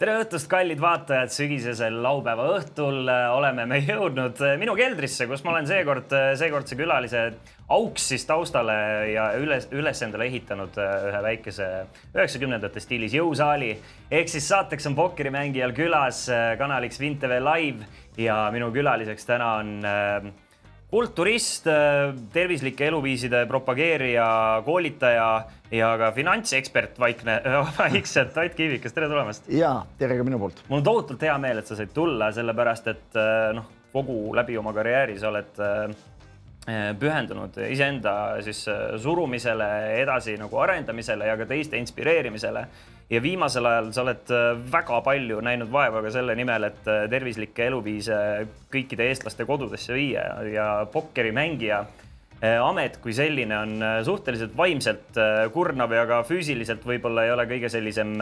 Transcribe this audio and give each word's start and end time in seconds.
tere 0.00 0.14
õhtust, 0.16 0.48
kallid 0.48 0.80
vaatajad, 0.80 1.28
sügisesel 1.34 1.98
laupäeva 2.00 2.46
õhtul 2.54 3.04
äh, 3.12 3.26
oleme 3.36 3.66
me 3.68 3.82
jõudnud 3.84 4.38
äh, 4.46 4.54
minu 4.60 4.72
keldrisse, 4.78 5.26
kus 5.28 5.42
ma 5.44 5.52
olen 5.52 5.68
seekord, 5.68 6.14
äh, 6.16 6.30
seekordse 6.40 6.78
külalise 6.78 7.26
auks 7.76 8.06
siis 8.14 8.24
taustale 8.24 8.78
ja 9.12 9.26
üles, 9.36 9.68
üles 9.76 10.00
endale 10.06 10.30
ehitanud 10.30 10.80
ühe 10.80 11.20
väikese 11.26 11.68
üheksakümnendate 12.14 12.80
stiilis 12.80 13.12
jõusaali. 13.18 13.74
ehk 14.10 14.32
siis 14.32 14.48
saateks 14.48 14.88
on 14.88 14.96
pokkerimängijal 14.96 15.76
külas 15.76 16.24
kanaliks 16.58 16.98
Vintv 17.00 17.36
Live 17.44 17.84
ja 18.16 18.46
minu 18.54 18.72
külaliseks 18.72 19.28
täna 19.28 19.52
on 19.60 19.76
kulturist, 20.90 21.66
tervislike 22.32 22.86
eluviiside 22.90 23.44
propageerija, 23.46 24.26
koolitaja 24.66 25.28
ja 25.70 25.90
ka 25.98 26.10
finantsekspert 26.16 26.98
Vaikne, 26.98 27.40
vaikselt 27.78 28.36
Ott 28.36 28.56
Kiivikas, 28.58 28.94
tere 28.96 29.08
tulemast. 29.08 29.48
ja 29.54 29.74
tere 29.98 30.18
ka 30.18 30.26
minu 30.26 30.40
poolt. 30.42 30.64
mul 30.68 30.80
on 30.80 30.86
tohutult 30.86 31.22
hea 31.22 31.36
meel, 31.38 31.62
et 31.62 31.70
sa 31.70 31.78
said 31.78 31.94
tulla, 31.94 32.32
sellepärast 32.34 32.90
et 32.90 33.18
äh, 33.18 33.50
noh, 33.54 33.68
kogu 33.92 34.34
läbi 34.36 34.58
oma 34.58 34.74
karjääri 34.74 35.18
sa 35.18 35.30
oled 35.30 35.62
äh, 35.62 36.94
pühendunud 36.98 37.56
iseenda 37.70 38.14
siis 38.44 38.66
äh, 38.68 38.96
surumisele, 39.00 39.68
edasi 40.02 40.36
nagu 40.40 40.58
arendamisele 40.62 41.30
ja 41.30 41.36
ka 41.38 41.46
teiste 41.50 41.78
inspireerimisele. 41.78 42.66
Ja 43.10 43.22
viimasel 43.22 43.66
ajal 43.66 43.92
sa 43.92 44.04
oled 44.04 44.34
väga 44.72 45.00
palju 45.06 45.40
näinud 45.42 45.70
vaeva 45.72 46.02
ka 46.04 46.12
selle 46.14 46.36
nimel, 46.38 46.68
et 46.70 46.84
tervislikke 47.10 47.66
eluviise 47.66 48.18
kõikide 48.70 49.08
eestlaste 49.10 49.46
kodudesse 49.48 49.96
viia 49.96 50.28
ja 50.46 50.68
pokkerimängija 50.92 51.84
Eh, 52.40 52.56
amet 52.56 52.94
kui 53.04 53.12
selline 53.12 53.52
on 53.52 53.82
suhteliselt 54.04 54.54
vaimselt 54.56 55.18
kurnav 55.52 55.92
ja 55.92 56.06
ka 56.08 56.22
füüsiliselt 56.24 56.86
võib-olla 56.88 57.26
ei 57.26 57.34
ole 57.34 57.44
kõige 57.50 57.68
sellisem 57.68 58.14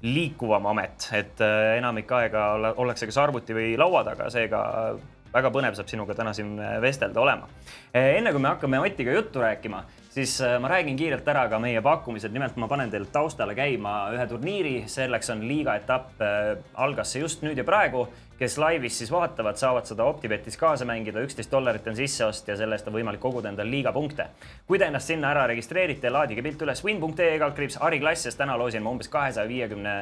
liikuvam 0.00 0.70
amet, 0.70 1.08
et 1.12 1.42
enamik 1.76 2.08
aega 2.16 2.46
ollakse 2.78 3.08
kas 3.10 3.18
arvuti 3.20 3.52
või 3.52 3.74
laua 3.76 4.04
taga, 4.06 4.30
seega 4.32 4.62
väga 5.38 5.52
põnev 5.54 5.78
saab 5.78 5.88
sinuga 5.90 6.16
täna 6.18 6.34
siin 6.36 6.56
vestelda 6.82 7.22
olema. 7.22 7.48
enne 7.94 8.32
kui 8.34 8.42
me 8.42 8.52
hakkame 8.52 8.80
Otiga 8.82 9.14
juttu 9.14 9.42
rääkima, 9.42 9.82
siis 10.10 10.38
ma 10.60 10.68
räägin 10.68 10.96
kiirelt 10.98 11.28
ära 11.28 11.46
ka 11.48 11.58
meie 11.62 11.82
pakkumised, 11.82 12.32
nimelt 12.34 12.56
ma 12.56 12.68
panen 12.68 12.90
teil 12.90 13.06
taustale 13.12 13.54
käima 13.58 13.98
ühe 14.14 14.26
turniiri, 14.30 14.76
selleks 14.90 15.30
on 15.34 15.44
liiga 15.48 15.76
etapp, 15.78 16.18
algas 16.74 17.12
see 17.14 17.22
just 17.22 17.44
nüüd 17.46 17.58
ja 17.58 17.66
praegu. 17.68 18.08
Kes 18.38 18.54
laivis 18.58 18.94
siis 19.00 19.10
vaatavad, 19.10 19.56
saavad 19.58 19.88
seda 19.88 20.04
Optibetis 20.06 20.54
kaasa 20.56 20.86
mängida, 20.86 21.18
üksteist 21.26 21.50
dollarit 21.50 21.86
on 21.90 21.96
sisseost 21.98 22.46
ja 22.46 22.54
selle 22.56 22.78
eest 22.78 22.86
on 22.86 22.94
võimalik 22.94 23.18
koguda 23.18 23.50
endale 23.50 23.70
liiga 23.70 23.90
punkte. 23.92 24.28
kui 24.66 24.78
te 24.78 24.86
ennast 24.86 25.10
sinna 25.10 25.32
ära 25.32 25.46
registreerite, 25.50 26.10
laadige 26.10 26.42
pilt 26.46 26.62
üles 26.62 26.84
win.ee 26.84 27.38
kaldkriips 27.38 27.80
Ari 27.82 27.98
Klass, 27.98 28.22
sest 28.28 28.38
täna 28.38 28.54
loosin 28.58 28.82
ma 28.82 28.94
umbes 28.94 29.10
kahesaja 29.10 29.48
viiekümne 29.48 29.96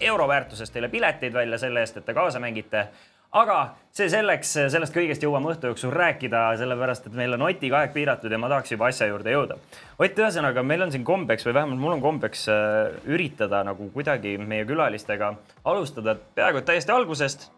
euro 0.00 0.28
väärtuses 0.28 0.70
teile 0.70 0.88
pileteid 0.88 1.34
välja 1.34 1.58
selle 1.58 1.82
eest, 1.82 1.96
et 1.96 2.06
te 2.06 2.14
kaasa 2.14 2.40
mängite 2.40 2.86
aga 3.34 3.58
see 3.94 4.08
selleks, 4.10 4.52
sellest 4.74 4.94
kõigest 4.94 5.22
jõuame 5.22 5.52
õhtu 5.52 5.70
jooksul 5.70 5.92
rääkida, 5.94 6.46
sellepärast 6.58 7.08
et 7.08 7.16
meil 7.18 7.36
on 7.36 7.44
Otiga 7.46 7.80
aeg 7.82 7.92
piiratud 7.94 8.32
ja 8.32 8.38
ma 8.42 8.50
tahaks 8.50 8.74
juba 8.74 8.88
asja 8.90 9.08
juurde 9.10 9.34
jõuda. 9.34 9.58
Ott, 9.98 10.18
ühesõnaga, 10.18 10.64
meil 10.66 10.86
on 10.86 10.94
siin 10.94 11.06
kombeks 11.06 11.46
või 11.46 11.56
vähemalt 11.58 11.82
mul 11.82 11.96
on 11.96 12.02
kombeks 12.02 12.46
äh, 12.50 12.94
üritada 13.10 13.62
nagu 13.66 13.90
kuidagi 13.94 14.36
meie 14.38 14.66
külalistega 14.68 15.34
alustada 15.70 16.16
peaaegu 16.38 16.64
täiesti 16.66 16.94
algusest 16.94 17.48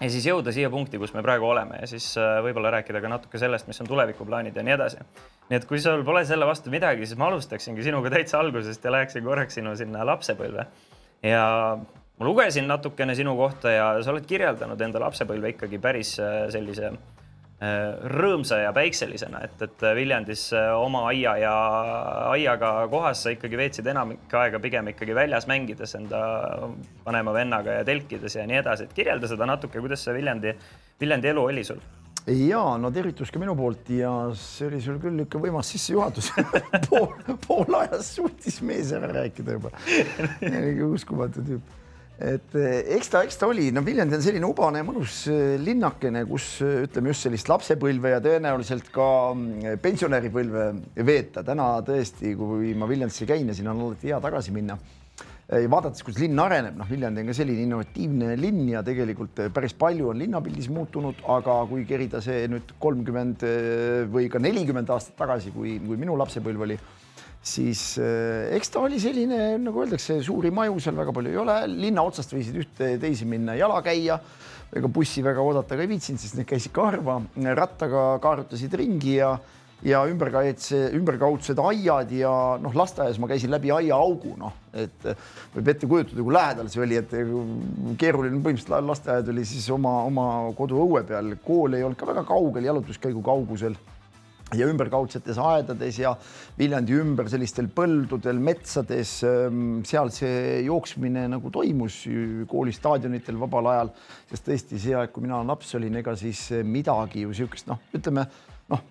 ja 0.00 0.10
siis 0.10 0.26
jõuda 0.26 0.52
siia 0.54 0.70
punkti, 0.72 1.00
kus 1.00 1.12
me 1.16 1.24
praegu 1.24 1.48
oleme 1.48 1.80
ja 1.80 1.88
siis 1.90 2.10
äh, 2.20 2.38
võib-olla 2.44 2.72
rääkida 2.78 3.00
ka 3.04 3.12
natuke 3.12 3.40
sellest, 3.40 3.68
mis 3.68 3.80
on 3.84 3.88
tulevikuplaanid 3.90 4.56
ja 4.56 4.64
nii 4.66 4.76
edasi. 4.76 5.04
nii 5.50 5.60
et 5.60 5.68
kui 5.68 5.80
sul 5.80 6.04
pole 6.04 6.24
selle 6.28 6.48
vastu 6.48 6.72
midagi, 6.72 7.06
siis 7.06 7.20
ma 7.20 7.28
alustaksingi 7.32 7.84
sinuga 7.84 8.12
täitsa 8.12 8.40
algusest 8.40 8.84
ja 8.84 8.92
läheksin 8.92 9.24
korraks 9.24 9.60
sinu 9.60 9.76
sinna 9.76 10.04
lapsepõlve. 10.08 10.68
ja 11.24 11.44
ma 12.22 12.28
lugesin 12.28 12.68
natukene 12.70 13.14
sinu 13.18 13.34
kohta 13.36 13.70
ja 13.74 13.86
sa 14.02 14.12
oled 14.12 14.26
kirjeldanud 14.28 14.80
enda 14.86 15.00
lapsepõlve 15.02 15.56
ikkagi 15.56 15.80
päris 15.82 16.12
äh, 16.22 16.44
sellise 16.54 16.92
äh, 16.92 17.72
rõõmsa 18.14 18.60
ja 18.62 18.70
päikselisena, 18.76 19.40
et, 19.48 19.56
et 19.66 19.82
Viljandis 19.98 20.44
äh, 20.54 20.70
oma 20.78 21.08
aia 21.10 21.34
ja 21.42 21.54
aiaga 22.30 22.70
kohas 22.92 23.24
sa 23.24 23.32
ikkagi 23.34 23.58
veetsid 23.58 23.90
enamik 23.90 24.36
aega 24.38 24.62
pigem 24.62 24.92
ikkagi 24.92 25.18
väljas 25.18 25.48
mängides 25.50 25.96
enda 25.98 26.22
vanema 27.02 27.34
vennaga 27.34 27.80
ja 27.80 27.88
telkides 27.90 28.38
ja 28.38 28.46
nii 28.46 28.62
edasi, 28.62 28.86
et 28.86 28.94
kirjelda 28.94 29.32
seda 29.34 29.50
natuke, 29.50 29.82
kuidas 29.82 30.06
see 30.06 30.14
Viljandi, 30.20 30.54
Viljandi 31.02 31.34
elu 31.34 31.50
oli 31.50 31.66
sul? 31.72 31.82
ja 32.30 32.62
no 32.78 32.94
tervitus 32.94 33.34
ka 33.34 33.42
minu 33.42 33.58
poolt 33.58 33.90
ja 33.98 34.14
see 34.38 34.70
oli 34.70 34.78
sul 34.84 35.02
küll 35.02 35.18
niisugune 35.18 35.48
võimas 35.48 35.74
sissejuhatus. 35.74 36.30
Pool, 36.86 37.10
pool 37.48 37.80
ajast 37.82 38.20
suutis 38.20 38.62
mees 38.62 38.94
ära 38.94 39.10
rääkida 39.10 39.58
juba. 39.58 39.74
Uskumatu 40.86 41.42
tüüp 41.42 41.78
et 42.20 42.54
eh, 42.58 42.94
eks 42.96 43.10
ta, 43.10 43.22
eks 43.26 43.38
ta 43.40 43.48
oli, 43.50 43.70
no 43.74 43.82
Viljandi 43.84 44.16
on 44.18 44.24
selline 44.24 44.46
ubane 44.46 44.82
ja 44.82 44.86
mõnus 44.86 45.22
eh, 45.32 45.56
linnakene, 45.60 46.24
kus 46.28 46.46
eh, 46.62 46.82
ütleme 46.86 47.12
just 47.12 47.26
sellist 47.26 47.50
lapsepõlve 47.50 48.14
ja 48.14 48.22
tõenäoliselt 48.22 48.90
ka 48.94 49.06
mm, 49.34 49.78
pensionäripõlve 49.82 50.66
veeta. 51.08 51.44
täna 51.46 51.74
tõesti, 51.86 52.34
kui 52.38 52.74
ma 52.78 52.88
Viljandisse 52.90 53.28
käin 53.28 53.48
ja 53.48 53.56
siin 53.56 53.70
on 53.72 53.86
alati 53.88 54.12
hea 54.12 54.20
tagasi 54.22 54.54
minna. 54.54 54.78
vaadates, 55.52 56.00
kuidas 56.06 56.20
linn 56.22 56.38
areneb, 56.38 56.76
noh, 56.78 56.86
Viljandi 56.88 57.20
on 57.20 57.28
ka 57.28 57.34
selline 57.36 57.66
innovatiivne 57.66 58.36
linn 58.40 58.68
ja 58.70 58.80
tegelikult 58.86 59.42
päris 59.52 59.74
palju 59.76 60.12
on 60.12 60.22
linnapildis 60.22 60.70
muutunud, 60.72 61.18
aga 61.34 61.58
kui 61.68 61.84
kerida 61.84 62.22
see 62.24 62.46
nüüd 62.48 62.72
kolmkümmend 62.80 63.44
või 64.14 64.30
ka 64.32 64.40
nelikümmend 64.40 64.88
aastat 64.94 65.18
tagasi, 65.18 65.52
kui, 65.52 65.76
kui 65.82 66.00
minu 66.00 66.16
lapsepõlv 66.16 66.68
oli 66.68 66.78
siis 67.42 67.96
äh, 67.98 68.52
eks 68.56 68.70
ta 68.72 68.84
oli 68.86 69.00
selline, 69.02 69.56
nagu 69.62 69.82
öeldakse, 69.82 70.20
suuri 70.22 70.52
maju 70.54 70.78
seal 70.82 70.96
väga 70.98 71.14
palju 71.14 71.32
ei 71.32 71.40
ole, 71.42 71.56
linna 71.72 72.04
otsast 72.06 72.34
võisid 72.34 72.60
ühte 72.62 72.94
teisi 73.02 73.26
minna 73.28 73.58
jala 73.58 73.82
käia. 73.84 74.20
ega 74.72 74.88
bussi 74.88 75.20
väga 75.20 75.42
oodata 75.44 75.76
ka 75.76 75.84
ei 75.84 75.90
viitsinud, 75.90 76.20
sest 76.22 76.38
need 76.38 76.46
käisid 76.48 76.72
ka 76.72 76.86
harva, 76.86 77.18
rattaga 77.58 78.14
kaarutasid 78.22 78.72
ringi 78.80 79.18
ja 79.18 79.34
ja 79.82 80.04
ümberkaitse, 80.06 80.78
ümberkaudsed 80.94 81.58
aiad 81.58 82.12
ja 82.14 82.30
noh, 82.62 82.74
lasteaias 82.78 83.18
ma 83.18 83.26
käisin 83.30 83.50
läbi 83.50 83.72
aiaaugu, 83.74 84.36
noh, 84.38 84.54
et 84.78 85.08
võib 85.56 85.70
ette 85.72 85.88
kujutada, 85.90 86.22
kui 86.22 86.36
lähedal 86.36 86.70
see 86.70 86.84
oli, 86.84 87.00
et 87.00 87.10
keeruline 87.98 88.38
põhimõtteliselt 88.44 88.86
lasteaed 88.86 89.32
oli 89.34 89.46
siis 89.48 89.66
oma, 89.74 89.96
oma 90.06 90.26
koduõue 90.58 91.02
peal, 91.08 91.34
kool 91.42 91.74
ei 91.74 91.82
olnud 91.82 91.98
ka 91.98 92.08
väga 92.12 92.22
kaugel, 92.28 92.70
jalutuskäigu 92.70 93.24
kaugusel 93.26 93.74
ja 94.58 94.68
ümberkaudsetes 94.70 95.40
aedades 95.42 95.98
ja 96.02 96.14
Viljandi 96.58 96.96
ümber 97.00 97.28
sellistel 97.32 97.68
põldudel, 97.72 98.40
metsades, 98.42 99.18
ähm, 99.26 99.82
seal 99.88 100.12
see 100.14 100.62
jooksmine 100.68 101.26
nagu 101.32 101.52
toimus 101.54 102.02
koolistaadionitel 102.50 103.38
vabal 103.40 103.70
ajal, 103.72 103.92
sest 104.30 104.48
tõesti 104.48 104.80
see 104.82 104.96
aeg, 104.98 105.12
kui 105.14 105.24
mina 105.24 105.42
laps 105.46 105.74
olin, 105.78 106.00
ega 106.02 106.16
siis 106.18 106.48
midagi 106.64 107.24
ju 107.26 107.32
niisugust 107.32 107.70
noh, 107.70 107.80
ütleme 107.96 108.26
noh, 108.72 108.82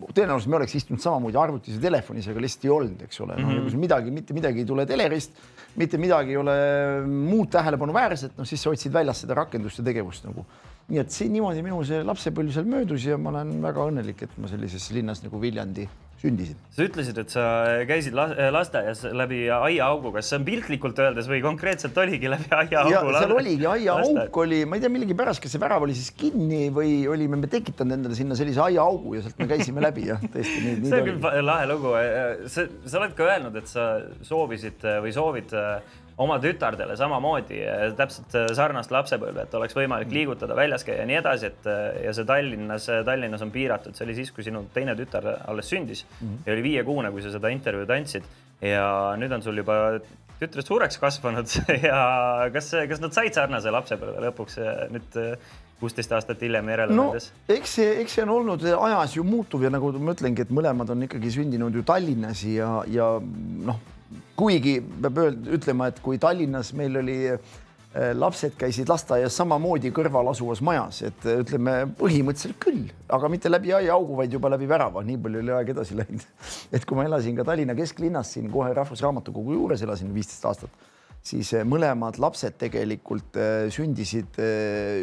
tõenäoliselt 0.00 0.50
me 0.50 0.58
oleks 0.60 0.74
istunud 0.78 1.02
samamoodi 1.02 1.38
arvutis 1.40 1.76
ja 1.76 1.82
telefonis, 1.82 2.28
aga 2.30 2.42
lihtsalt 2.42 2.66
ei 2.66 2.72
olnud, 2.74 3.04
eks 3.06 3.20
ole, 3.24 3.36
noh 3.40 3.52
ja 3.54 3.62
kui 3.62 3.72
sul 3.74 3.82
midagi, 3.82 4.14
mitte 4.14 4.36
midagi 4.36 4.62
ei 4.62 4.68
tule 4.68 4.86
telerist, 4.88 5.36
mitte 5.80 6.00
midagi 6.00 6.34
ei 6.34 6.40
ole 6.40 6.56
muud 7.06 7.50
tähelepanuväärset, 7.52 8.36
noh 8.38 8.48
siis 8.48 8.62
sa 8.62 8.72
otsid 8.72 8.94
väljas 8.94 9.24
seda 9.24 9.36
rakendust 9.38 9.82
ja 9.82 9.86
tegevust 9.90 10.26
nagu 10.28 10.46
nii 10.90 11.02
et 11.04 11.14
siin 11.14 11.32
niimoodi 11.36 11.64
minu 11.64 11.80
see 11.86 12.02
lapsepõlv 12.06 12.54
seal 12.54 12.68
möödus 12.70 13.06
ja 13.06 13.18
ma 13.20 13.32
olen 13.34 13.58
väga 13.62 13.90
õnnelik, 13.92 14.24
et 14.26 14.38
ma 14.42 14.50
sellises 14.50 14.90
linnas 14.94 15.22
nagu 15.24 15.40
Viljandi 15.42 15.88
sündisin. 16.20 16.56
sa 16.74 16.84
ütlesid, 16.84 17.18
et 17.22 17.32
sa 17.32 17.44
käisid 17.88 18.16
lasteaias 18.52 19.02
läbi 19.16 19.40
aiaaugu, 19.54 20.12
kas 20.14 20.28
see 20.28 20.38
on 20.40 20.44
piltlikult 20.44 20.98
öeldes 21.00 21.28
või 21.30 21.40
konkreetselt 21.44 21.96
oligi 22.00 22.28
läbi 22.28 22.50
aiaaugu? 22.58 23.14
seal 23.16 23.34
oligi 23.36 23.68
aiaauk 23.70 24.40
oli, 24.42 24.60
ma 24.68 24.76
ei 24.76 24.84
tea 24.84 24.92
millegipärast, 24.92 25.42
kas 25.42 25.54
see 25.54 25.62
värav 25.62 25.86
oli 25.86 25.96
siis 25.96 26.12
kinni 26.20 26.68
või 26.74 27.06
olime 27.10 27.40
me 27.40 27.50
tekitanud 27.50 27.96
endale 27.96 28.18
sinna 28.18 28.36
sellise 28.38 28.60
aiaaugu 28.66 29.16
ja 29.16 29.24
sealt 29.24 29.40
me 29.40 29.48
käisime 29.50 29.84
läbi 29.84 30.10
jah, 30.10 30.20
tõesti 30.20 30.60
nii, 30.66 30.76
nii. 30.82 30.92
see 30.92 31.00
on 31.00 31.08
küll 31.08 31.48
lahe 31.48 31.70
lugu. 31.70 31.94
sa, 32.52 32.66
sa 32.84 33.00
oled 33.00 33.16
ka 33.16 33.30
öelnud, 33.30 33.56
et 33.62 33.72
sa 33.72 33.88
soovisid 34.26 34.84
või 35.06 35.16
soovid 35.16 35.56
oma 36.20 36.36
tütardele 36.42 36.96
samamoodi 37.00 37.60
täpselt 37.98 38.36
sarnast 38.56 38.92
lapsepõlve, 38.92 39.46
et 39.46 39.54
oleks 39.56 39.76
võimalik 39.76 40.12
liigutada, 40.12 40.56
väljas 40.58 40.84
käia 40.84 41.00
ja 41.00 41.08
nii 41.08 41.18
edasi, 41.20 41.50
et 41.50 41.68
ja 42.04 42.14
see 42.16 42.28
Tallinnas, 42.28 42.88
Tallinnas 43.06 43.44
on 43.46 43.52
piiratud, 43.54 43.96
see 43.96 44.04
oli 44.04 44.18
siis, 44.18 44.32
kui 44.36 44.44
sinu 44.44 44.66
teine 44.74 44.96
tütar 44.98 45.26
alles 45.40 45.70
sündis 45.72 46.04
mm 46.04 46.26
-hmm. 46.26 46.46
ja 46.46 46.52
oli 46.56 46.66
viiekuune, 46.68 47.10
kui 47.10 47.22
sa 47.22 47.32
seda 47.32 47.48
intervjuud 47.48 47.90
andsid 47.96 48.28
ja 48.60 49.16
nüüd 49.16 49.32
on 49.32 49.42
sul 49.42 49.56
juba 49.56 50.00
tütred 50.40 50.66
suureks 50.66 50.98
kasvanud 51.00 51.48
ja 51.88 52.04
kas, 52.52 52.70
kas 52.88 53.00
nad 53.00 53.16
said 53.16 53.36
sarnase 53.36 53.72
lapsepõlve 53.72 54.24
lõpuks 54.28 54.60
nüüd 54.92 55.18
kuusteist 55.80 56.12
aastat 56.12 56.42
hiljem 56.44 56.68
järele 56.72 56.96
no 56.96 57.08
mõeldes? 57.08 57.30
eks 57.48 57.76
see, 57.78 57.94
eks 58.02 58.18
see 58.18 58.26
on 58.26 58.34
olnud 58.34 58.64
ajas 58.72 59.16
ju 59.16 59.24
muutuv 59.26 59.64
ja 59.64 59.72
nagu 59.72 59.92
ma 59.98 60.14
ütlengi, 60.16 60.44
et 60.44 60.52
mõlemad 60.52 60.92
on 60.92 61.08
ikkagi 61.08 61.32
sündinud 61.38 61.76
ju 61.76 61.84
Tallinnas 61.86 62.44
ja, 62.48 62.70
ja 62.90 63.08
noh, 63.20 63.80
kuigi 64.36 64.78
peab 64.80 65.18
öeld-, 65.24 65.50
ütlema, 65.58 65.90
et 65.90 66.00
kui 66.04 66.18
Tallinnas 66.18 66.72
meil 66.78 67.00
oli 67.02 67.18
lapsed 68.14 68.54
käisid 68.54 68.86
lasteaias 68.86 69.34
samamoodi 69.34 69.90
kõrval 69.90 70.28
asuvas 70.30 70.60
majas, 70.62 71.00
et 71.08 71.24
ütleme 71.32 71.88
põhimõtteliselt 71.98 72.60
küll, 72.62 72.84
aga 73.10 73.30
mitte 73.32 73.50
läbi 73.50 73.72
aiaaugu, 73.74 74.14
vaid 74.20 74.36
juba 74.36 74.52
läbi 74.52 74.68
värava, 74.70 75.02
nii 75.02 75.18
palju 75.24 75.42
oli 75.42 75.52
aeg 75.56 75.72
edasi 75.74 75.98
läinud. 75.98 76.22
et 76.76 76.86
kui 76.86 76.98
ma 76.98 77.08
elasin 77.08 77.34
ka 77.40 77.48
Tallinna 77.48 77.74
kesklinnas 77.74 78.30
siin 78.36 78.46
kohe 78.52 78.70
Rahvusraamatukogu 78.78 79.58
juures, 79.58 79.82
elasin 79.82 80.14
viisteist 80.14 80.46
aastat 80.46 80.86
siis 81.20 81.50
mõlemad 81.68 82.16
lapsed 82.20 82.54
tegelikult 82.60 83.36
sündisid 83.74 84.38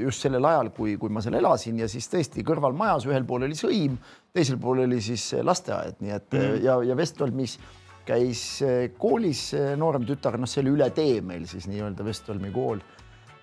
just 0.01 0.23
sellel 0.23 0.45
ajal, 0.49 0.71
kui, 0.73 0.95
kui 0.97 1.13
ma 1.13 1.21
seal 1.21 1.37
elasin 1.37 1.83
ja 1.83 1.89
siis 1.91 2.09
tõesti 2.09 2.45
kõrvalmajas, 2.45 3.05
ühel 3.09 3.25
pool 3.27 3.45
oli 3.45 3.57
sõim, 3.57 3.99
teisel 4.33 4.57
pool 4.61 4.81
oli 4.87 5.01
siis 5.03 5.29
lasteaed, 5.45 5.99
nii 6.01 6.15
et 6.15 6.31
mm 6.31 6.39
-hmm. 6.39 6.63
ja, 6.65 6.79
ja 6.89 6.97
Vestolmis 6.97 7.59
käis 8.07 8.43
koolis 8.99 9.49
noorem 9.79 10.05
tütar, 10.07 10.39
noh, 10.39 10.49
see 10.49 10.63
oli 10.63 10.75
üle 10.77 10.87
tee 10.95 11.19
meil 11.25 11.47
siis 11.49 11.67
nii-öelda 11.69 12.05
Vestolmi 12.07 12.53
kool. 12.55 12.79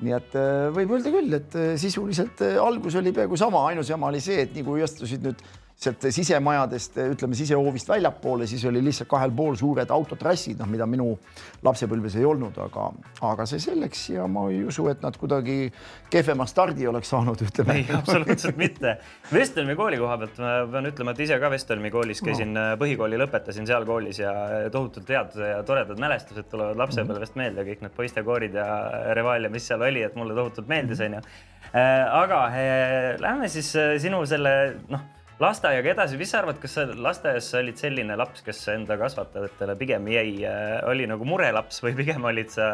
nii 0.05 0.14
et 0.16 0.32
võib 0.75 0.96
öelda 0.96 1.12
küll, 1.14 1.37
et 1.37 1.58
sisuliselt 1.81 2.40
algus 2.61 2.96
oli 2.99 3.12
peaaegu 3.14 3.37
sama, 3.40 3.69
ainus 3.70 3.93
jama 3.93 4.11
oli 4.11 4.20
see, 4.25 4.43
et 4.43 4.56
nii 4.56 4.64
kui 4.66 4.82
astusid 4.84 5.22
nüüd 5.25 5.44
sealt 5.75 6.06
sisemajadest, 6.15 6.97
ütleme 7.15 7.37
sisehoovist 7.37 7.88
väljapoole, 7.91 8.47
siis 8.47 8.62
oli 8.69 8.81
lihtsalt 8.85 9.09
kahel 9.11 9.32
pool 9.35 9.56
suured 9.59 9.91
autotrassid, 9.91 10.59
noh, 10.61 10.69
mida 10.71 10.87
minu 10.88 11.11
lapsepõlves 11.67 12.15
ei 12.21 12.26
olnud, 12.29 12.56
aga, 12.62 12.87
aga 13.26 13.47
see 13.49 13.61
selleks 13.62 14.05
ja 14.15 14.29
ma 14.31 14.47
ei 14.53 14.62
usu, 14.69 14.87
et 14.93 15.03
nad 15.05 15.17
kuidagi 15.19 15.73
kehvema 16.12 16.47
stardi 16.49 16.87
oleks 16.88 17.11
saanud, 17.11 17.43
ütleme. 17.49 17.79
ei, 17.81 17.87
absoluutselt 17.99 18.59
mitte. 18.61 18.97
Vestelmi 19.32 19.76
kooli 19.79 19.99
koha 20.00 20.19
pealt 20.23 20.38
ma 20.43 20.53
pean 20.71 20.91
ütlema, 20.93 21.15
et 21.15 21.25
ise 21.26 21.38
ka 21.43 21.50
Vestelmi 21.53 21.91
koolis 21.94 22.23
käisin 22.25 22.55
no., 22.55 22.67
põhikooli 22.81 23.19
lõpetasin 23.21 23.67
seal 23.69 23.87
koolis 23.88 24.23
ja 24.23 24.35
tohutult 24.73 25.11
head 25.11 25.35
ja 25.41 25.62
toredad 25.67 26.00
mälestused 26.00 26.49
tulevad 26.53 26.79
lapsepõlvest 26.85 27.38
meelde, 27.41 27.67
kõik 27.67 27.82
need 27.85 27.97
poistekoorid 27.99 28.55
ja 28.61 28.69
Reval 29.19 29.49
ja 29.49 29.53
mis 29.53 29.67
seal 29.69 29.82
oli, 29.82 30.06
et 30.06 30.15
mulle 30.19 30.38
tohutult 30.38 30.71
meeldis, 30.71 31.03
onju. 31.05 31.25
Äh, 31.75 32.06
aga 32.15 32.41
äh, 32.55 33.11
lähme 33.19 33.50
siis 33.50 33.73
äh, 33.81 33.97
sinu 33.99 34.23
selle, 34.31 34.55
noh 34.93 35.11
lasteaiaga 35.42 35.92
edasi, 35.94 36.19
mis 36.19 36.31
sa 36.31 36.40
arvad, 36.42 36.58
kas 36.62 36.76
sa 36.76 36.84
lasteaias 36.86 37.48
olid 37.58 37.78
selline 37.81 38.16
laps, 38.19 38.42
kes 38.46 38.60
enda 38.75 38.96
kasvatajatele 39.00 39.76
pigem 39.81 40.06
jäi, 40.12 40.44
äh, 40.46 40.76
oli 40.90 41.08
nagu 41.10 41.26
murelaps 41.28 41.82
või 41.84 41.94
pigem 41.98 42.26
olid 42.31 42.52
sa, 42.54 42.69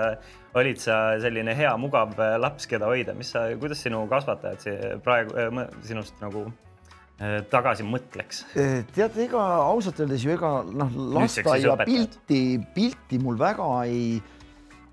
olid 0.61 0.81
sa 0.83 1.01
selline 1.23 1.55
hea, 1.57 1.73
mugav 1.81 2.13
äh, 2.21 2.37
laps, 2.41 2.69
keda 2.71 2.91
hoida, 2.91 3.17
mis 3.17 3.33
sa, 3.35 3.47
kuidas 3.61 3.81
sinu 3.87 4.03
kasvatajad 4.11 5.01
praegu 5.05 5.37
äh, 5.41 5.63
sinust 5.87 6.21
nagu 6.25 6.49
tagasi 7.53 7.85
mõtleks? 7.85 8.47
tead, 8.97 9.17
ega 9.21 9.43
ausalt 9.61 9.99
öeldes 10.01 10.23
ju 10.25 10.33
ega 10.33 10.63
noh, 10.65 10.95
lasteaia 11.19 11.75
pilti, 11.85 12.57
pilti 12.73 13.19
mul 13.21 13.37
väga 13.41 13.67
ei 13.85 14.15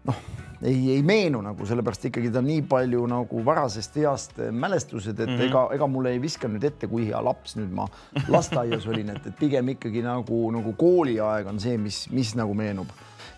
noh 0.07 0.19
ei, 0.61 0.91
ei 0.95 1.01
meenu 1.05 1.41
nagu 1.41 1.65
sellepärast 1.65 2.07
ikkagi 2.09 2.31
ta 2.33 2.41
nii 2.41 2.63
palju 2.69 3.03
nagu 3.09 3.43
varasest 3.45 3.97
east 4.01 4.39
mälestused, 4.51 5.19
et 5.19 5.29
mm 5.29 5.35
-hmm. 5.35 5.49
ega, 5.49 5.67
ega 5.73 5.87
mulle 5.87 6.11
ei 6.11 6.21
viska 6.21 6.47
nüüd 6.47 6.63
ette, 6.63 6.87
kui 6.87 7.07
hea 7.07 7.23
laps 7.23 7.55
nüüd 7.57 7.71
ma 7.71 7.87
lasteaias 8.27 8.87
olin, 8.87 9.09
et, 9.09 9.27
et 9.27 9.37
pigem 9.39 9.69
ikkagi 9.75 10.01
nagu, 10.01 10.51
nagu 10.51 10.73
kooliaeg 10.73 11.47
on 11.47 11.59
see, 11.59 11.77
mis, 11.77 12.09
mis 12.11 12.35
nagu 12.35 12.53
meenub. 12.53 12.87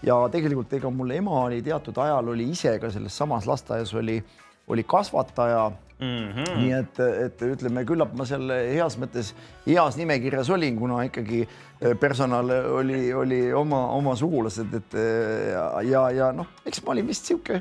ja 0.04 0.16
tegelikult 0.32 0.74
ega 0.74 0.90
mul 0.90 1.12
ema 1.12 1.42
oli 1.44 1.62
teatud 1.62 1.98
ajal 1.98 2.28
oli 2.28 2.50
ise 2.50 2.80
ka 2.80 2.90
selles 2.90 3.18
samas 3.18 3.48
lasteaias 3.48 3.94
oli, 3.94 4.24
oli 4.68 4.84
kasvataja 4.84 5.72
Mm 6.00 6.28
-hmm. 6.32 6.60
nii 6.62 6.72
et, 6.72 7.00
et 7.26 7.42
ütleme, 7.44 7.82
küllap 7.84 8.14
ma 8.16 8.24
seal 8.24 8.48
heas 8.48 8.96
mõttes 8.96 9.34
heas 9.66 9.98
nimekirjas 10.00 10.48
olin, 10.56 10.78
kuna 10.80 11.02
ikkagi 11.04 11.42
eh, 11.44 11.96
personal 12.00 12.54
oli, 12.80 13.14
oli 13.14 13.40
oma, 13.54 13.82
oma 13.98 14.16
sugulased, 14.16 14.74
et 14.80 14.96
eh, 14.96 15.52
ja, 15.52 15.66
ja, 15.84 16.06
ja 16.16 16.32
noh, 16.32 16.48
eks 16.66 16.80
ma 16.86 16.94
olin 16.96 17.08
vist 17.08 17.28
sihuke, 17.28 17.60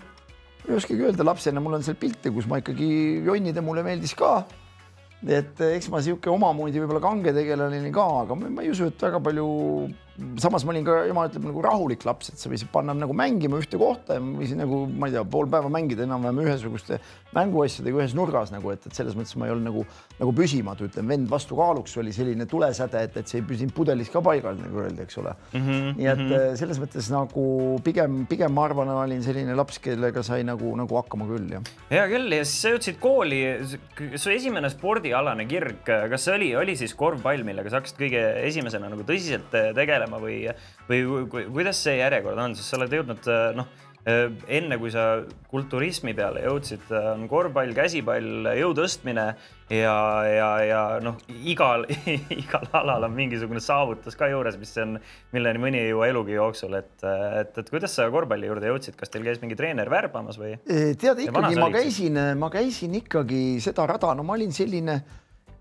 ei 0.68 0.74
oskagi 0.76 1.02
öelda, 1.02 1.26
lapsena 1.26 1.60
mul 1.60 1.80
on 1.80 1.82
seal 1.82 1.98
pilte, 1.98 2.30
kus 2.30 2.46
ma 2.46 2.60
ikkagi 2.62 3.24
jonnida 3.26 3.62
mulle 3.62 3.82
meeldis 3.82 4.14
ka. 4.14 4.44
et 5.26 5.60
eks 5.60 5.90
ma 5.90 5.98
sihuke 5.98 6.30
omamoodi 6.30 6.78
võib-olla 6.78 7.02
kange 7.02 7.34
tegelane 7.34 7.80
olin 7.82 7.92
ka, 7.92 8.06
aga 8.22 8.38
ma 8.38 8.62
ei 8.62 8.70
usu, 8.70 8.86
et 8.86 9.02
väga 9.02 9.18
palju 9.18 9.48
samas 10.42 10.64
ma 10.66 10.72
olin 10.74 10.86
ka, 10.86 10.96
ema 11.06 11.26
ütleb 11.28 11.44
nagu 11.46 11.62
rahulik 11.62 12.04
laps, 12.06 12.32
et 12.32 12.40
sa 12.40 12.50
võisid 12.50 12.70
panna 12.72 12.94
nagu 12.96 13.14
mängima 13.16 13.60
ühte 13.60 13.78
kohta 13.78 14.16
ja 14.16 14.22
ma 14.22 14.40
võisin 14.40 14.58
nagu, 14.58 14.80
ma 14.90 15.08
ei 15.08 15.14
tea, 15.14 15.22
pool 15.30 15.46
päeva 15.50 15.70
mängida 15.70 16.04
enam-vähem 16.06 16.40
ühesuguste 16.42 16.98
mänguasjadega 17.36 18.00
ühes 18.00 18.14
nurgas 18.18 18.50
nagu, 18.54 18.72
et, 18.74 18.86
et 18.88 18.98
selles 18.98 19.14
mõttes 19.18 19.36
ma 19.38 19.46
ei 19.46 19.54
olnud 19.54 19.68
nagu, 19.68 19.84
nagu 20.18 20.34
püsimatu, 20.34 20.88
ütlen, 20.88 21.06
vend 21.10 21.30
vastukaaluks 21.30 21.94
oli 22.02 22.14
selline 22.16 22.48
tulesäde, 22.50 23.02
et, 23.06 23.18
et 23.20 23.30
see 23.30 23.38
ei 23.42 23.46
püsinud 23.46 23.74
pudelis 23.76 24.10
ka 24.12 24.22
paigal, 24.24 24.58
nagu 24.58 24.82
öeldi, 24.82 25.04
eks 25.04 25.20
ole 25.22 25.34
mm. 25.36 25.60
-hmm, 25.60 25.94
nii 26.00 26.10
et 26.10 26.22
mm 26.24 26.32
-hmm. 26.32 26.56
selles 26.62 26.82
mõttes 26.82 27.10
nagu 27.14 27.44
pigem, 27.84 28.24
pigem 28.26 28.52
ma 28.52 28.64
arvan, 28.66 28.90
olin 28.96 29.22
selline 29.22 29.54
laps, 29.54 29.78
kellega 29.84 30.22
sai 30.26 30.42
nagu, 30.44 30.74
nagu 30.76 30.98
hakkama 30.98 31.28
küll, 31.30 31.46
jah. 31.58 31.62
hea 31.90 32.08
küll 32.10 32.34
ja 32.34 32.44
siis 32.44 32.62
sa 32.62 32.74
jõudsid 32.74 32.98
kooli, 32.98 33.40
su 34.16 34.34
esimene 34.34 34.70
spordialane 34.70 35.46
kirg, 35.46 35.84
kas 35.86 36.24
see 36.24 36.34
oli, 36.34 36.50
oli 36.56 36.76
siis 36.76 36.94
korvpall, 36.94 37.44
millega 37.46 37.70
sa 37.70 37.78
hakkasid 37.78 38.02
kõige 38.02 38.24
esimesena 38.48 38.90
nagu 38.90 39.06
tõsiselt 39.06 39.54
tegelema? 39.74 40.07
Olema 40.08 40.22
või, 40.22 40.40
või 40.88 41.44
kuidas 41.52 41.84
see 41.84 42.00
järjekord 42.00 42.40
on, 42.40 42.56
sest 42.56 42.72
sa 42.72 42.80
oled 42.80 42.98
jõudnud 42.98 43.28
noh, 43.58 43.76
enne 44.08 44.78
kui 44.80 44.88
sa 44.92 45.24
kulturismi 45.50 46.14
peale 46.16 46.40
jõudsid, 46.46 46.86
on 46.96 47.26
korvpall, 47.28 47.74
käsipall, 47.76 48.46
jõu 48.56 48.70
tõstmine 48.78 49.26
ja, 49.74 49.96
ja, 50.32 50.48
ja 50.64 50.80
noh, 51.04 51.18
igal 51.28 51.84
igal 52.42 52.64
alal 52.78 53.04
on 53.04 53.14
mingisugune 53.16 53.60
saavutus 53.60 54.16
ka 54.16 54.30
juures, 54.32 54.56
mis 54.60 54.72
on, 54.80 54.96
milleni 55.34 55.60
mõni 55.60 55.82
ei 55.82 55.92
jõua 55.92 56.08
elugi 56.08 56.38
jooksul, 56.38 56.78
et, 56.80 56.94
et, 57.04 57.60
et 57.60 57.70
kuidas 57.74 57.98
sa 57.98 58.08
korvpalli 58.14 58.48
juurde 58.48 58.72
jõudsid, 58.72 58.96
kas 58.96 59.12
teil 59.12 59.28
käis 59.28 59.42
mingi 59.44 59.58
treener 59.58 59.90
värbamas 59.92 60.40
või? 60.40 60.56
tead 60.64 61.24
ikkagi, 61.26 61.60
ma 61.60 61.72
käisin, 61.74 62.20
ma 62.38 62.52
käisin 62.54 63.00
ikkagi 63.02 63.42
seda 63.64 63.88
rada, 63.90 64.14
no 64.16 64.24
ma 64.24 64.38
olin 64.38 64.54
selline 64.56 65.02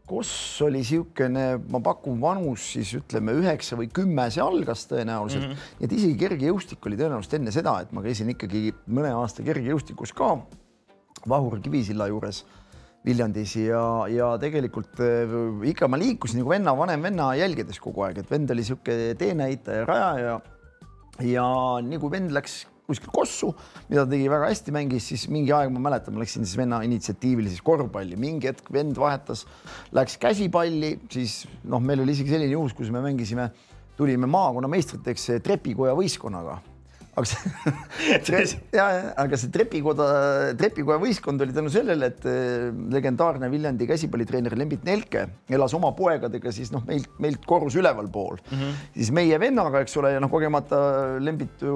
Koss 0.07 0.61
oli 0.63 0.79
niisugune, 0.79 1.57
ma 1.67 1.81
pakun 1.83 2.21
vanus 2.21 2.69
siis 2.77 2.93
ütleme 2.95 3.33
üheksa 3.41 3.75
või 3.75 3.89
kümme, 3.91 4.29
see 4.31 4.43
algas 4.43 4.85
tõenäoliselt 4.87 5.43
mm, 5.43 5.57
-hmm. 5.57 5.81
et 5.83 5.95
isegi 5.97 6.15
kergejõustik 6.21 6.85
oli 6.87 6.99
tõenäoliselt 6.99 7.35
enne 7.41 7.51
seda, 7.51 7.73
et 7.83 7.91
ma 7.91 8.03
käisin 8.05 8.31
ikkagi 8.31 8.71
mõne 8.87 9.11
aasta 9.17 9.43
kergejõustikus 9.43 10.15
ka 10.15 10.37
Vahur 11.27 11.59
Kivisilla 11.59 12.07
juures 12.07 12.45
Viljandis 13.07 13.57
ja, 13.59 13.81
ja 14.11 14.29
tegelikult 14.39 14.99
äh, 15.03 15.35
ikka 15.73 15.91
ma 15.91 15.99
liikusin 15.99 16.39
nagu 16.41 16.55
venna, 16.55 16.75
vanem 16.77 17.03
venna 17.03 17.33
jälgedes 17.35 17.79
kogu 17.83 18.07
aeg, 18.07 18.23
et 18.23 18.31
vend 18.31 18.51
oli 18.55 18.63
niisugune 18.63 19.13
teenäitaja, 19.19 19.85
rajaja 19.87 20.39
ja 21.27 21.45
nii 21.83 21.99
kui 21.99 22.15
vend 22.15 22.31
läks 22.35 22.61
kuskil 22.87 23.11
kossu, 23.11 23.51
mida 23.89 24.05
ta 24.05 24.11
tegi 24.13 24.29
väga 24.31 24.47
hästi, 24.51 24.73
mängis 24.75 25.09
siis 25.11 25.27
mingi 25.31 25.51
aeg, 25.55 25.73
ma 25.75 25.81
mäletan, 25.89 26.15
ma 26.15 26.23
läksin 26.23 26.47
siis 26.47 26.55
venna 26.59 26.79
initsiatiivil 26.87 27.49
siis 27.51 27.63
korvpalli, 27.65 28.15
mingi 28.19 28.47
hetk 28.47 28.71
vend 28.73 28.99
vahetas, 28.99 29.43
läks 29.95 30.15
käsipalli, 30.21 30.93
siis 31.11 31.41
noh, 31.67 31.83
meil 31.83 32.05
oli 32.05 32.15
isegi 32.15 32.35
selline 32.35 32.55
juhus, 32.55 32.75
kus 32.77 32.93
me 32.93 33.03
mängisime, 33.03 33.49
tulime 33.99 34.29
maakonnameistriteks 34.31 35.31
trepikoja 35.43 35.97
võistkonnaga 35.97 36.61
aga 37.17 38.37
see 38.37 38.59
ja, 38.77 38.85
aga 39.17 39.39
see 39.39 39.51
trepikoda, 39.53 40.07
trepikoja 40.59 40.99
võistkond 41.01 41.41
oli 41.43 41.55
tänu 41.55 41.71
sellele, 41.73 42.11
et 42.11 42.27
eh, 42.29 42.67
legendaarne 42.93 43.49
Viljandi 43.51 43.87
käsipallitreener 43.89 44.57
Lembit 44.59 44.85
Nelke 44.87 45.25
elas 45.49 45.73
oma 45.77 45.91
poegadega 45.97 46.53
siis 46.53 46.71
noh, 46.73 46.85
meilt, 46.87 47.09
meilt 47.23 47.47
korrus 47.49 47.77
ülevalpool 47.79 48.37
mm, 48.37 48.53
-hmm. 48.59 48.77
siis 48.99 49.11
meie 49.15 49.39
vennaga, 49.41 49.81
eks 49.81 49.97
ole, 50.01 50.13
ja 50.15 50.21
noh, 50.23 50.31
kogemata 50.31 50.79
Lembitu 51.23 51.73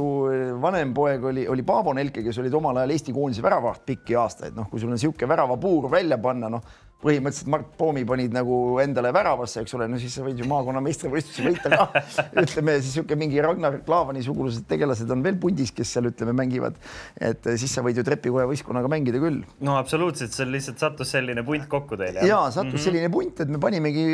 vanem 0.62 0.94
poeg 0.94 1.26
oli, 1.32 1.48
oli 1.50 1.66
Paavo 1.66 1.96
Nelke, 1.98 2.24
kes 2.26 2.38
olid 2.42 2.54
omal 2.62 2.82
ajal 2.84 2.96
Eesti 2.98 3.16
koondise 3.16 3.44
väravaht 3.46 3.86
pikki 3.86 4.16
aastaid, 4.20 4.56
noh, 4.58 4.70
kui 4.70 4.80
sul 4.80 4.92
on 4.92 4.98
niisugune 5.00 5.30
väravapuur 5.34 5.90
välja 5.92 6.22
panna, 6.22 6.50
noh 6.54 6.81
põhimõtteliselt 7.02 7.50
Mart 7.52 7.70
Poomi 7.78 8.04
panid 8.08 8.34
nagu 8.36 8.56
endale 8.84 9.12
väravasse, 9.16 9.64
eks 9.64 9.74
ole, 9.78 9.88
no 9.90 10.00
siis 10.02 10.14
sa 10.18 10.26
võid 10.26 10.40
ju 10.42 10.48
maakonna 10.50 10.82
meistrivõistlusi 10.86 11.46
võita 11.48 11.72
ka. 11.74 12.04
ütleme 12.44 12.76
siis 12.80 12.92
niisugune 12.92 13.20
mingi 13.24 13.42
Ragnar 13.44 13.80
Klavani 13.86 14.24
sugused 14.26 14.68
tegelased 14.70 15.10
on 15.14 15.24
veel 15.26 15.40
pundis, 15.42 15.74
kes 15.76 15.96
seal 15.96 16.10
ütleme 16.12 16.36
mängivad. 16.38 16.78
et 17.18 17.48
siis 17.62 17.74
sa 17.74 17.84
võid 17.86 17.98
ju 17.98 18.06
trepikoja 18.06 18.48
võistkonnaga 18.50 18.92
mängida 18.92 19.22
küll. 19.22 19.42
no 19.66 19.78
absoluutselt, 19.80 20.36
seal 20.36 20.54
lihtsalt 20.54 20.82
sattus 20.82 21.14
selline 21.16 21.46
punt 21.48 21.68
kokku 21.72 21.98
teil. 22.00 22.22
ja 22.22 22.44
sattus 22.50 22.74
mm 22.74 22.78
-hmm. 22.78 22.86
selline 22.86 23.14
punt, 23.14 23.40
et 23.42 23.50
me 23.50 23.62
panimegi 23.62 24.06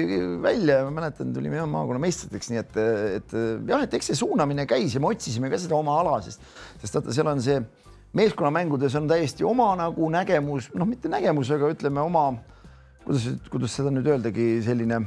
välja, 0.44 0.84
ma 0.88 1.02
mäletan, 1.02 1.34
tulime 1.34 1.66
maakonna 1.66 2.00
meistriteks, 2.00 2.52
nii 2.54 2.64
et, 2.64 2.78
et 3.18 3.36
jah, 3.68 3.84
et 3.84 3.94
eks 3.94 4.14
see 4.14 4.22
suunamine 4.24 4.66
käis 4.66 4.96
ja 4.96 5.04
me 5.04 5.12
otsisime 5.12 5.52
ka 5.52 5.60
seda 5.60 5.76
oma 5.76 6.00
ala, 6.00 6.22
sest, 6.22 6.42
sest 6.82 6.96
vaata, 6.96 7.14
seal 7.14 7.28
on 7.28 7.44
see 7.44 7.60
meeskonnamängudes 8.18 8.96
on 8.96 9.08
täiesti 9.08 9.44
oma 9.44 9.74
nagu 9.76 10.10
nägemus, 10.10 10.72
noh, 10.74 10.88
mitte 10.88 11.10
nägemus, 11.12 11.52
aga 11.52 11.70
ütleme 11.74 12.02
oma 12.02 12.30
kuidas, 13.08 13.28
kuidas 13.52 13.80
seda 13.80 13.92
nüüd 13.94 14.08
öeldagi, 14.12 14.58
selline 14.66 15.00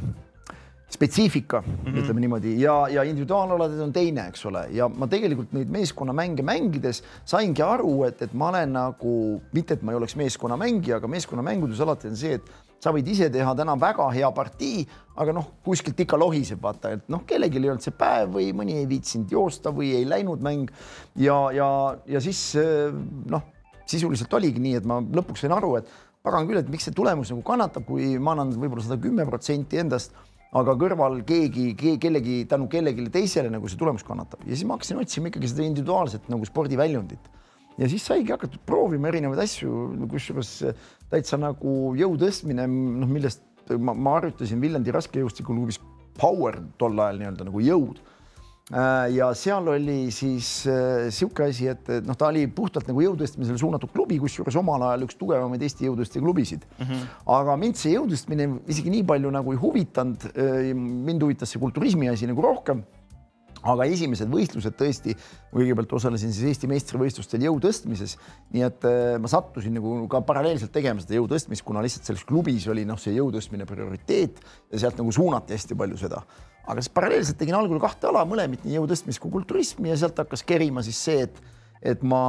spetsiifika 0.90 1.60
mm, 1.60 1.74
-hmm. 1.84 1.98
ütleme 2.00 2.20
niimoodi. 2.20 2.54
Ja, 2.60 2.88
ja 2.88 3.02
individuaalaladel 3.06 3.82
on 3.84 3.92
teine, 3.92 4.26
eks 4.28 4.46
ole, 4.46 4.64
ja 4.74 4.88
ma 4.88 5.06
tegelikult 5.06 5.52
neid 5.54 5.70
meeskonnamänge 5.70 6.42
mängides 6.42 7.02
saingi 7.24 7.62
aru, 7.62 8.04
et, 8.08 8.22
et 8.22 8.34
ma 8.34 8.48
olen 8.48 8.72
nagu 8.74 9.12
mitte, 9.52 9.74
et 9.74 9.82
ma 9.82 9.92
ei 9.92 10.00
oleks 10.00 10.16
meeskonnamängija, 10.16 10.96
aga 10.96 11.08
meeskonnamängudes 11.08 11.80
alati 11.80 12.10
on 12.10 12.18
see, 12.18 12.40
et 12.40 12.50
sa 12.80 12.90
võid 12.96 13.06
ise 13.12 13.30
teha 13.30 13.54
täna 13.54 13.76
väga 13.80 14.08
hea 14.10 14.32
partii, 14.32 14.82
aga 15.20 15.36
noh, 15.36 15.46
kuskilt 15.64 16.00
ikka 16.00 16.18
lohiseb, 16.18 16.62
vaata, 16.62 16.96
et 16.96 17.08
noh, 17.12 17.22
kellelgi 17.28 17.60
ei 17.60 17.70
olnud 17.70 17.84
see 17.84 17.94
päev 17.94 18.34
või 18.34 18.50
mõni 18.56 18.80
ei 18.80 18.88
viitsinud 18.88 19.30
joosta 19.30 19.70
või 19.70 19.92
ei 20.00 20.08
läinud 20.08 20.42
mäng. 20.42 20.72
Ja, 21.14 21.50
ja, 21.52 21.68
ja 22.08 22.20
siis 22.24 22.56
noh, 23.30 23.42
sisuliselt 23.86 24.32
oligi 24.34 24.62
nii, 24.62 24.78
et 24.80 24.86
ma 24.88 24.98
lõpuks 25.00 25.44
sain 25.44 25.52
aru, 25.52 25.76
et 25.76 25.92
pagan 26.26 26.48
küll, 26.48 26.60
et 26.60 26.68
miks 26.72 26.88
see 26.88 26.96
tulemus 26.96 27.32
nagu 27.32 27.44
kannatab, 27.46 27.86
kui 27.88 28.16
ma 28.20 28.34
annan 28.34 28.52
võib-olla 28.56 28.84
sada 28.84 29.00
kümme 29.00 29.26
protsenti 29.28 29.80
endast 29.80 30.16
aga 30.56 30.74
kõrval 30.78 31.20
keegi, 31.26 31.74
kellegi 32.02 32.40
tänu 32.50 32.66
kellelegi 32.70 33.06
teisele 33.14 33.52
nagu 33.52 33.68
see 33.70 33.78
tulemus 33.78 34.02
kannatab. 34.06 34.42
Ja 34.46 34.56
siis 34.56 34.66
ma 34.66 34.76
hakkasin 34.76 34.98
otsima 35.02 35.30
ikkagi 35.30 35.50
seda 35.52 35.66
individuaalset 35.66 36.26
nagu 36.32 36.46
spordiväljundit. 36.48 37.30
Ja 37.78 37.88
siis 37.88 38.04
saigi 38.04 38.34
hakatud 38.34 38.60
proovima 38.66 39.08
erinevaid 39.08 39.40
asju, 39.44 39.70
kusjuures 40.10 40.50
täitsa 41.12 41.38
nagu 41.40 41.94
jõu 41.96 42.16
tõstmine, 42.20 42.66
noh, 42.66 43.08
millest 43.08 43.44
ma, 43.78 43.94
ma 43.94 44.18
harjutasin 44.18 44.60
Viljandi 44.60 44.92
raskejõustikuklubis 44.94 45.78
Power 46.20 46.58
tol 46.80 46.98
ajal 47.00 47.20
nii-öelda 47.22 47.46
nagu 47.46 47.62
jõud 47.64 48.00
ja 48.70 49.30
seal 49.34 49.66
oli 49.72 50.12
siis 50.14 50.50
niisugune 50.66 51.48
äh, 51.48 51.50
asi, 51.50 51.66
et 51.72 51.88
noh, 52.06 52.14
ta 52.18 52.28
oli 52.30 52.44
puhtalt 52.54 52.86
nagu 52.90 53.02
jõutõstmisele 53.02 53.58
suunatud 53.58 53.90
klubi, 53.90 54.20
kusjuures 54.22 54.58
omal 54.60 54.84
ajal 54.86 55.08
üks 55.08 55.18
tugevamaid 55.18 55.64
Eesti 55.66 55.88
jõutõstja 55.88 56.22
klubisid 56.22 56.62
mm. 56.68 56.84
-hmm. 56.86 57.08
aga 57.34 57.56
mind 57.58 57.80
see 57.80 57.96
jõutõstmine 57.96 58.46
isegi 58.70 58.94
nii 58.94 59.02
palju 59.10 59.34
nagu 59.34 59.56
ei 59.56 59.60
huvitanud. 59.60 60.30
Äh, 60.30 60.70
mind 60.76 61.26
huvitas 61.26 61.50
see 61.50 61.62
kulturismi 61.62 62.12
asi 62.12 62.30
nagu 62.30 62.46
rohkem 62.46 62.84
aga 63.62 63.86
esimesed 63.90 64.30
võistlused 64.32 64.76
tõesti, 64.78 65.14
kõigepealt 65.52 65.92
osalesin 65.98 66.32
siis 66.32 66.50
Eesti 66.50 66.70
meistrivõistlustel 66.70 67.44
jõu 67.44 67.58
tõstmises, 67.62 68.16
nii 68.54 68.64
et 68.66 68.86
ma 69.20 69.30
sattusin 69.30 69.74
nagu 69.76 70.06
ka 70.10 70.22
paralleelselt 70.26 70.72
tegema 70.72 71.02
seda 71.02 71.18
jõu 71.18 71.28
tõstmist, 71.30 71.64
kuna 71.66 71.84
lihtsalt 71.84 72.08
selles 72.08 72.24
klubis 72.28 72.68
oli 72.72 72.86
noh, 72.88 73.00
see 73.00 73.16
jõu 73.16 73.28
tõstmine 73.34 73.68
prioriteet 73.68 74.40
ja 74.72 74.82
sealt 74.84 75.00
nagu 75.00 75.12
suunati 75.14 75.56
hästi 75.56 75.76
palju 75.78 76.00
seda. 76.00 76.22
Aga 76.70 76.82
siis 76.82 76.92
paralleelselt 76.94 77.38
tegin 77.40 77.56
algul 77.58 77.80
kahte 77.82 78.10
ala, 78.10 78.24
mõlemit 78.28 78.64
nii 78.64 78.78
jõu 78.78 78.88
tõstmist 78.90 79.20
kui 79.22 79.32
kulturismi 79.32 79.90
ja 79.90 79.98
sealt 80.00 80.18
hakkas 80.22 80.44
kerima 80.46 80.84
siis 80.86 81.00
see, 81.00 81.24
et 81.28 81.40
et 81.82 82.02
ma 82.04 82.20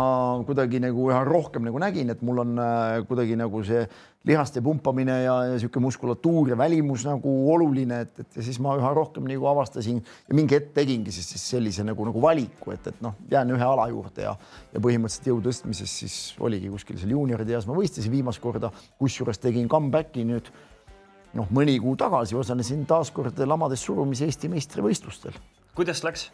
kuidagi 0.47 0.79
nagu 0.79 1.09
üha 1.11 1.21
rohkem 1.27 1.65
nagu 1.67 1.79
nägin, 1.81 2.09
et 2.13 2.21
mul 2.23 2.39
on 2.45 2.55
äh, 2.61 3.01
kuidagi 3.07 3.35
nagu 3.39 3.63
see 3.67 3.83
lihaste 4.27 4.61
pumpamine 4.63 5.15
ja, 5.23 5.33
ja 5.49 5.55
niisugune 5.55 5.87
muskulatuur 5.87 6.51
ja 6.53 6.57
välimus 6.57 7.03
nagu 7.07 7.33
oluline, 7.51 8.03
et, 8.05 8.21
et 8.21 8.37
ja 8.37 8.45
siis 8.45 8.61
ma 8.63 8.77
üha 8.79 8.93
rohkem 8.95 9.27
nagu 9.27 9.47
avastasin 9.51 9.99
ja 9.99 10.37
mingi 10.37 10.55
hetk 10.55 10.71
tegingi 10.77 11.11
siis, 11.11 11.27
siis 11.33 11.47
sellise 11.55 11.83
nagu, 11.87 12.05
nagu 12.07 12.23
valiku, 12.23 12.71
et, 12.75 12.87
et 12.93 13.03
noh, 13.03 13.17
jään 13.31 13.51
ühe 13.57 13.67
ala 13.67 13.89
juurde 13.91 14.27
ja, 14.27 14.35
ja 14.71 14.83
põhimõtteliselt 14.83 15.31
jõu 15.33 15.41
tõstmises 15.49 15.99
siis 16.03 16.17
oligi 16.39 16.71
kuskil 16.71 17.01
seal 17.01 17.15
juunioride 17.17 17.57
eas 17.57 17.67
ma 17.67 17.75
võistlesin 17.75 18.13
viimast 18.13 18.43
korda, 18.43 18.71
kusjuures 19.01 19.41
tegin 19.41 19.67
comeback'i 19.71 20.23
nüüd 20.29 20.53
noh, 21.35 21.51
mõni 21.51 21.75
kuu 21.81 21.97
tagasi 21.99 22.37
osalesin 22.39 22.85
taas 22.87 23.11
kord 23.11 23.39
lamades 23.43 23.83
surumise 23.83 24.29
Eesti 24.29 24.51
meistrivõistlustel. 24.53 25.35
kuidas 25.75 26.05
läks? 26.07 26.29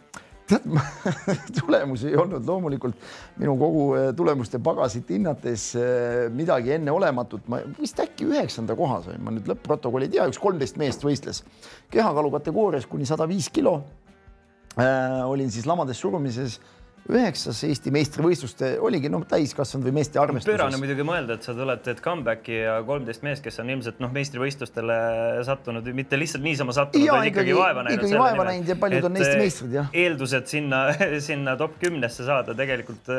Tead, 0.48 0.66
tulemusi 1.60 2.12
ei 2.12 2.18
olnud. 2.20 2.46
Loomulikult 2.48 2.96
minu 3.42 3.56
kogu 3.60 3.84
eh, 3.98 4.08
tulemuste 4.18 4.62
pagasit 4.64 5.10
hinnates 5.14 5.70
eh, 5.80 6.26
midagi 6.34 6.76
enneolematut, 6.78 7.48
ma 7.52 7.62
vist 7.80 8.00
äkki 8.04 8.28
üheksanda 8.30 8.78
koha 8.80 9.02
sain, 9.06 9.22
ma 9.24 9.34
nüüd 9.36 9.50
lõpp-protokolli 9.52 10.10
ei 10.10 10.16
tea, 10.18 10.28
üks 10.32 10.42
kolmteist 10.42 10.80
meest 10.82 11.06
võistles. 11.06 11.44
Kehakaalu 11.94 12.34
kategoorias 12.38 12.88
kuni 12.90 13.08
sada 13.10 13.28
viis 13.30 13.52
kilo 13.54 13.80
äh,. 14.78 15.24
olin 15.28 15.52
siis 15.52 15.68
lamades 15.70 16.00
surumises 16.00 16.60
üheksas 17.08 17.60
Eesti 17.68 17.92
meistrivõistluste 17.96 18.74
oligi 18.84 19.10
noh, 19.12 19.24
täiskasvanud 19.28 19.88
või 19.88 19.96
meeste 20.00 20.20
arvestuses. 20.20 20.50
pöörane 20.52 20.80
muidugi 20.82 21.06
mõelda, 21.08 21.38
et 21.38 21.48
sa 21.48 21.56
tuled, 21.56 21.82
teed 21.86 22.02
comeback'i 22.04 22.58
ja 22.60 22.78
kolmteist 22.88 23.24
meest, 23.24 23.44
kes 23.46 23.62
on 23.64 23.72
ilmselt 23.72 24.02
noh, 24.04 24.12
meistrivõistlustele 24.16 24.98
sattunud, 25.48 25.88
mitte 25.98 26.20
lihtsalt 26.20 26.44
niisama 26.44 26.76
sattunud, 26.76 27.08
vaid 27.14 27.32
ikkagi 27.32 27.56
vaeva 27.56 27.86
näinud. 27.88 28.04
ikkagi 28.04 28.20
vaeva 28.20 28.48
näinud 28.50 28.74
ja 28.74 28.78
paljud 28.82 29.08
on 29.08 29.22
Eesti 29.22 29.40
meistrid, 29.40 29.78
jah. 29.80 29.90
eeldused 30.04 30.52
sinna, 30.52 30.82
sinna 31.30 31.56
top 31.60 31.80
kümnesse 31.82 32.28
saada 32.28 32.56
tegelikult 32.58 33.12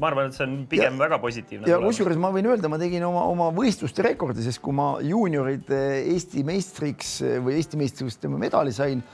ma 0.00 0.10
arvan, 0.10 0.30
et 0.30 0.38
see 0.38 0.48
on 0.48 0.58
pigem 0.70 0.98
ja, 0.98 1.04
väga 1.04 1.20
positiivne. 1.22 1.70
ja 1.70 1.78
kusjuures 1.82 2.18
ma 2.20 2.32
võin 2.34 2.50
öelda, 2.50 2.72
ma 2.72 2.80
tegin 2.82 3.06
oma, 3.06 3.24
oma 3.30 3.50
võistluste 3.54 4.04
rekordi, 4.06 4.42
sest 4.46 4.62
kui 4.64 4.74
ma 4.76 4.92
juunioride 5.06 5.80
Eesti 6.16 6.42
meistriks 6.46 7.20
või 7.44 7.60
Eesti 7.60 7.78
meistrivõistluste 7.80 8.34
medali 8.40 8.74
sain 8.74 9.04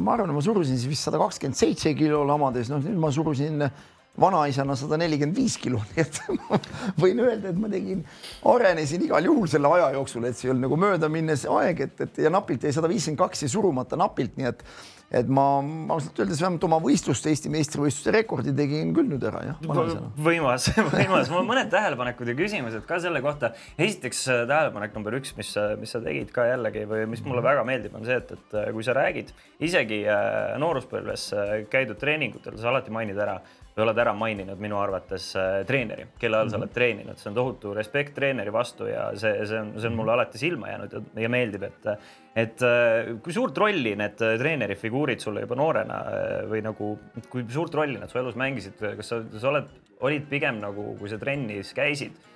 ma 0.00 0.14
arvan, 0.14 0.34
ma 0.34 0.42
surusin 0.44 0.78
siis 0.78 0.90
vist 0.90 1.08
sada 1.08 1.20
kakskümmend 1.22 1.58
seitse 1.58 1.94
kilo 1.98 2.24
lamades, 2.26 2.70
noh 2.72 2.82
nüüd 2.82 2.98
ma 3.00 3.10
surusin 3.14 3.62
vanaisana 4.20 4.76
sada 4.78 4.98
nelikümmend 5.00 5.36
viis 5.36 5.56
kilo, 5.58 5.80
nii 5.90 6.02
et 6.04 6.20
ma 6.38 6.58
võin 7.02 7.22
öelda, 7.24 7.50
et 7.50 7.58
ma 7.58 7.70
tegin, 7.70 8.04
arenesin 8.50 9.06
igal 9.08 9.26
juhul 9.26 9.50
selle 9.50 9.70
aja 9.76 9.90
jooksul, 9.96 10.26
et 10.28 10.38
see 10.38 10.48
ei 10.48 10.54
olnud 10.54 10.68
nagu 10.68 10.78
möödaminnes 10.86 11.46
aeg, 11.50 11.86
et, 11.88 12.04
et 12.06 12.22
ja 12.26 12.32
napilt 12.32 12.66
jäi 12.66 12.74
sada 12.76 12.90
viiskümmend 12.90 13.22
kaks 13.24 13.46
ja 13.46 13.50
surumata 13.56 13.98
napilt, 13.98 14.36
nii 14.38 14.50
et 14.52 14.62
et 15.14 15.30
ma 15.30 15.44
ausalt 15.94 16.18
öeldes 16.22 16.40
vähemalt 16.42 16.64
oma 16.66 16.80
võistluste, 16.82 17.30
Eesti 17.30 17.50
meistrivõistluste 17.52 18.14
rekordi 18.14 18.54
tegin 18.56 18.92
küll 18.96 19.08
nüüd 19.12 19.24
ära, 19.28 19.42
jah. 19.48 19.60
võimas, 20.26 20.68
võimas, 20.96 21.30
mul 21.32 21.46
mõned 21.48 21.70
tähelepanekud 21.72 22.32
ja 22.32 22.36
küsimused 22.38 22.86
ka 22.88 22.98
selle 23.02 23.22
kohta. 23.24 23.52
esiteks 23.78 24.24
äh, 24.32 24.44
tähelepanek 24.50 24.96
number 24.98 25.18
üks, 25.20 25.34
mis, 25.38 25.54
mis 25.80 25.94
sa 25.94 26.02
tegid 26.04 26.32
ka 26.34 26.48
jällegi 26.50 26.86
või 26.90 27.04
mis 27.14 27.24
mulle 27.26 27.44
väga 27.44 27.66
meeldib, 27.68 27.94
on 27.98 28.06
see, 28.08 28.18
et, 28.20 28.34
et 28.34 28.58
äh, 28.58 28.70
kui 28.74 28.86
sa 28.86 28.96
räägid 28.96 29.34
isegi 29.64 30.02
äh, 30.10 30.56
nooruspõlves 30.62 31.30
käidud 31.72 32.00
treeningutel, 32.00 32.58
sa 32.60 32.72
alati 32.72 32.94
mainid 32.94 33.20
ära 33.20 33.38
oled 33.82 33.98
ära 33.98 34.12
maininud 34.14 34.60
minu 34.62 34.78
arvates 34.78 35.30
äh, 35.38 35.62
treeneri, 35.66 36.06
kelle 36.20 36.38
all 36.38 36.50
sa 36.50 36.58
oled 36.58 36.68
mhm. 36.68 36.74
treeninud, 36.76 37.18
see 37.18 37.30
on 37.30 37.38
tohutu 37.38 37.72
respekt 37.74 38.14
treeneri 38.14 38.52
vastu 38.54 38.86
ja 38.90 39.08
see, 39.18 39.32
see 39.48 39.60
on, 39.60 39.72
see 39.80 39.90
on 39.90 39.96
mulle 39.98 40.14
alati 40.14 40.40
silma 40.40 40.70
jäänud 40.70 40.94
ja, 41.24 41.30
meeldib, 41.32 41.66
et, 41.70 41.88
et 42.44 42.66
äh, 42.66 43.14
kui 43.24 43.34
suurt 43.34 43.58
rolli 43.58 43.96
need 43.98 44.20
treeneri 44.20 44.78
figuurid 44.78 45.24
sulle 45.24 45.42
juba 45.46 45.58
noorena 45.58 46.02
äh, 46.10 46.36
või 46.50 46.62
nagu, 46.66 46.92
kui 47.32 47.46
suurt 47.50 47.74
rolli 47.74 47.98
nad 47.98 48.12
su 48.12 48.20
elus 48.22 48.38
mängisid, 48.38 48.78
kas 49.00 49.10
sa, 49.10 49.24
sa 49.34 49.50
oled, 49.50 49.74
olid 50.04 50.30
pigem 50.30 50.62
nagu, 50.62 50.92
kui 51.00 51.10
sa 51.10 51.18
trennis 51.18 51.74
käisid 51.74 52.14
Äh, 52.16 52.33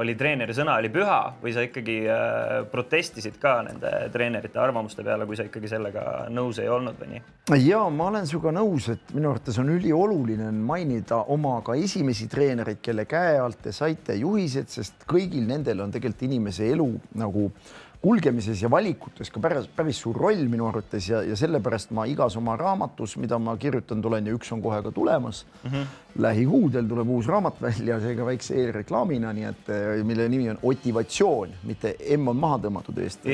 oli 0.00 0.14
treeneri 0.18 0.54
sõna 0.56 0.78
oli 0.80 0.88
püha 0.92 1.18
või 1.42 1.52
sa 1.54 1.62
ikkagi 1.66 1.96
äh, 2.10 2.54
protestisid 2.72 3.36
ka 3.42 3.58
nende 3.66 3.90
treenerite 4.12 4.58
arvamuste 4.58 5.04
peale, 5.06 5.26
kui 5.28 5.38
sa 5.38 5.46
ikkagi 5.46 5.70
sellega 5.70 6.04
nõus 6.32 6.58
ei 6.62 6.70
olnud 6.72 6.98
või 6.98 7.12
nii? 7.12 7.22
ja 7.62 7.84
ma 7.92 8.08
olen 8.10 8.26
sinuga 8.26 8.54
nõus, 8.56 8.88
et 8.94 9.14
minu 9.14 9.30
arvates 9.30 9.58
on 9.62 9.70
ülioluline 9.76 10.50
mainida 10.56 11.22
oma 11.34 11.58
ka 11.66 11.76
esimesi 11.78 12.26
treenereid, 12.32 12.80
kelle 12.82 13.06
käe 13.10 13.38
alt 13.38 13.62
te 13.62 13.72
saite 13.76 14.16
juhised, 14.18 14.72
sest 14.72 15.06
kõigil 15.08 15.46
nendel 15.46 15.84
on 15.84 15.94
tegelikult 15.94 16.28
inimese 16.30 16.66
elu 16.72 16.88
nagu 17.20 17.50
kulgemises 18.02 18.62
ja 18.62 18.70
valikutes 18.70 19.30
ka 19.30 19.40
päris, 19.42 19.68
päris 19.76 20.00
suur 20.02 20.16
roll 20.18 20.48
minu 20.50 20.66
arvates 20.66 21.06
ja, 21.08 21.20
ja 21.22 21.36
sellepärast 21.38 21.92
ma 21.94 22.04
igas 22.10 22.34
oma 22.40 22.56
raamatus, 22.58 23.14
mida 23.22 23.38
ma 23.38 23.54
kirjutanud 23.60 24.08
olen 24.10 24.26
ja 24.26 24.34
üks 24.34 24.50
on 24.54 24.62
kohe 24.64 24.80
ka 24.82 24.90
tulemas 24.90 25.44
mm. 25.62 25.70
-hmm. 25.70 25.84
Lähikuudel 26.18 26.88
tuleb 26.88 27.08
uus 27.08 27.26
raamat 27.30 27.60
välja, 27.62 27.98
seega 28.00 28.26
väikse 28.26 28.56
eelreklaamina, 28.60 29.32
nii 29.32 29.46
et 29.48 29.70
eh, 29.72 30.02
mille 30.06 30.28
nimi 30.28 30.50
on 30.52 30.58
Motivatsioon, 30.62 31.54
mitte 31.68 31.94
M 32.16 32.28
on 32.32 32.36
maha 32.36 32.58
tõmmatud 32.66 32.98
Eesti. 33.02 33.32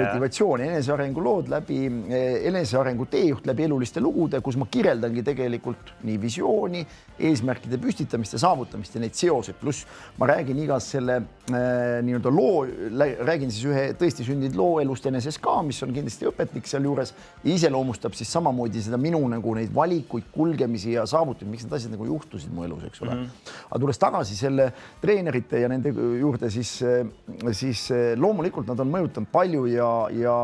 motivatsioon, 0.00 0.64
enesearengu 0.66 1.22
lood 1.24 1.50
läbi, 1.52 1.84
eh, 2.10 2.40
enesearengu 2.50 3.06
teejuht 3.10 3.46
läbi 3.46 3.66
eluliste 3.68 4.02
lugude, 4.02 4.40
kus 4.44 4.58
ma 4.60 4.66
kirjeldangi 4.70 5.22
tegelikult 5.26 5.94
nii 6.06 6.18
visiooni, 6.22 6.84
eesmärkide 7.30 7.78
püstitamist 7.80 8.34
ja 8.34 8.42
saavutamist 8.42 8.96
ja 8.96 9.02
neid 9.02 9.14
seoseid, 9.18 9.58
pluss 9.60 9.86
ma 10.18 10.28
räägin 10.30 10.58
igas 10.64 10.88
selle 10.94 11.16
äh, 11.20 12.00
nii-öelda 12.06 12.32
loo, 12.34 12.64
räägin 13.26 13.52
siis 13.52 13.66
ühe 13.70 13.86
tõesti 13.98 14.26
sündinud 14.26 14.56
loo 14.58 14.78
elust 14.82 15.06
eneses 15.10 15.38
ka, 15.42 15.60
mis 15.66 15.80
on 15.84 15.94
kindlasti 15.94 16.28
õpetlik 16.30 16.68
sealjuures 16.70 17.14
iseloomustab 17.44 18.16
siis 18.18 18.32
samamoodi 18.32 18.82
seda 18.84 18.98
minu 19.00 19.20
nagu 19.30 19.54
neid 19.56 19.74
valikuid, 19.74 20.30
kulgemisi 20.34 20.96
ja 20.96 21.06
saavutusi, 21.08 21.50
miks 21.50 21.66
need 21.66 21.76
asjad 21.76 21.94
nagu 21.94 21.99
juhtusid 22.08 22.52
mu 22.54 22.64
elus, 22.64 22.84
eks 22.88 23.02
ole 23.02 23.14
mm. 23.14 23.22
-hmm. 23.22 23.52
aga 23.68 23.80
tulles 23.84 23.98
tagasi 23.98 24.36
selle 24.36 24.72
treenerite 25.00 25.60
ja 25.60 25.68
nende 25.68 25.92
juurde, 26.20 26.50
siis, 26.50 26.82
siis 27.52 27.88
loomulikult 28.16 28.66
nad 28.66 28.80
on 28.80 28.90
mõjutanud 28.90 29.30
palju 29.32 29.66
ja, 29.66 29.92
ja 30.12 30.34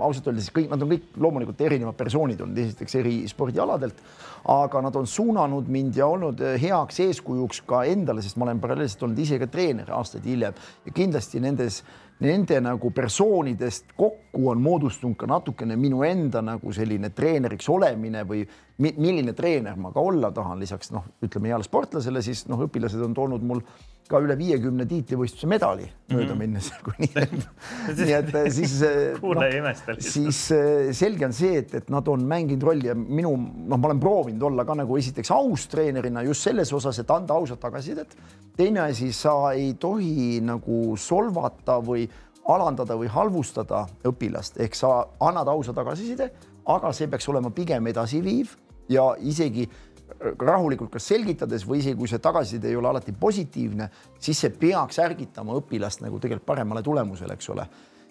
ausalt 0.00 0.28
öeldes 0.32 0.50
kõik, 0.50 0.70
nad 0.70 0.82
on 0.82 0.94
kõik 0.94 1.16
loomulikult 1.16 1.60
erinevad 1.60 1.96
persoonid 1.96 2.40
olnud, 2.40 2.58
esiteks 2.58 2.94
eri 3.00 3.16
spordialadelt 3.28 4.02
aga 4.44 4.80
nad 4.84 4.96
on 4.96 5.06
suunanud 5.06 5.68
mind 5.72 5.96
ja 5.96 6.06
olnud 6.06 6.40
heaks 6.60 7.00
eeskujuks 7.00 7.62
ka 7.68 7.84
endale, 7.88 8.22
sest 8.22 8.36
ma 8.36 8.48
olen 8.48 8.60
paralleelselt 8.60 9.06
olnud 9.06 9.22
ise 9.24 9.38
ka 9.40 9.48
treener 9.48 9.88
aastaid 9.96 10.26
hiljem 10.28 10.56
ja 10.84 10.92
kindlasti 10.92 11.40
nendes 11.40 11.80
nende 12.24 12.60
nagu 12.64 12.90
persoonidest 12.94 13.94
kokku 13.96 14.48
on 14.50 14.62
moodustunud 14.64 15.16
ka 15.20 15.28
natukene 15.30 15.76
minu 15.80 16.02
enda 16.06 16.42
nagu 16.44 16.72
selline 16.74 17.10
treeneriks 17.14 17.68
olemine 17.72 18.24
või 18.28 18.44
milline 18.78 19.34
treener 19.36 19.76
ma 19.78 19.92
ka 19.94 20.02
olla 20.02 20.32
tahan, 20.34 20.58
lisaks 20.60 20.90
noh, 20.94 21.04
ütleme 21.22 21.52
heale 21.52 21.66
sportlasele, 21.66 22.22
siis 22.24 22.46
noh, 22.50 22.64
õpilased 22.66 23.02
on 23.04 23.14
toonud 23.14 23.44
mul 23.46 23.62
ka 24.08 24.20
üle 24.20 24.34
viiekümne 24.36 24.84
tiitlivõistluse 24.88 25.48
medali 25.48 25.86
mööda 26.12 26.34
minnes 26.36 26.68
mm, 26.68 26.76
-hmm. 26.80 26.84
kui 26.84 28.04
nii, 28.04 28.14
et 28.18 28.34
eh, 28.34 28.48
siis 28.52 28.74
kuule 29.22 29.46
no, 29.46 29.50
imestel. 29.60 30.00
siis 30.04 30.40
eh, 30.52 30.90
selge 30.92 31.28
on 31.28 31.36
see, 31.36 31.62
et, 31.62 31.74
et 31.80 31.92
nad 31.92 32.08
on 32.12 32.24
mänginud 32.28 32.66
rolli 32.68 32.90
ja 32.90 32.96
minu 32.98 33.32
noh, 33.38 33.78
ma 33.78 33.88
olen 33.88 34.02
proovinud 34.02 34.50
olla 34.50 34.66
ka 34.68 34.76
nagu 34.82 34.98
esiteks 35.00 35.32
aus 35.32 35.68
treenerina 35.72 36.24
just 36.26 36.44
selles 36.44 36.72
osas, 36.76 36.98
et 37.00 37.10
anda 37.10 37.38
ausat 37.38 37.60
tagasisidet. 37.60 38.16
Teine 38.56 38.80
asi, 38.80 39.12
sa 39.12 39.52
ei 39.52 39.74
tohi 39.80 40.40
nagu 40.44 40.96
solvata 40.96 41.78
või 41.82 42.06
alandada 42.48 42.96
või 42.98 43.08
halvustada 43.08 43.86
õpilast, 44.04 44.60
ehk 44.60 44.76
sa 44.76 44.98
annad 45.24 45.48
ausa 45.48 45.72
tagasiside, 45.76 46.30
aga 46.68 46.92
see 46.92 47.08
peaks 47.08 47.28
olema 47.32 47.50
pigem 47.54 47.86
edasiviiv 47.88 48.52
ja 48.92 49.14
isegi 49.20 49.64
rahulikult 50.38 50.92
kas 50.92 51.08
selgitades 51.08 51.64
või 51.66 51.80
isegi 51.80 51.96
kui 51.98 52.10
see 52.10 52.20
tagasiside 52.22 52.68
ei 52.68 52.76
ole 52.76 52.90
alati 52.90 53.14
positiivne, 53.16 53.88
siis 54.20 54.44
see 54.44 54.52
peaks 54.52 55.00
ärgitama 55.02 55.56
õpilast 55.60 56.04
nagu 56.04 56.20
tegelikult 56.20 56.46
paremale 56.46 56.82
tulemusele, 56.84 57.34
eks 57.34 57.48
ole. 57.54 57.66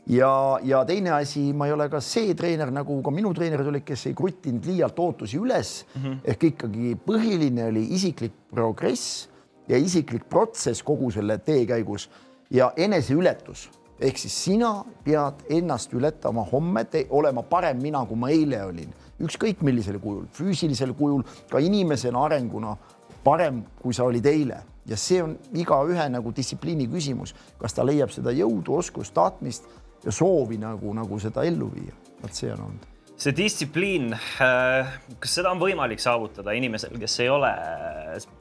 ja, 0.10 0.32
ja 0.64 0.84
teine 0.86 1.14
asi, 1.20 1.52
ma 1.54 1.70
ei 1.70 1.76
ole 1.76 1.88
ka 1.90 2.02
see 2.02 2.34
treener, 2.36 2.72
nagu 2.74 2.98
ka 3.06 3.14
minu 3.14 3.34
treenerid 3.34 3.70
olid, 3.70 3.86
kes 3.86 4.08
ei 4.10 4.18
kruttinud 4.18 4.66
liialt 4.66 5.00
ootusi 5.00 5.38
üles 5.38 5.86
mm 5.94 6.02
-hmm. 6.02 6.18
ehk 6.24 6.44
ikkagi 6.44 6.98
põhiline 7.06 7.70
oli 7.70 7.86
isiklik 7.94 8.34
progress 8.52 9.30
ja 9.68 9.78
isiklik 9.78 10.26
protsess 10.30 10.84
kogu 10.84 11.12
selle 11.12 11.38
tee 11.38 11.66
käigus 11.66 12.10
ja 12.52 12.72
eneseületus 12.78 13.70
ehk 14.04 14.18
siis 14.18 14.36
sina 14.46 14.74
pead 15.06 15.46
ennast 15.54 15.94
ületama 15.94 16.44
homme, 16.52 16.86
olema 17.10 17.44
parem 17.44 17.80
mina, 17.82 18.06
kui 18.06 18.20
ma 18.20 18.30
eile 18.34 18.64
olin 18.66 18.92
ükskõik 19.24 19.62
millisel 19.64 20.00
kujul, 20.04 20.26
füüsilisel 20.34 20.94
kujul, 20.98 21.24
ka 21.52 21.62
inimesena 21.64 22.26
arenguna 22.26 22.76
parem, 23.24 23.64
kui 23.80 23.96
sa 23.96 24.08
olid 24.10 24.26
eile 24.28 24.60
ja 24.90 24.98
see 25.00 25.22
on 25.24 25.38
igaühe 25.56 26.10
nagu 26.12 26.34
distsipliini 26.36 26.90
küsimus, 26.92 27.36
kas 27.60 27.76
ta 27.76 27.86
leiab 27.88 28.12
seda 28.12 28.34
jõudu, 28.36 28.80
oskust, 28.82 29.14
tahtmist 29.16 29.70
ja 30.04 30.12
soovi 30.12 30.60
nagu, 30.60 30.94
nagu 30.96 31.20
seda 31.20 31.46
ellu 31.48 31.72
viia. 31.76 31.96
vot 32.24 32.34
see 32.34 32.52
on 32.52 32.68
olnud. 32.68 32.93
See 33.24 33.36
distsipliin, 33.38 34.12
äh, 34.44 34.96
kas 35.24 35.38
seda 35.40 35.54
on 35.54 35.62
võimalik 35.62 36.02
saavutada 36.04 36.56
inimesel, 36.58 36.98
kes 37.00 37.20
ei 37.24 37.30
ole 37.32 37.52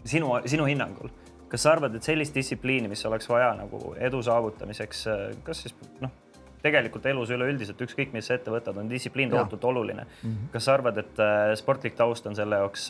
sinu, 0.09 0.35
sinu 0.49 0.67
hinnangul, 0.69 1.13
kas 1.53 1.67
sa 1.67 1.77
arvad, 1.77 1.95
et 1.97 2.07
sellist 2.07 2.35
distsipliini, 2.37 2.91
mis 2.91 3.05
oleks 3.09 3.29
vaja 3.31 3.53
nagu 3.59 3.95
edu 4.01 4.23
saavutamiseks, 4.27 5.07
äh, 5.13 5.25
kas 5.47 5.65
siis 5.67 5.77
noh 6.03 6.19
tegelikult 6.63 7.07
elus 7.11 7.33
üleüldiselt 7.35 7.81
ükskõik, 7.83 8.13
mis 8.15 8.29
sa 8.31 8.37
ette 8.37 8.53
võtad, 8.55 8.77
on 8.79 8.91
distsipliin 8.91 9.33
tohutult 9.33 9.65
oluline 9.73 10.05
mm. 10.05 10.29
-hmm. 10.29 10.51
kas 10.55 10.69
sa 10.69 10.77
arvad, 10.77 11.01
et 11.03 11.23
äh, 11.23 11.55
sportlik 11.59 11.97
taust 11.99 12.27
on 12.31 12.39
selle 12.39 12.61
jaoks 12.63 12.87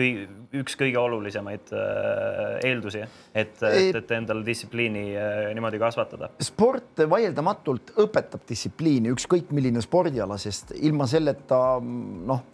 äh, 0.00 0.26
noh, 0.26 0.48
üks 0.60 0.76
kõige 0.78 1.00
olulisemaid 1.00 1.72
äh, 1.72 2.58
eeldusi, 2.68 3.02
et, 3.34 3.56
et, 3.62 3.96
et 4.00 4.12
endale 4.16 4.44
distsipliini 4.46 5.06
niimoodi 5.56 5.80
kasvatada? 5.82 6.30
sport 6.42 7.04
vaieldamatult 7.10 7.94
õpetab 8.04 8.46
distsipliini, 8.48 9.12
ükskõik 9.14 9.50
milline 9.56 9.82
spordiala, 9.84 10.38
sest 10.40 10.74
ilma 10.76 11.08
selleta 11.10 11.80
noh, 11.80 12.44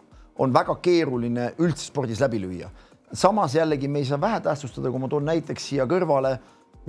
on 0.43 0.55
väga 0.55 0.79
keeruline 0.83 1.53
üldse 1.63 1.91
spordis 1.91 2.23
läbi 2.23 2.41
lüüa. 2.43 2.71
samas 3.13 3.55
jällegi 3.55 3.89
me 3.89 4.01
ei 4.01 4.09
saa 4.09 4.21
vähetähtsustada, 4.21 4.91
kui 4.91 5.01
ma 5.01 5.09
toon 5.09 5.27
näiteks 5.29 5.69
siia 5.69 5.87
kõrvale 5.87 6.39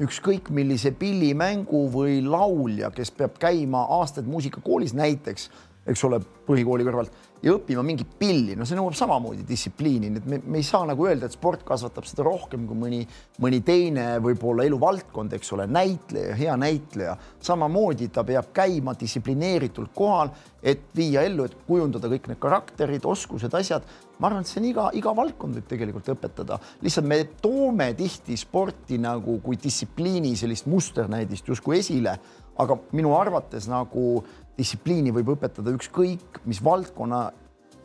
ükskõik 0.01 0.49
millise 0.49 0.91
pillimängu 0.97 1.85
või 1.93 2.21
laulja, 2.25 2.89
kes 2.91 3.11
peab 3.13 3.37
käima 3.41 3.83
aastaid 3.99 4.25
muusikakoolis 4.29 4.95
näiteks, 4.97 5.49
eks 5.87 6.03
ole, 6.07 6.19
põhikooli 6.47 6.85
kõrvalt 6.87 7.21
ja 7.43 7.51
õppima 7.57 7.83
mingit 7.83 8.13
pilli, 8.19 8.55
no 8.55 8.63
see 8.67 8.77
nõuab 8.77 8.95
samamoodi 8.95 9.43
distsipliini, 9.47 10.09
nii 10.13 10.21
et 10.21 10.27
me, 10.31 10.39
me 10.53 10.61
ei 10.61 10.65
saa 10.65 10.85
nagu 10.87 11.07
öelda, 11.09 11.27
et 11.27 11.35
sport 11.35 11.65
kasvatab 11.67 12.07
seda 12.07 12.23
rohkem 12.23 12.63
kui 12.69 12.77
mõni, 12.79 13.01
mõni 13.43 13.59
teine 13.67 14.05
võib-olla 14.23 14.63
eluvaldkond, 14.67 15.35
eks 15.35 15.51
ole, 15.57 15.67
näitleja, 15.67 16.37
hea 16.39 16.55
näitleja, 16.59 17.17
samamoodi 17.43 18.07
ta 18.15 18.23
peab 18.27 18.53
käima 18.55 18.95
distsiplineeritult 18.99 19.91
kohal, 19.95 20.31
et 20.63 20.85
viia 20.95 21.25
ellu, 21.27 21.43
et 21.49 21.57
kujundada 21.67 22.07
kõik 22.13 22.29
need 22.31 22.39
karakterid, 22.39 23.03
oskused, 23.03 23.51
asjad. 23.59 23.83
ma 24.19 24.29
arvan, 24.29 24.45
et 24.45 24.47
see 24.47 24.61
on 24.61 24.69
iga, 24.69 24.85
iga 24.95 25.11
valdkond 25.17 25.57
võib 25.57 25.67
tegelikult 25.67 26.13
õpetada, 26.13 26.59
lihtsalt 26.85 27.09
me 27.09 27.17
toome 27.43 27.89
tihti 27.97 28.37
sporti 28.39 29.01
nagu 29.01 29.41
kui 29.43 29.59
distsipliini 29.59 30.31
sellist 30.39 30.69
musternäidist 30.71 31.49
justkui 31.51 31.81
esile, 31.81 32.15
aga 32.61 32.77
minu 32.93 33.15
arvates 33.17 33.67
nagu 33.67 34.21
distsipliini 34.57 35.13
võib 35.15 35.33
õpetada 35.35 35.73
ükskõik 35.73 36.43
mis 36.49 36.61
valdkonna 36.63 37.25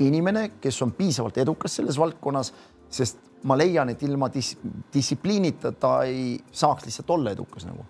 inimene, 0.05 0.51
kes 0.63 0.83
on 0.85 0.93
piisavalt 0.97 1.41
edukas 1.43 1.79
selles 1.79 1.99
valdkonnas, 1.99 2.53
sest 2.91 3.25
ma 3.49 3.57
leian, 3.59 3.91
et 3.93 4.03
ilma 4.03 4.31
dis 4.33 4.55
distsipliinita 4.95 5.73
ta 5.79 6.01
ei 6.07 6.37
saaks 6.53 6.89
lihtsalt 6.89 7.11
olla 7.17 7.35
edukas 7.35 7.67
nagu. 7.69 7.87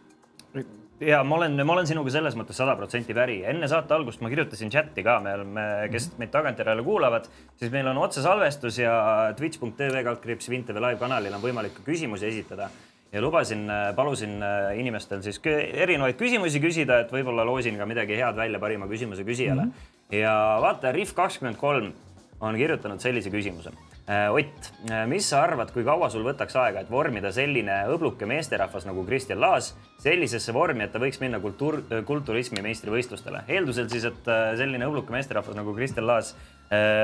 ja 1.00 1.22
ma 1.24 1.36
olen, 1.36 1.54
ma 1.66 1.72
olen 1.72 1.86
sinuga 1.86 2.10
selles 2.10 2.34
mõttes 2.36 2.58
sada 2.58 2.74
protsenti 2.76 3.14
päri. 3.14 3.42
enne 3.46 3.68
saate 3.68 3.94
algust 3.94 4.20
ma 4.20 4.28
kirjutasin 4.28 4.70
chati 4.70 5.02
ka, 5.02 5.20
me 5.20 5.34
oleme, 5.34 5.66
kes 5.92 6.10
meid 6.18 6.32
tagantjärele 6.34 6.82
kuulavad, 6.82 7.28
siis 7.56 7.72
meil 7.72 7.86
on 7.86 7.98
otsesalvestus 7.98 8.78
ja 8.78 9.32
twitch.tv 9.36 10.04
kaldkriips 10.04 10.50
Vinteve 10.50 10.80
live 10.80 10.98
kanalil 10.98 11.34
on 11.34 11.42
võimalik 11.42 11.78
ka 11.78 11.86
küsimusi 11.86 12.26
esitada 12.26 12.70
ja 13.12 13.22
lubasin, 13.22 13.70
äh, 13.70 13.94
palusin 13.96 14.42
äh, 14.42 14.78
inimestel 14.80 15.22
siis 15.24 15.40
erinevaid 15.44 16.18
küsimusi 16.20 16.60
küsida, 16.60 17.02
et 17.02 17.12
võib-olla 17.12 17.46
loosin 17.48 17.78
ka 17.80 17.86
midagi 17.88 18.18
head 18.18 18.36
välja 18.36 18.60
parima 18.60 18.88
küsimuse 18.88 19.24
küsijale 19.24 19.64
mm. 19.64 19.70
-hmm. 19.70 20.18
ja 20.20 20.34
vaata, 20.60 20.92
Rihv 20.92 21.14
kakskümmend 21.16 21.56
kolm 21.56 21.92
on 22.40 22.56
kirjutanud 22.56 23.00
sellise 23.00 23.30
küsimuse. 23.30 23.72
Äh, 24.08 24.28
Ott, 24.32 24.68
mis 25.06 25.30
sa 25.30 25.42
arvad, 25.42 25.72
kui 25.72 25.84
kaua 25.84 26.10
sul 26.10 26.22
võtaks 26.24 26.56
aega, 26.56 26.80
et 26.80 26.90
vormida 26.90 27.32
selline 27.32 27.80
õbluke 27.94 28.26
meesterahvas 28.26 28.86
nagu 28.86 29.04
Kristjan 29.04 29.40
Laas 29.40 29.74
sellisesse 30.00 30.52
vormi, 30.52 30.84
et 30.84 30.92
ta 30.92 30.98
võiks 30.98 31.20
minna 31.20 31.40
kultuur, 31.40 31.82
kulturismi 32.04 32.62
meistrivõistlustele? 32.62 33.42
eeldusel 33.48 33.88
siis, 33.88 34.04
et 34.04 34.30
selline 34.56 34.86
õbluke 34.86 35.12
meesterahvas 35.12 35.56
nagu 35.56 35.74
Kristjan 35.74 36.06
Laas 36.06 36.36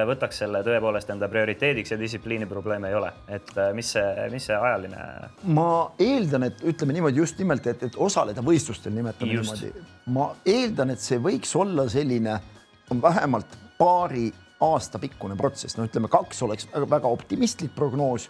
võtaks 0.09 0.43
selle 0.43 0.61
tõepoolest 0.65 1.09
enda 1.15 1.29
prioriteediks 1.33 1.95
ja 1.95 1.97
distsipliini 1.97 2.45
probleeme 2.47 2.91
ei 2.91 2.97
ole, 2.99 3.11
et 3.33 3.49
äh, 3.57 3.71
mis 3.77 3.95
see, 3.97 4.27
mis 4.33 4.45
see 4.51 4.57
ajaline? 4.57 5.07
ma 5.57 5.69
eeldan, 6.05 6.45
et 6.51 6.61
ütleme 6.69 6.97
niimoodi 6.97 7.23
just 7.23 7.41
nimelt, 7.41 7.67
et, 7.73 7.87
et 7.89 7.97
osaleda 7.97 8.45
võistlustel, 8.45 8.93
nimetame 8.93 9.39
just. 9.39 9.63
niimoodi. 9.63 9.87
ma 10.13 10.29
eeldan, 10.45 10.93
et 10.93 11.01
see 11.01 11.17
võiks 11.23 11.55
olla 11.57 11.89
selline 11.89 12.37
vähemalt 12.93 13.57
paari 13.79 14.29
aasta 14.65 15.01
pikkune 15.01 15.37
protsess, 15.37 15.79
no 15.79 15.89
ütleme, 15.89 16.13
kaks 16.13 16.45
oleks 16.45 16.69
väga 16.75 17.09
optimistlik 17.09 17.73
prognoos. 17.75 18.29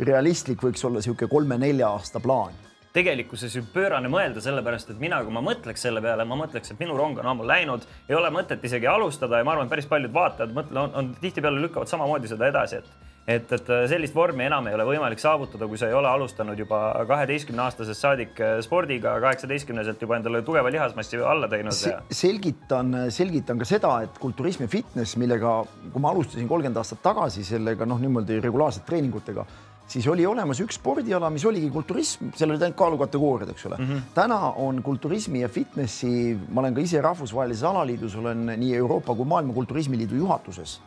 realistlik 0.00 0.62
võiks 0.64 0.80
olla 0.88 0.96
niisugune 0.96 1.28
kolme-nelja 1.28 1.88
aasta 1.92 2.20
plaan 2.24 2.56
tegelikkuses 2.94 3.54
ju 3.54 3.62
pöörane 3.74 4.10
mõelda, 4.10 4.42
sellepärast 4.42 4.90
et 4.90 5.02
mina, 5.02 5.20
kui 5.24 5.34
ma 5.34 5.42
mõtleks 5.44 5.86
selle 5.86 6.02
peale, 6.04 6.26
ma 6.26 6.38
mõtleks, 6.40 6.72
et 6.72 6.80
minu 6.82 6.96
rong 6.98 7.20
on 7.22 7.30
ammu 7.34 7.46
läinud, 7.46 7.86
ei 8.08 8.18
ole 8.18 8.32
mõtet 8.34 8.64
isegi 8.66 8.90
alustada 8.90 9.38
ja 9.38 9.46
ma 9.46 9.54
arvan, 9.54 9.68
et 9.68 9.74
päris 9.76 9.86
paljud 9.90 10.14
vaatajad 10.14 10.56
mõtle, 10.56 10.82
on, 10.86 10.98
on 10.98 11.14
tihtipeale 11.22 11.62
lükkavad 11.62 11.90
samamoodi 11.90 12.30
seda 12.30 12.50
edasi, 12.50 12.82
et 12.82 13.08
et, 13.30 13.52
et 13.52 13.68
sellist 13.86 14.14
vormi 14.16 14.42
enam 14.46 14.66
ei 14.66 14.74
ole 14.74 14.84
võimalik 14.88 15.20
saavutada, 15.22 15.68
kui 15.70 15.78
sa 15.78 15.86
ei 15.86 15.94
ole 15.94 16.08
alustanud 16.08 16.58
juba 16.58 16.80
kaheteistkümne 17.06 17.62
aastasest 17.62 18.02
saadik 18.02 18.40
spordiga, 18.64 19.12
kaheksateistkümneselt 19.22 20.02
juba 20.02 20.16
endale 20.18 20.40
tugeva 20.46 20.72
lihasmassi 20.72 21.20
alla 21.22 21.46
teinud 21.52 21.76
Se. 21.76 21.92
selgitan, 22.10 23.04
selgitan 23.14 23.60
ka 23.60 23.68
seda, 23.68 23.92
et 24.06 24.18
kulturism 24.18 24.64
ja 24.66 24.72
fitness, 24.72 25.14
millega, 25.20 25.60
kui 25.92 26.02
ma 26.02 26.10
alustasin 26.10 26.48
kolmkümmend 26.50 26.80
aastat 26.80 27.04
tagasi 27.04 27.44
sellega 27.46 27.86
noh, 27.86 28.00
niimoodi 28.02 28.40
regulaarselt 28.42 28.88
treeningutega 28.88 29.46
siis 29.90 30.06
oli 30.10 30.26
olemas 30.26 30.60
üks 30.62 30.78
spordiala, 30.78 31.30
mis 31.34 31.44
oligi 31.48 31.70
kulturism, 31.72 32.30
seal 32.38 32.52
olid 32.52 32.62
ainult 32.62 32.78
kaalukategooriad, 32.78 33.50
eks 33.54 33.66
ole 33.66 33.78
mm. 33.80 33.88
-hmm. 33.88 34.06
täna 34.14 34.38
on 34.62 34.82
kulturismi 34.86 35.42
ja 35.42 35.48
fitnessi, 35.48 36.38
ma 36.48 36.62
olen 36.62 36.74
ka 36.74 36.80
ise 36.80 37.00
rahvusvahelises 37.02 37.64
alaliidus, 37.64 38.16
olen 38.16 38.46
nii 38.56 38.74
Euroopa 38.76 39.14
kui 39.14 39.24
Maailma 39.26 39.52
Kulturismiliidu 39.52 40.14
juhatuses. 40.14 40.80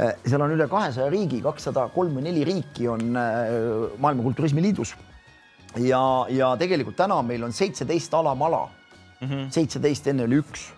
Eh, 0.00 0.14
seal 0.26 0.40
on 0.40 0.52
üle 0.54 0.68
kahesaja 0.68 1.10
riigi, 1.10 1.40
kakssada 1.42 1.88
kolm 1.94 2.18
või 2.18 2.28
neli 2.28 2.44
riiki 2.44 2.88
on 2.88 3.16
eh, 3.16 3.98
Maailma 3.98 4.22
Kulturismiliidus. 4.22 4.94
ja, 5.76 6.26
ja 6.28 6.56
tegelikult 6.58 6.96
täna 6.96 7.22
meil 7.22 7.44
on 7.44 7.52
seitseteist 7.52 8.14
alamala 8.14 8.68
-hmm., 9.20 9.50
seitseteist, 9.50 10.06
enne 10.06 10.24
oli 10.24 10.40
üks. 10.40 10.70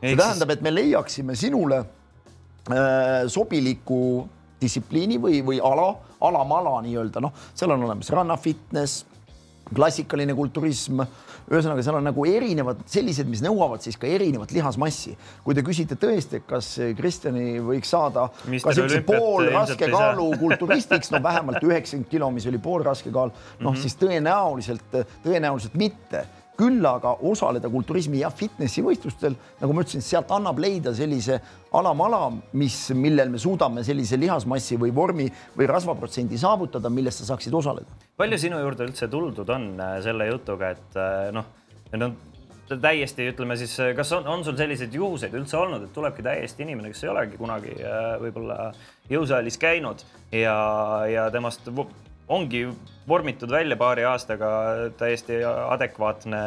see 0.00 0.16
tähendab, 0.16 0.50
et 0.50 0.62
me 0.62 0.74
leiaksime 0.74 1.34
sinule 1.34 1.78
äh, 1.78 3.26
sobiliku 3.28 4.28
distsipliini 4.60 5.18
või, 5.20 5.40
või 5.44 5.60
ala, 5.62 5.94
alamala 6.20 6.80
nii-öelda, 6.86 7.20
noh, 7.20 7.34
seal 7.54 7.74
on 7.74 7.84
olemas 7.88 8.10
rannafitness, 8.10 9.04
klassikaline 9.74 10.34
kulturism, 10.38 11.00
ühesõnaga, 11.50 11.82
seal 11.82 11.98
on 11.98 12.06
nagu 12.06 12.26
erinevad 12.28 12.84
sellised, 12.90 13.26
mis 13.30 13.42
nõuavad 13.42 13.82
siis 13.82 13.98
ka 13.98 14.06
erinevat 14.06 14.52
lihasmassi. 14.54 15.16
kui 15.44 15.54
te 15.54 15.64
küsite 15.66 15.98
tõesti, 15.98 16.42
kas 16.46 16.72
Kristjani 16.98 17.58
võiks 17.62 17.90
saada 17.90 18.28
Mister 18.46 18.70
ka 18.70 18.76
siukse 18.78 19.02
poolraske 19.06 19.90
kaalu 19.90 20.30
kulturistiks, 20.38 21.10
no 21.10 21.22
vähemalt 21.22 21.62
üheksakümmend 21.62 22.10
kilo, 22.10 22.30
mis 22.30 22.46
oli 22.46 22.58
poolraske 22.62 23.10
kaal, 23.10 23.30
noh 23.58 23.70
mm 23.70 23.76
-hmm. 23.76 23.82
siis 23.82 23.96
tõenäoliselt, 23.98 24.98
tõenäoliselt 25.24 25.74
mitte 25.74 26.26
küll 26.56 26.84
aga 26.88 27.16
osaleda 27.28 27.68
kulturismi 27.72 28.20
ja 28.22 28.30
fitnessi 28.34 28.84
võistlustel, 28.84 29.36
nagu 29.60 29.76
ma 29.76 29.84
ütlesin, 29.84 30.04
sealt 30.04 30.30
annab 30.34 30.60
leida 30.62 30.94
sellise 30.96 31.38
alamala, 31.76 32.30
mis, 32.56 32.78
millel 32.96 33.32
me 33.32 33.40
suudame 33.42 33.84
sellise 33.86 34.18
lihasmassi 34.20 34.78
või 34.80 34.94
vormi 34.96 35.26
või 35.56 35.68
rasvaprotsendi 35.70 36.38
saavutada, 36.40 36.92
millest 36.92 37.22
sa 37.22 37.32
saaksid 37.32 37.54
osaleda. 37.54 38.00
palju 38.16 38.38
sinu 38.40 38.60
juurde 38.62 38.88
üldse 38.88 39.10
tuldud 39.12 39.50
on 39.52 39.68
äh, 39.80 39.98
selle 40.04 40.30
jutuga, 40.30 40.72
et 40.76 40.96
äh, 41.00 41.28
noh, 41.36 41.52
no 41.96 42.10
täiesti 42.74 43.28
ütleme 43.30 43.56
siis, 43.58 43.76
kas 43.96 44.10
on, 44.16 44.26
on 44.26 44.42
sul 44.44 44.56
selliseid 44.58 44.94
juhuseid 44.94 45.34
üldse 45.38 45.58
olnud, 45.60 45.86
et 45.86 45.92
tulebki 45.94 46.24
täiesti 46.26 46.64
inimene, 46.66 46.90
kes 46.90 47.04
ei 47.04 47.12
olegi 47.12 47.38
kunagi 47.38 47.76
äh, 47.78 48.08
võib-olla 48.22 48.72
jõusaalis 49.10 49.60
käinud 49.62 50.02
ja, 50.34 50.56
ja 51.10 51.28
temast 51.34 51.68
ongi 52.28 52.66
vormitud 53.06 53.50
välja 53.50 53.76
paari 53.78 54.04
aastaga 54.04 54.48
täiesti 54.98 55.38
adekvaatne, 55.46 56.38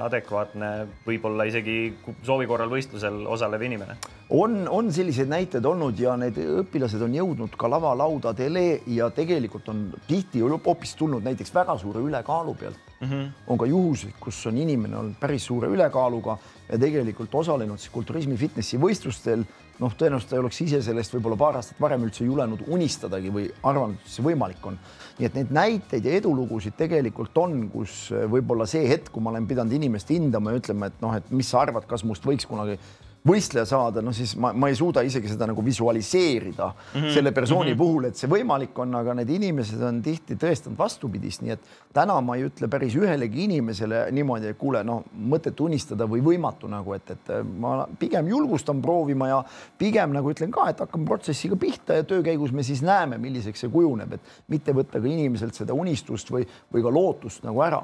adekvaatne, 0.00 0.70
võib-olla 1.04 1.44
isegi 1.48 1.76
soovi 2.24 2.46
korral 2.48 2.72
võistlusel 2.72 3.26
osalev 3.28 3.62
inimene. 3.66 3.98
on, 4.30 4.64
on 4.68 4.88
selliseid 4.92 5.28
näiteid 5.28 5.64
olnud 5.64 6.00
ja 6.00 6.16
need 6.16 6.40
õpilased 6.40 7.02
on 7.04 7.14
jõudnud 7.14 7.58
ka 7.58 7.68
lavalaudadele 7.68 8.64
ja 8.96 9.10
tegelikult 9.10 9.68
on 9.68 9.84
tihti 10.08 10.40
hoopis 10.40 10.96
tulnud 10.96 11.24
näiteks 11.24 11.54
väga 11.54 11.76
suure 11.78 12.00
ülekaalu 12.00 12.54
pealt 12.54 12.80
mm. 13.00 13.08
-hmm. 13.10 13.28
on 13.46 13.58
ka 13.58 13.66
juhuseid, 13.66 14.16
kus 14.20 14.46
on 14.46 14.56
inimene 14.56 14.96
olnud 14.96 15.20
päris 15.20 15.44
suure 15.46 15.68
ülekaaluga 15.68 16.38
ja 16.68 16.78
tegelikult 16.78 17.34
osalenud 17.34 17.78
siis 17.78 17.92
kulturismi 17.92 18.36
fitnessi 18.36 18.80
võistlustel 18.80 19.44
noh, 19.82 19.92
tõenäoliselt 19.98 20.30
ta 20.30 20.38
ei 20.38 20.42
oleks 20.42 20.60
ise 20.64 20.80
sellest 20.84 21.14
võib-olla 21.16 21.38
paar 21.40 21.58
aastat 21.60 21.80
varem 21.82 22.06
üldse 22.06 22.24
julenud 22.24 22.64
unistadagi 22.72 23.32
või 23.32 23.48
arvanud, 23.66 23.98
et 24.00 24.12
see 24.12 24.24
võimalik 24.24 24.64
on. 24.68 24.78
nii 25.18 25.28
et 25.28 25.38
neid 25.38 25.52
näiteid 25.56 26.04
ja 26.04 26.14
edulugusid 26.20 26.76
tegelikult 26.78 27.36
on, 27.40 27.58
kus 27.72 28.06
võib-olla 28.32 28.66
see 28.68 28.86
hetk, 28.88 29.10
kui 29.12 29.24
ma 29.24 29.32
olen 29.34 29.48
pidanud 29.48 29.72
inimest 29.76 30.12
hindama 30.12 30.52
ja 30.52 30.62
ütlema, 30.62 30.90
et 30.90 31.02
noh, 31.04 31.16
et 31.16 31.30
mis 31.30 31.48
sa 31.50 31.64
arvad, 31.64 31.88
kas 31.88 32.04
must 32.04 32.24
võiks 32.24 32.48
kunagi 32.48 32.78
võistleja 33.26 33.66
saada, 33.68 34.02
no 34.04 34.12
siis 34.14 34.34
ma, 34.40 34.52
ma 34.56 34.68
ei 34.70 34.76
suuda 34.78 35.02
isegi 35.06 35.30
seda 35.32 35.48
nagu 35.50 35.64
visualiseerida 35.64 36.66
mm 36.66 37.00
-hmm. 37.00 37.14
selle 37.14 37.32
persooni 37.32 37.70
mm 37.70 37.74
-hmm. 37.74 37.78
puhul, 37.78 38.04
et 38.04 38.16
see 38.16 38.30
võimalik 38.30 38.78
on, 38.78 38.94
aga 38.94 39.14
need 39.14 39.30
inimesed 39.30 39.82
on 39.82 40.02
tihti 40.02 40.36
tõestanud 40.36 40.78
vastupidist, 40.78 41.42
nii 41.42 41.50
et 41.52 41.60
täna 41.92 42.20
ma 42.20 42.36
ei 42.36 42.46
ütle 42.46 42.68
päris 42.68 42.94
ühelegi 42.94 43.44
inimesele 43.44 44.06
niimoodi, 44.12 44.46
et 44.46 44.58
kuule, 44.58 44.84
no 44.84 45.02
mõtet 45.18 45.60
unistada 45.60 46.06
või 46.06 46.22
võimatu 46.22 46.68
nagu, 46.68 46.92
et, 46.94 47.10
et 47.10 47.32
ma 47.58 47.88
pigem 47.98 48.28
julgustan 48.28 48.82
proovima 48.82 49.28
ja 49.28 49.44
pigem 49.78 50.12
nagu 50.12 50.30
ütlen 50.30 50.50
ka, 50.50 50.68
et 50.68 50.80
hakkame 50.80 51.04
protsessiga 51.04 51.56
pihta 51.56 51.94
ja 51.94 52.04
töö 52.04 52.22
käigus 52.22 52.52
me 52.52 52.62
siis 52.62 52.82
näeme, 52.82 53.18
milliseks 53.18 53.60
see 53.60 53.70
kujuneb, 53.70 54.12
et 54.12 54.20
mitte 54.48 54.72
võtta 54.72 55.00
ka 55.00 55.06
inimeselt 55.08 55.54
seda 55.54 55.74
unistust 55.74 56.30
või, 56.30 56.46
või 56.72 56.82
ka 56.82 56.90
lootust 56.90 57.44
nagu 57.44 57.62
ära 57.62 57.82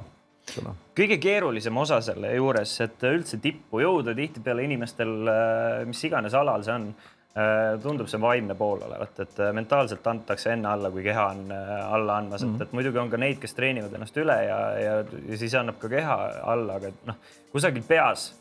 kõige 0.97 1.19
keerulisem 1.23 1.77
osa 1.79 2.01
selle 2.05 2.35
juures, 2.37 2.75
et 2.85 3.09
üldse 3.09 3.39
tippu 3.43 3.83
jõuda, 3.83 4.15
tihtipeale 4.17 4.67
inimestel, 4.67 5.13
äh, 5.31 5.83
mis 5.89 6.03
iganes 6.09 6.35
alal 6.37 6.65
see 6.67 6.75
on, 6.75 6.89
äh, 7.37 7.79
tundub 7.83 8.11
see 8.11 8.21
vaimne 8.21 8.57
pool 8.59 8.83
olevat, 8.89 9.23
et 9.25 9.41
äh, 9.41 9.53
mentaalselt 9.57 10.07
antakse 10.13 10.53
enne 10.53 10.69
alla, 10.73 10.91
kui 10.91 11.05
keha 11.07 11.29
on 11.31 11.55
alla 11.55 12.19
andmas 12.19 12.43
mm, 12.43 12.53
-hmm. 12.53 12.63
et, 12.63 12.69
et 12.69 12.77
muidugi 12.79 12.99
on 12.99 13.11
ka 13.11 13.17
neid, 13.17 13.41
kes 13.41 13.55
treenivad 13.55 13.95
ennast 13.95 14.17
üle 14.17 14.39
ja, 14.45 14.61
ja, 14.81 14.95
ja 15.31 15.41
siis 15.41 15.55
annab 15.55 15.79
ka 15.81 15.89
keha 15.89 16.19
alla, 16.43 16.79
aga 16.81 16.93
noh, 17.07 17.19
kusagil 17.53 17.83
peas 17.89 18.33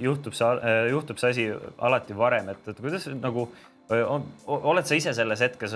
juhtub 0.00 0.32
see, 0.32 0.70
juhtub 0.88 1.18
see 1.20 1.30
asi 1.30 1.42
alati 1.84 2.14
varem, 2.16 2.48
et, 2.48 2.68
et 2.68 2.78
kuidas 2.80 3.10
nagu 3.12 3.50
oled 3.88 4.84
sa 4.84 4.96
ise 4.98 5.14
selles 5.16 5.40
hetkes 5.40 5.72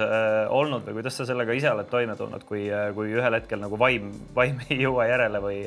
olnud 0.52 0.84
või 0.84 0.98
kuidas 0.98 1.14
sa 1.16 1.24
sellega 1.28 1.54
ise 1.56 1.70
oled 1.72 1.88
toime 1.88 2.16
tulnud, 2.18 2.42
kui, 2.44 2.66
kui 2.96 3.14
ühel 3.14 3.36
hetkel 3.38 3.62
nagu 3.62 3.78
vaim, 3.80 4.10
vaim 4.36 4.60
ei 4.68 4.82
jõua 4.82 5.06
järele 5.08 5.40
või, 5.40 5.62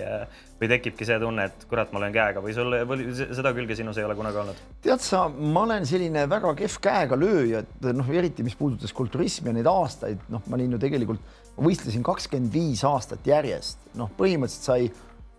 või 0.59 0.69
tekibki 0.69 1.07
see 1.09 1.17
tunne, 1.21 1.47
et 1.49 1.65
kurat, 1.71 1.89
ma 1.95 2.03
löön 2.03 2.13
käega 2.13 2.43
või 2.45 2.53
sul 2.53 2.77
või 2.85 3.07
seda 3.15 3.53
külge 3.57 3.77
sinus 3.79 3.97
ei 3.97 4.05
ole 4.05 4.17
kunagi 4.19 4.41
olnud? 4.43 4.61
tead 4.85 5.01
sa, 5.01 5.23
ma 5.29 5.65
olen 5.65 5.89
selline 5.89 6.27
väga 6.29 6.53
kehv 6.61 6.77
käega 6.85 7.17
lööja, 7.17 7.63
et 7.65 7.89
noh, 7.97 8.13
eriti 8.13 8.45
mis 8.45 8.57
puudutas 8.59 8.93
kulturismi 8.93 9.49
ja 9.49 9.57
neid 9.57 9.71
aastaid, 9.71 10.29
noh, 10.29 10.45
ma 10.45 10.59
olin 10.59 10.77
ju 10.77 10.83
tegelikult, 10.85 11.35
võistlesin 11.57 12.05
kakskümmend 12.05 12.53
viis 12.53 12.85
aastat 12.85 13.25
järjest, 13.25 13.81
noh, 13.97 14.13
põhimõtteliselt 14.19 14.69
sai 14.69 14.89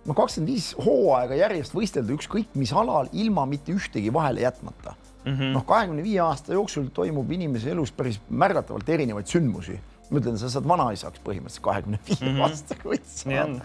no 0.06 0.14
kakskümmend 0.14 0.50
viis 0.50 0.72
hooaega 0.82 1.38
järjest 1.38 1.74
võistelda 1.74 2.14
ükskõik 2.18 2.54
mis 2.58 2.74
alal 2.74 3.10
ilma 3.14 3.46
mitte 3.46 3.74
ühtegi 3.74 4.12
vahele 4.14 4.42
jätmata 4.42 4.94
mm 5.26 5.32
-hmm. 5.32 5.52
noh, 5.52 5.66
kahekümne 5.66 6.02
viie 6.02 6.20
aasta 6.20 6.52
jooksul 6.52 6.88
toimub 6.94 7.30
inimese 7.30 7.70
elus 7.70 7.92
päris 7.92 8.20
märgatavalt 8.30 8.88
erinevaid 8.88 9.26
sündmusi 9.26 9.80
ma 10.10 10.20
ütlen, 10.20 10.36
sa 10.38 10.48
saad 10.50 10.66
vanaisaks 10.68 11.20
põhimõtteliselt 11.24 11.64
kahekümne 11.64 11.98
viie 12.06 12.18
mm 12.20 12.28
-hmm. 12.28 12.42
aastaga 12.46 12.90
võid 12.92 13.08
saada. 13.10 13.64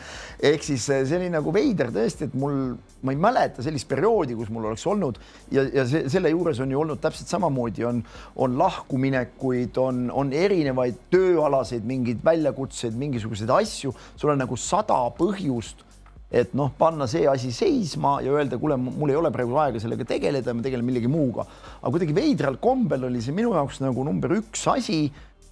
ehk 0.51 0.63
siis 0.65 0.87
eh, 0.89 1.03
see 1.05 1.19
oli 1.19 1.29
nagu 1.33 1.53
veider 1.53 1.91
tõesti, 1.93 2.29
et 2.29 2.33
mul, 2.33 2.55
ma 3.05 3.13
ei 3.13 3.19
mäleta 3.21 3.63
sellist 3.65 3.87
perioodi, 3.89 4.35
kus 4.35 4.49
mul 4.49 4.65
oleks 4.71 4.85
olnud 4.87 5.19
ja, 5.51 5.63
ja 5.73 5.85
see, 5.85 6.09
selle 6.09 6.33
juures 6.33 6.59
on 6.59 6.71
ju 6.71 6.81
olnud 6.81 7.01
täpselt 7.01 7.29
samamoodi, 7.29 7.85
on, 7.85 8.01
on 8.35 8.57
lahkuminekuid, 8.57 9.77
on, 9.77 10.09
on 10.13 10.33
erinevaid 10.33 10.97
tööalaseid 11.13 11.85
mingeid 11.85 12.25
väljakutseid, 12.25 12.97
mingisuguseid 12.97 13.53
asju, 13.61 13.93
sul 14.15 14.33
on 14.33 14.41
nagu 14.41 14.57
sada 14.57 14.97
põhjust 15.17 15.85
et 16.31 16.53
noh, 16.55 16.71
panna 16.77 17.07
see 17.11 17.25
asi 17.27 17.51
seisma 17.51 18.19
ja 18.23 18.31
öelda, 18.31 18.57
kuule, 18.59 18.77
mul 18.79 19.11
ei 19.11 19.19
ole 19.19 19.31
praegu 19.35 19.57
aega 19.59 19.81
sellega 19.83 20.07
tegeleda, 20.07 20.55
ma 20.55 20.63
tegelen 20.63 20.87
millegi 20.87 21.11
muuga. 21.11 21.45
aga 21.81 21.91
kuidagi 21.91 22.15
veidral 22.15 22.57
kombel 22.63 23.09
oli 23.09 23.21
see 23.21 23.35
minu 23.35 23.51
jaoks 23.57 23.81
nagu 23.83 24.05
number 24.07 24.37
üks 24.39 24.63
asi 24.71 25.03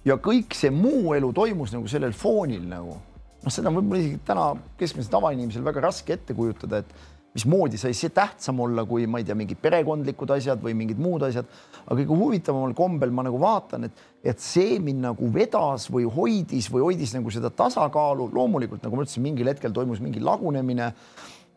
ja 0.08 0.16
kõik 0.16 0.56
see 0.56 0.72
muu 0.72 1.12
elu 1.16 1.32
toimus 1.36 1.74
nagu 1.76 1.88
sellel 1.88 2.16
foonil 2.16 2.64
nagu 2.68 2.96
noh, 2.96 3.52
seda 3.52 3.68
on 3.68 3.78
võib-olla 3.78 4.00
isegi 4.02 4.20
täna 4.26 4.46
keskmisel 4.80 5.12
tavainimesel 5.12 5.64
väga 5.64 5.84
raske 5.84 6.16
ette 6.16 6.36
kujutada, 6.36 6.80
et 6.80 7.19
mismoodi 7.34 7.78
sai 7.78 7.94
see 7.94 8.10
tähtsam 8.14 8.60
olla, 8.64 8.84
kui 8.88 9.06
ma 9.06 9.20
ei 9.20 9.26
tea, 9.26 9.36
mingid 9.38 9.60
perekondlikud 9.62 10.32
asjad 10.34 10.62
või 10.62 10.74
mingid 10.78 10.98
muud 10.98 11.22
asjad. 11.28 11.46
aga 11.84 11.96
kõige 12.00 12.18
huvitavamal 12.18 12.74
kombel 12.74 13.10
ma 13.14 13.24
nagu 13.26 13.38
vaatan, 13.40 13.86
et, 13.86 14.04
et 14.24 14.42
see 14.42 14.78
mind 14.82 15.04
nagu 15.06 15.30
vedas 15.34 15.88
või 15.92 16.08
hoidis 16.10 16.70
või 16.72 16.88
hoidis 16.88 17.14
nagu 17.14 17.30
seda 17.30 17.50
tasakaalu. 17.50 18.30
loomulikult, 18.34 18.82
nagu 18.82 18.96
ma 18.96 19.06
ütlesin, 19.06 19.22
mingil 19.22 19.50
hetkel 19.52 19.72
toimus 19.72 20.00
mingi 20.02 20.20
lagunemine 20.20 20.92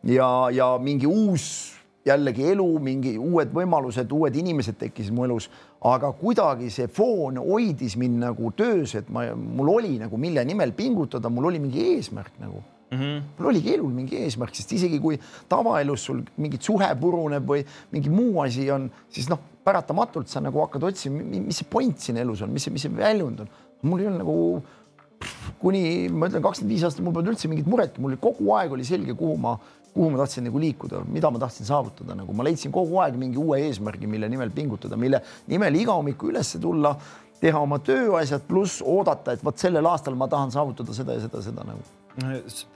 ja, 0.04 0.28
ja 0.54 0.74
mingi 0.78 1.10
uus 1.10 1.74
jällegi 2.04 2.50
elu, 2.52 2.66
mingi 2.84 3.14
uued 3.18 3.50
võimalused, 3.54 4.10
uued 4.12 4.36
inimesed 4.36 4.76
tekkisid 4.78 5.14
mu 5.16 5.24
elus, 5.24 5.48
aga 5.88 6.12
kuidagi 6.18 6.68
see 6.72 6.86
foon 6.92 7.40
hoidis 7.40 7.96
mind 8.00 8.20
nagu 8.26 8.52
töös, 8.56 8.94
et 9.00 9.08
ma, 9.08 9.30
mul 9.34 9.72
oli 9.78 9.96
nagu, 10.02 10.20
mille 10.20 10.44
nimel 10.44 10.76
pingutada, 10.76 11.32
mul 11.32 11.48
oli 11.50 11.62
mingi 11.64 11.88
eesmärk 11.94 12.36
nagu 12.44 12.62
mm. 12.90 12.98
-hmm. 12.98 13.22
mul 13.38 13.48
oligi 13.52 13.74
elul 13.74 13.92
mingi 13.92 14.20
eesmärk, 14.24 14.54
sest 14.54 14.72
isegi 14.72 15.00
kui 15.00 15.18
tavaelus 15.48 16.04
sul 16.04 16.22
mingit 16.36 16.62
suhe 16.62 16.88
puruneb 17.00 17.46
või 17.48 17.64
mingi 17.92 18.10
muu 18.10 18.40
asi 18.42 18.70
on, 18.70 18.90
siis 19.08 19.28
noh, 19.28 19.38
paratamatult 19.64 20.28
sa 20.28 20.40
nagu 20.44 20.60
hakkad 20.60 20.82
otsima, 20.90 21.22
mis 21.24 21.62
see 21.62 21.68
point 21.70 21.98
siin 21.98 22.20
elus 22.20 22.42
on, 22.42 22.52
mis 22.52 22.66
see, 22.66 22.72
mis 22.72 22.82
see 22.82 22.96
väljund 22.96 23.40
on. 23.40 23.48
mul 23.82 24.00
ei 24.00 24.06
olnud 24.06 24.22
nagu 24.24 24.36
kuni 25.60 26.08
ma 26.12 26.28
ütlen, 26.28 26.42
kakskümmend 26.44 26.74
viis 26.74 26.84
aastat 26.86 27.04
mul 27.04 27.14
polnud 27.16 27.32
üldse 27.32 27.48
mingit 27.48 27.68
muretki, 27.70 28.02
mul 28.04 28.16
kogu 28.20 28.52
aeg 28.58 28.76
oli 28.76 28.84
selge, 28.84 29.16
kuhu 29.16 29.36
ma, 29.40 29.54
kuhu 29.94 30.10
ma 30.12 30.20
tahtsin 30.20 30.44
nagu 30.48 30.60
liikuda, 30.60 31.02
mida 31.08 31.30
ma 31.32 31.40
tahtsin 31.42 31.68
saavutada, 31.68 32.16
nagu 32.18 32.36
ma 32.36 32.46
leidsin 32.46 32.72
kogu 32.74 33.00
aeg 33.04 33.16
mingi 33.20 33.40
uue 33.40 33.60
eesmärgi, 33.68 34.08
mille 34.10 34.28
nimel 34.28 34.52
pingutada, 34.54 34.98
mille 35.00 35.22
nimel 35.50 35.80
iga 35.80 35.96
hommiku 35.96 36.32
üles 36.32 36.54
tulla, 36.60 36.94
teha 37.40 37.60
oma 37.60 37.80
tööasjad, 37.84 38.44
pluss 38.48 38.82
oodata, 38.84 39.34
et 39.34 39.44
vot 39.44 39.60
sellel 39.60 39.86
aastal 39.90 40.16
ma 40.18 40.28
tahan 40.32 40.52
saavutada 40.54 40.96
seda 40.96 41.16
ja 41.16 41.26
seda, 41.26 41.42
seda 41.44 41.66
nagu 41.66 42.03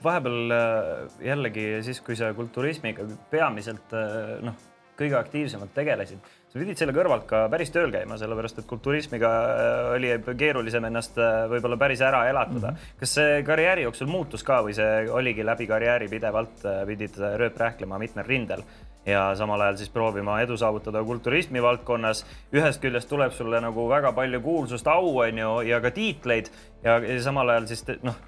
vahepeal 0.03 0.51
äh, 0.51 1.05
jällegi 1.23 1.69
siis, 1.85 2.01
kui 2.03 2.17
sa 2.19 2.33
kulturismiga 2.35 3.05
peamiselt 3.31 3.95
äh, 3.95 4.35
noh, 4.43 4.57
kõige 4.99 5.15
aktiivsemalt 5.15 5.71
tegelesid, 5.71 6.19
sa 6.51 6.59
pidid 6.59 6.79
selle 6.79 6.91
kõrvalt 6.95 7.23
ka 7.29 7.45
päris 7.51 7.71
tööl 7.71 7.91
käima, 7.93 8.17
sellepärast 8.19 8.59
et 8.59 8.67
kulturismiga 8.67 9.29
äh, 9.29 9.79
oli 9.95 10.11
keerulisem 10.39 10.89
ennast 10.89 11.19
võib-olla 11.53 11.79
päris 11.79 12.03
ära 12.03 12.25
elatada 12.29 12.73
mm. 12.73 12.75
-hmm. 12.75 12.99
kas 12.99 13.15
see 13.15 13.39
karjääri 13.47 13.87
jooksul 13.87 14.11
muutus 14.11 14.43
ka 14.43 14.59
või 14.65 14.75
see 14.75 15.07
oligi 15.07 15.45
läbi 15.45 15.67
karjääri 15.67 16.09
pidevalt 16.11 16.65
pidid 16.87 17.19
rööprähklema 17.39 17.99
mitmel 17.99 18.27
rindel? 18.27 18.63
ja 19.05 19.35
samal 19.35 19.61
ajal 19.61 19.77
siis 19.79 19.89
proovima 19.89 20.41
edu 20.41 20.57
saavutada 20.57 21.03
kulturismi 21.03 21.61
valdkonnas. 21.63 22.25
ühest 22.53 22.81
küljest 22.81 23.09
tuleb 23.09 23.31
sulle 23.31 23.61
nagu 23.61 23.87
väga 23.89 24.11
palju 24.11 24.41
kuulsust, 24.41 24.87
au 24.87 25.17
on 25.17 25.37
ju 25.37 25.61
ja 25.61 25.79
ka 25.81 25.91
tiitleid 25.91 26.51
ja, 26.83 26.99
ja 26.99 27.23
samal 27.23 27.49
ajal 27.49 27.67
siis 27.71 27.85
noh 28.03 28.19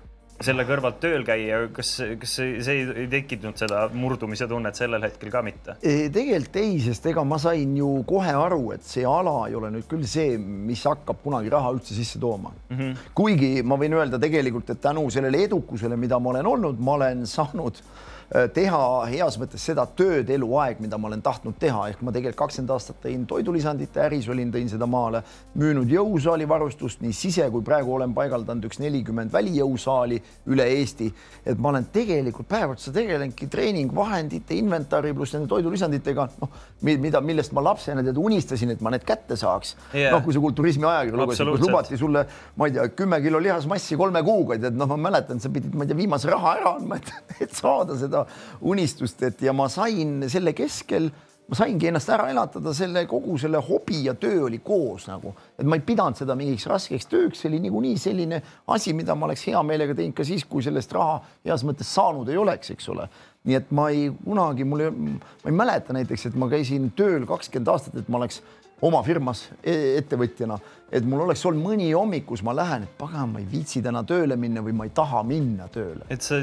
selle 0.46 0.66
kõrvalt 0.68 1.00
tööl 1.04 1.26
käia, 1.28 1.64
kas, 1.76 1.94
kas 2.22 2.36
see 2.38 2.76
ei, 2.76 3.08
tekkinud 3.12 3.60
seda 3.60 3.86
murdumise 3.94 4.48
tunnet 4.50 4.78
sellel 4.78 5.04
hetkel 5.08 5.32
ka 5.34 5.44
mitte? 5.46 5.78
tegelikult 5.82 6.60
ei, 6.62 6.78
sest 6.84 7.06
ega 7.12 7.24
ma 7.28 7.40
sain 7.42 7.76
ju 7.78 7.90
kohe 8.08 8.36
aru, 8.36 8.62
et 8.76 8.86
see 8.88 9.06
ala 9.08 9.36
ei 9.50 9.58
ole 9.58 9.72
nüüd 9.76 9.90
küll 9.92 10.06
see, 10.10 10.38
mis 10.38 10.84
hakkab 10.88 11.22
kunagi 11.24 11.52
raha 11.54 11.74
üldse 11.76 11.98
sisse 11.98 12.20
tooma 12.22 12.54
mm. 12.54 12.78
-hmm. 12.78 13.10
kuigi 13.18 13.52
ma 13.64 13.80
võin 13.82 13.98
öelda 14.00 14.20
tegelikult, 14.22 14.70
et 14.70 14.82
tänu 14.82 15.10
sellele 15.14 15.46
edukusele, 15.48 15.98
mida 15.98 16.20
ma 16.20 16.36
olen 16.36 16.54
olnud, 16.56 16.80
ma 16.80 16.98
olen 17.00 17.26
saanud 17.30 17.82
äh, 17.82 18.10
teha 18.32 18.82
heas 19.12 19.36
mõttes 19.40 19.64
seda 19.68 19.84
tööd 19.98 20.30
eluaeg, 20.32 20.80
mida 20.80 20.96
ma 21.02 21.10
olen 21.10 21.22
tahtnud 21.24 21.58
teha, 21.60 21.90
ehk 21.92 22.04
ma 22.06 22.14
tegelikult 22.16 22.40
kakskümmend 22.46 22.72
aastat 22.72 23.02
tõin 23.04 23.26
toidulisandite 23.28 24.00
äris, 24.06 24.30
olin, 24.32 24.54
tõin 24.54 24.70
seda 24.72 24.88
maale, 24.88 25.20
müünud 25.60 25.92
jõusaali 25.92 26.48
varustust 26.48 27.02
nii 27.04 27.12
sise 27.16 27.50
kui 27.52 27.64
praegu 27.68 27.98
olen 27.98 28.14
paigaldanud 28.16 28.70
üks 28.70 28.80
nelikümmend 28.80 29.34
välijõusaali 29.34 30.22
üle 30.54 30.68
Eesti. 30.78 31.10
et 31.46 31.60
ma 31.60 31.70
olen 31.74 31.90
tegelikult 31.92 32.48
päev 32.48 32.72
otsa 32.78 32.94
tegelenudki 32.96 33.50
treeningvahendite, 33.52 34.56
inventari 34.56 35.12
pluss 35.14 35.36
nende 35.36 35.50
toidulisanditega, 35.52 36.28
noh, 36.40 36.56
mida, 36.88 37.20
millest 37.22 37.52
ma 37.52 37.64
lapsena 37.66 38.04
tead 38.06 38.18
unistasin, 38.18 38.72
et 38.72 38.82
ma 38.82 38.94
need 38.96 39.04
kätte 39.08 39.36
saaks. 39.36 39.76
Yeah.. 39.92 40.16
noh, 40.16 40.24
kui 40.24 40.34
sa 40.34 40.40
kulturismi 40.40 40.88
ajakirja 40.88 41.20
lugesid, 41.20 41.52
kus 41.52 41.66
lubati 41.66 42.00
sulle, 42.00 42.24
ma 42.56 42.70
ei 42.70 42.78
tea, 42.78 42.88
kümme 42.96 43.20
kilo 43.24 43.44
lihasmassi 43.44 44.00
kolme 44.00 44.24
kuuga, 44.24 44.56
tead, 44.62 44.80
noh, 44.80 44.88
ma 44.94 45.00
mäletan, 45.10 45.44
sa 45.44 45.52
pidid, 45.52 45.76
ma 45.76 45.84
ei 45.84 45.92
tea, 45.92 46.00
viimase 46.00 46.32
raha 46.32 46.56
ära 46.62 46.76
andma, 46.78 47.02
et, 47.02 47.38
et 47.48 47.56
saada 47.58 47.98
seda 48.00 48.21
unistust, 48.62 49.24
et 49.24 49.42
ja 49.42 49.54
ma 49.54 49.70
sain 49.70 50.30
selle 50.30 50.54
keskel 50.58 51.12
ma 51.52 51.58
saingi 51.60 51.90
ennast 51.90 52.08
ära 52.16 52.30
elatada, 52.32 52.72
selle 52.72 53.02
kogu 53.12 53.34
selle 53.42 53.60
hobi 53.68 54.06
ja 54.06 54.14
töö 54.16 54.46
oli 54.46 54.62
koos 54.64 55.10
nagu, 55.10 55.34
et 55.60 55.68
ma 55.68 55.76
ei 55.76 55.84
pidanud 55.84 56.16
seda 56.16 56.36
mingiks 56.40 56.64
raskeks 56.72 57.10
tööks, 57.12 57.42
see 57.42 57.50
oli 57.50 57.60
niikuinii 57.66 57.98
selline 58.00 58.40
asi, 58.72 58.94
mida 58.96 59.18
ma 59.20 59.28
oleks 59.28 59.44
hea 59.50 59.60
meelega 59.68 59.98
teinud 59.98 60.16
ka 60.16 60.24
siis, 60.28 60.46
kui 60.48 60.64
sellest 60.64 60.96
raha 60.96 61.18
heas 61.44 61.66
mõttes 61.68 61.92
saanud 61.92 62.32
ei 62.32 62.40
oleks, 62.40 62.72
eks 62.72 62.88
ole. 62.94 63.10
nii 63.44 63.58
et 63.58 63.72
ma 63.74 63.90
ei 63.90 64.08
kunagi, 64.14 64.64
mul 64.70 64.86
ei, 64.86 64.92
ma 64.94 65.50
ei 65.50 65.56
mäleta 65.58 65.96
näiteks, 65.98 66.30
et 66.30 66.36
ma 66.40 66.48
käisin 66.48 66.92
tööl 66.96 67.26
kakskümmend 67.28 67.74
aastat, 67.74 68.00
et 68.00 68.08
ma 68.08 68.22
oleks 68.22 68.40
oma 68.82 69.02
firmas 69.06 69.46
e-, 69.64 69.98
ettevõtjana, 70.00 70.58
et 70.92 71.06
mul 71.08 71.24
oleks 71.28 71.44
olnud 71.48 71.64
mõni 71.64 71.92
hommik, 71.94 72.26
kus 72.30 72.44
ma 72.46 72.56
lähen, 72.58 72.88
et 72.88 72.98
pagan, 73.00 73.30
ma 73.34 73.42
ei 73.42 73.48
viitsi 73.52 73.84
täna 73.86 74.04
tööle 74.08 74.38
minna 74.40 74.64
või 74.66 74.76
ma 74.78 74.88
ei 74.90 74.94
taha 74.96 75.24
minna 75.28 75.70
tööle. 75.72 76.08
et 76.10 76.26
see 76.26 76.42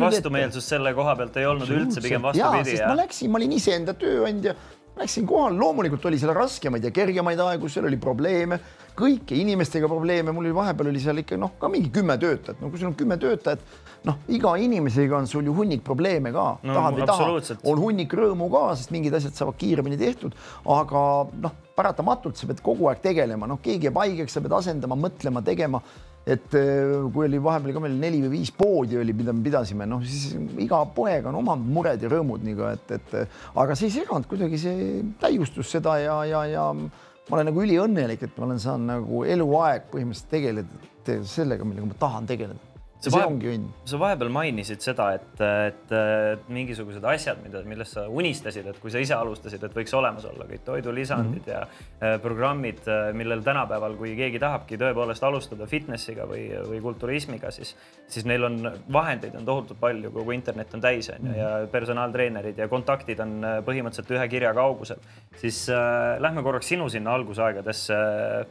vastumeelsus 0.00 0.70
selle 0.74 0.94
koha 0.96 1.16
pealt 1.18 1.36
ei 1.40 1.48
olnud 1.50 1.70
üldse, 1.70 2.02
pigem 2.04 2.24
vastupidi. 2.24 2.78
ma 2.86 2.98
läksin, 3.02 3.32
ma 3.32 3.42
olin 3.42 3.56
iseenda 3.58 3.96
tööandja, 3.98 4.56
läksin 4.96 5.26
kohale, 5.28 5.58
loomulikult 5.60 6.04
oli 6.08 6.18
seal 6.20 6.34
raskemaid 6.36 6.84
ja 6.84 6.92
kergemaid 6.94 7.40
aegu, 7.44 7.68
seal 7.68 7.88
oli 7.88 7.98
probleeme, 8.00 8.58
kõiki 8.96 9.42
inimestega 9.42 9.88
probleeme, 9.90 10.32
mul 10.32 10.48
oli 10.48 10.56
vahepeal 10.56 10.88
oli 10.92 11.02
seal 11.02 11.20
ikka 11.20 11.36
noh, 11.40 11.52
ka 11.60 11.68
mingi 11.72 11.90
kümme 11.92 12.16
töötajat, 12.20 12.62
no 12.62 12.70
kui 12.72 12.80
sul 12.80 12.90
on 12.90 12.96
kümme 12.96 13.18
töötajat 13.20 13.64
noh, 14.06 14.18
iga 14.32 14.54
inimesega 14.62 15.18
on 15.18 15.28
sul 15.28 15.46
ju 15.46 15.54
hunnik 15.56 15.82
probleeme 15.84 16.32
ka. 16.34 16.46
No,, 16.62 16.74
tahad 16.78 16.98
või 16.98 17.08
taha, 17.10 17.28
on 17.68 17.82
hunnik 17.82 18.16
rõõmu 18.16 18.48
ka, 18.52 18.64
sest 18.78 18.94
mingid 18.94 19.14
asjad 19.18 19.36
saavad 19.36 19.58
kiiremini 19.60 19.98
tehtud, 20.00 20.36
aga 20.72 21.04
noh, 21.44 21.56
paratamatult 21.76 22.38
sa 22.38 22.48
pead 22.48 22.62
kogu 22.64 22.88
aeg 22.90 23.02
tegelema, 23.04 23.48
noh, 23.50 23.60
keegi 23.62 23.90
jääb 23.90 24.00
haigeks, 24.00 24.36
sa 24.36 24.44
pead 24.44 24.56
asendama, 24.56 24.98
mõtlema, 25.06 25.44
tegema 25.44 25.82
et 26.26 26.54
eh, 26.58 26.92
kui 27.14 27.28
oli 27.28 27.38
vahepeal 27.42 27.76
ka 27.76 27.82
meil 27.84 27.96
neli 28.00 28.20
või 28.24 28.40
viis 28.40 28.50
poodi 28.54 28.98
oli, 28.98 29.14
mida 29.14 29.34
me 29.34 29.44
pidasime, 29.46 29.86
noh 29.86 30.02
siis 30.02 30.34
iga 30.62 30.80
poeg 30.96 31.28
on 31.30 31.38
omad 31.38 31.62
mured 31.62 32.02
ja 32.02 32.10
rõõmud 32.10 32.42
nagu, 32.46 32.66
et, 32.72 32.96
et 32.98 33.14
aga 33.54 33.76
see 33.78 33.86
ei 33.90 33.96
seganud 34.00 34.26
kuidagi, 34.30 34.58
see 34.58 35.02
täiustus 35.22 35.70
seda 35.76 35.98
ja, 36.02 36.18
ja, 36.26 36.42
ja 36.50 36.68
ma 36.74 37.38
olen 37.38 37.50
nagu 37.52 37.62
üliõnnelik, 37.62 38.26
et 38.26 38.40
ma 38.40 38.50
olen 38.50 38.62
saanud 38.62 38.90
nagu 38.90 39.22
eluaeg 39.36 39.86
põhimõtteliselt 39.92 40.32
tegeleda 40.34 41.20
sellega, 41.30 41.66
millega 41.68 41.92
ma 41.92 42.00
tahan 42.00 42.26
tegeleda 42.26 42.75
sa 43.06 43.14
see 43.14 43.26
ongi 43.26 43.50
õnn. 43.54 43.66
sa 43.88 44.00
vahepeal 44.00 44.32
mainisid 44.34 44.84
seda, 44.84 45.08
et, 45.16 45.42
et, 45.44 45.94
et 45.94 46.48
mingisugused 46.52 47.04
asjad, 47.12 47.40
mida, 47.44 47.62
millest 47.68 47.96
sa 47.96 48.06
unistasid, 48.10 48.66
et 48.72 48.80
kui 48.82 48.92
sa 48.92 49.02
ise 49.02 49.14
alustasid, 49.16 49.62
et 49.66 49.76
võiks 49.76 49.94
olemas 49.96 50.26
olla 50.28 50.46
kõik 50.48 50.64
toidulisandid 50.66 51.46
mm 51.46 51.52
-hmm. 51.52 52.02
ja 52.02 52.14
äh, 52.14 52.20
programmid, 52.22 52.82
äh, 52.88 53.12
millel 53.14 53.44
tänapäeval, 53.46 53.96
kui 53.96 54.16
keegi 54.16 54.38
tahabki 54.42 54.78
tõepoolest 54.80 55.24
alustada 55.26 55.66
fitnessiga 55.66 56.26
või, 56.26 56.48
või 56.68 56.80
kulturismiga, 56.82 57.50
siis, 57.50 57.76
siis 58.08 58.24
neil 58.24 58.44
on 58.44 58.72
vahendeid 58.92 59.34
on 59.34 59.44
tohutult 59.44 59.80
palju, 59.80 60.10
kogu 60.10 60.32
internet 60.32 60.74
on 60.74 60.80
täis, 60.80 61.10
on 61.10 61.30
ju, 61.30 61.38
ja 61.38 61.50
mhm. 61.60 61.70
personaaltreenerid 61.70 62.58
ja 62.58 62.68
kontaktid 62.68 63.20
on 63.20 63.38
äh, 63.44 63.58
põhimõtteliselt 63.66 64.14
ühe 64.18 64.28
kirja 64.28 64.54
kaugusel. 64.54 64.98
siis 65.36 65.68
äh, 65.70 66.20
lähme 66.20 66.42
korraks 66.42 66.68
sinu 66.68 66.88
sinna 66.88 67.14
algusaegadesse 67.14 67.94
äh, 67.94 68.46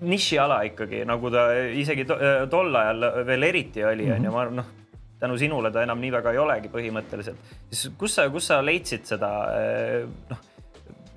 nišiala 0.00 0.60
ikkagi, 0.70 1.04
nagu 1.08 1.30
ta 1.32 1.48
isegi 1.76 2.06
to, 2.08 2.16
äh, 2.16 2.44
tol 2.50 2.74
ajal 2.76 3.08
veel 3.28 3.48
eriti 3.50 3.84
oli, 3.84 4.08
onju, 4.10 4.30
mhm. 4.30 4.36
ma 4.36 4.62
noh, 4.62 4.70
tänu 5.20 5.36
sinule 5.40 5.72
ta 5.72 5.84
enam 5.84 6.00
nii 6.00 6.14
väga 6.14 6.32
ei 6.32 6.40
olegi 6.40 6.72
põhimõtteliselt. 6.72 7.52
siis 7.68 7.92
kus 7.98 8.16
sa, 8.16 8.28
kus 8.32 8.48
sa 8.52 8.60
leidsid 8.64 9.04
seda 9.08 9.30
äh, 9.56 10.08
noh, 10.30 10.46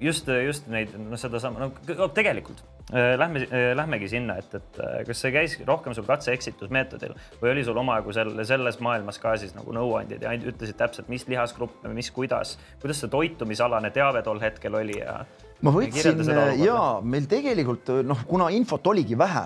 just, 0.03 0.27
just 0.43 0.67
neid, 0.71 0.95
noh, 0.99 1.19
sedasama, 1.19 1.69
no 1.69 2.09
tegelikult 2.15 2.63
äh, 2.91 3.13
lähme, 3.19 3.45
lähmegi 3.79 4.11
sinna, 4.11 4.35
et, 4.43 4.57
et 4.59 4.81
kas 5.07 5.23
see 5.23 5.31
käis 5.35 5.55
rohkem 5.67 5.95
sul 5.95 6.07
katse-eksitusmeetodil 6.09 7.15
või 7.39 7.53
oli 7.53 7.63
sul 7.63 7.79
omajagu 7.79 8.15
selle, 8.19 8.47
selles 8.49 8.81
maailmas 8.83 9.21
ka 9.23 9.37
siis 9.39 9.55
nagu 9.55 9.75
nõuandjad 9.75 10.27
ja 10.27 10.35
ütlesid 10.35 10.79
täpselt, 10.81 11.07
mis 11.13 11.23
lihasgruppe, 11.31 11.87
mis, 11.95 12.11
kuidas, 12.11 12.57
kuidas 12.83 12.99
see 12.99 13.15
toitumisalane 13.15 13.93
teave 13.95 14.25
tol 14.27 14.43
hetkel 14.43 14.81
oli 14.83 14.99
ja 14.99 15.21
ma 15.63 15.71
võtsin 15.71 16.19
ja 16.59 16.79
meil 17.03 17.27
tegelikult 17.29 17.91
noh, 18.03 18.25
kuna 18.27 18.49
infot 18.53 18.87
oligi 18.91 19.15
vähe, 19.19 19.45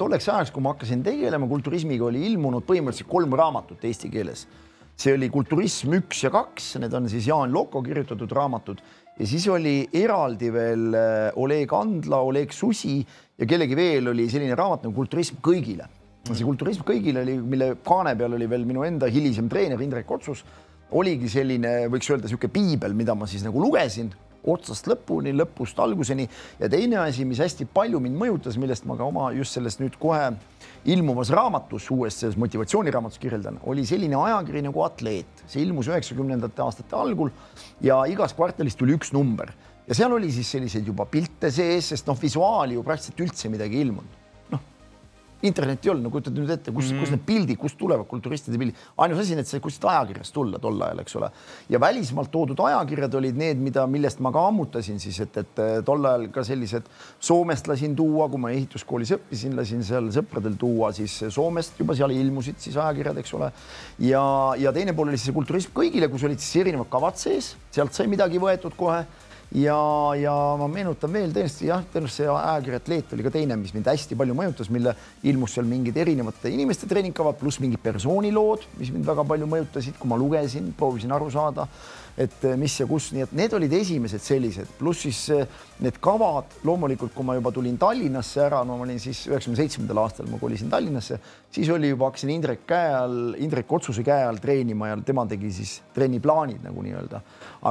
tolleks 0.00 0.30
ajaks, 0.32 0.52
kui 0.54 0.64
ma 0.64 0.72
hakkasin 0.74 1.02
tegelema 1.06 1.48
kulturismiga, 1.50 2.08
oli 2.08 2.24
ilmunud 2.30 2.64
põhimõtteliselt 2.68 3.10
kolm 3.10 3.36
raamatut 3.38 3.84
eesti 3.84 4.10
keeles. 4.12 4.46
see 4.98 5.12
oli 5.14 5.28
Kulturism 5.30 5.92
üks 5.94 6.24
ja 6.24 6.30
kaks, 6.34 6.72
need 6.82 6.94
on 6.94 7.04
siis 7.08 7.28
Jaan 7.28 7.52
Loko 7.54 7.82
kirjutatud 7.86 8.32
raamatud 8.34 8.80
ja 9.18 9.26
siis 9.26 9.46
oli 9.48 9.88
eraldi 9.94 10.50
veel 10.50 10.94
äh, 10.94 11.38
Oleg 11.38 11.72
Andla, 11.72 12.18
Oleg 12.18 12.50
Susi 12.52 12.98
ja 13.38 13.46
kellegi 13.46 13.76
veel 13.78 14.08
oli 14.10 14.26
selline 14.30 14.56
raamat 14.58 14.88
nagu 14.88 14.96
Kulturism 14.96 15.38
kõigile. 15.42 15.86
see 16.32 16.44
Kulturism 16.44 16.82
kõigile 16.82 17.22
oli, 17.22 17.36
mille 17.38 17.76
kaane 17.84 18.16
peal 18.16 18.34
oli 18.34 18.48
veel 18.50 18.66
minu 18.66 18.82
enda 18.82 19.06
hilisem 19.06 19.48
treener 19.48 19.80
Indrek 19.80 20.10
Otsus 20.10 20.42
oligi 20.90 21.28
selline, 21.28 21.84
võiks 21.92 22.08
öelda 22.08 22.26
niisugune 22.26 22.52
piibel, 22.52 22.94
mida 22.96 23.14
ma 23.14 23.28
siis 23.28 23.44
nagu 23.44 23.60
lugesin 23.60 24.10
otsast 24.46 24.86
lõpuni, 24.90 25.32
lõpust 25.36 25.78
alguseni. 25.82 26.28
ja 26.58 26.68
teine 26.68 27.00
asi, 27.02 27.24
mis 27.24 27.40
hästi 27.42 27.66
palju 27.74 28.00
mind 28.00 28.18
mõjutas, 28.18 28.58
millest 28.60 28.86
ma 28.86 28.96
ka 28.96 29.06
oma 29.08 29.30
just 29.36 29.56
selles 29.56 29.78
nüüd 29.80 29.98
kohe 29.98 30.30
ilmuvas 30.88 31.32
raamatus, 31.34 31.90
uues 31.90 32.20
selles 32.20 32.38
motivatsiooniraamatus 32.40 33.18
kirjeldan, 33.18 33.58
oli 33.66 33.86
selline 33.86 34.16
ajakiri 34.16 34.62
nagu 34.68 34.84
Atleet, 34.86 35.42
see 35.46 35.64
ilmus 35.64 35.90
üheksakümnendate 35.90 36.62
aastate 36.64 36.96
algul 36.96 37.32
ja 37.84 38.04
igas 38.10 38.36
kvartalis 38.36 38.78
tuli 38.78 38.96
üks 38.96 39.12
number. 39.16 39.52
Ja 39.88 39.96
seal 39.96 40.12
oli 40.12 40.30
siis 40.32 40.50
selliseid 40.52 40.86
juba 40.86 41.06
pilte 41.08 41.50
sees, 41.50 41.94
sest 41.94 42.08
noh, 42.08 42.18
visuaali 42.20 42.76
ju 42.76 42.82
praktiliselt 42.84 43.24
üldse 43.24 43.48
midagi 43.52 43.80
ei 43.80 43.86
ilmunud 43.88 44.27
internetti 45.42 45.88
ei 45.88 45.92
olnud, 45.92 46.08
no 46.08 46.10
kujutad 46.10 46.34
nüüd 46.34 46.50
ette, 46.50 46.72
kus 46.74 46.88
mm, 46.88 46.96
-hmm. 46.96 47.00
kus 47.00 47.10
need 47.14 47.22
pildid, 47.26 47.58
kust 47.60 47.78
tulevad 47.78 48.06
kulturistide 48.10 48.58
pildid, 48.58 48.78
ainus 48.98 49.20
asi, 49.22 49.36
need 49.38 49.46
sai 49.46 49.60
kuskilt 49.62 49.86
ajakirjast 49.92 50.34
tulla 50.34 50.58
tol 50.58 50.80
ajal, 50.82 51.02
eks 51.04 51.16
ole. 51.16 51.30
ja 51.68 51.80
välismaalt 51.80 52.30
toodud 52.30 52.58
ajakirjad 52.58 53.14
olid 53.14 53.38
need, 53.38 53.60
mida, 53.62 53.86
millest 53.86 54.18
ma 54.20 54.32
ka 54.34 54.46
ammutasin 54.48 54.98
siis, 55.00 55.20
et, 55.20 55.36
et 55.36 55.62
tol 55.84 56.04
ajal 56.04 56.28
ka 56.34 56.44
sellised 56.44 56.90
Soomest 57.20 57.68
lasin 57.68 57.94
tuua, 57.96 58.28
kui 58.28 58.40
ma 58.40 58.50
ehituskoolis 58.50 59.14
õppisin, 59.18 59.54
lasin 59.56 59.84
seal 59.84 60.10
sõpradel 60.14 60.58
tuua 60.58 60.92
siis 60.92 61.20
Soomest 61.30 61.78
juba 61.78 61.94
seal 61.94 62.10
ilmusid 62.10 62.58
siis 62.58 62.76
ajakirjad, 62.76 63.22
eks 63.22 63.34
ole. 63.38 63.52
ja, 63.98 64.24
ja 64.58 64.72
teine 64.72 64.92
pool 64.92 65.08
oli 65.08 65.18
siis 65.18 65.30
see 65.30 65.38
kulturism 65.38 65.70
kõigile, 65.74 66.10
kus 66.10 66.26
olid 66.26 66.42
siis 66.42 66.64
erinevad 66.64 66.90
kavad 66.90 67.16
sees, 67.16 67.54
sealt 67.70 67.94
sai 67.94 68.10
midagi 68.10 68.42
võetud 68.42 68.74
kohe 68.76 69.04
ja, 69.54 69.78
ja 70.18 70.34
ma 70.60 70.66
meenutan 70.68 71.12
veel 71.12 71.32
tõesti 71.32 71.68
jah, 71.70 71.84
tõenäoliselt 71.92 72.20
see 72.20 72.28
ajakiri 72.32 72.78
Atleet 72.78 73.14
oli 73.16 73.24
ka 73.24 73.32
teine, 73.32 73.56
mis 73.60 73.72
mind 73.76 73.88
hästi 73.88 74.18
palju 74.18 74.36
mõjutas, 74.36 74.68
mille 74.72 74.94
ilmus 75.28 75.56
seal 75.56 75.68
mingid 75.68 75.96
erinevate 75.96 76.52
inimeste 76.52 76.88
treeningkavad 76.90 77.38
pluss 77.40 77.62
mingid 77.62 77.80
persoonilood, 77.84 78.66
mis 78.80 78.92
mind 78.92 79.08
väga 79.08 79.24
palju 79.28 79.48
mõjutasid, 79.48 79.96
kui 80.00 80.10
ma 80.10 80.20
lugesin, 80.20 80.72
proovisin 80.76 81.14
aru 81.16 81.30
saada 81.32 81.68
et 82.18 82.44
eh, 82.44 82.56
mis 82.58 82.74
ja 82.80 82.86
kus, 82.88 83.12
nii 83.14 83.24
et 83.28 83.34
need 83.38 83.52
olid 83.54 83.74
esimesed 83.78 84.22
sellised, 84.22 84.70
pluss 84.80 85.04
siis 85.06 85.20
eh, 85.34 85.44
need 85.84 86.00
kavad 86.02 86.56
loomulikult, 86.66 87.12
kui 87.14 87.26
ma 87.26 87.36
juba 87.38 87.52
tulin 87.54 87.76
Tallinnasse 87.78 88.40
ära, 88.42 88.64
no 88.66 88.74
ma 88.78 88.86
olin 88.86 88.98
siis 89.02 89.20
üheksakümne 89.30 89.58
seitsmendal 89.60 90.00
aastal 90.02 90.26
ma 90.30 90.40
kolisin 90.40 90.70
Tallinnasse, 90.72 91.20
siis 91.54 91.70
oli 91.70 91.92
juba 91.92 92.08
hakkasin 92.08 92.32
Indrek 92.34 92.64
käe 92.68 92.88
all, 92.96 93.36
Indrek 93.38 93.70
Otsuse 93.78 94.02
käe 94.06 94.24
all 94.26 94.40
treenima 94.42 94.90
ja 94.90 94.96
tema 95.06 95.24
tegi 95.30 95.52
siis 95.54 95.76
trenniplaanid 95.94 96.64
nagu 96.66 96.82
nii-öelda. 96.82 97.20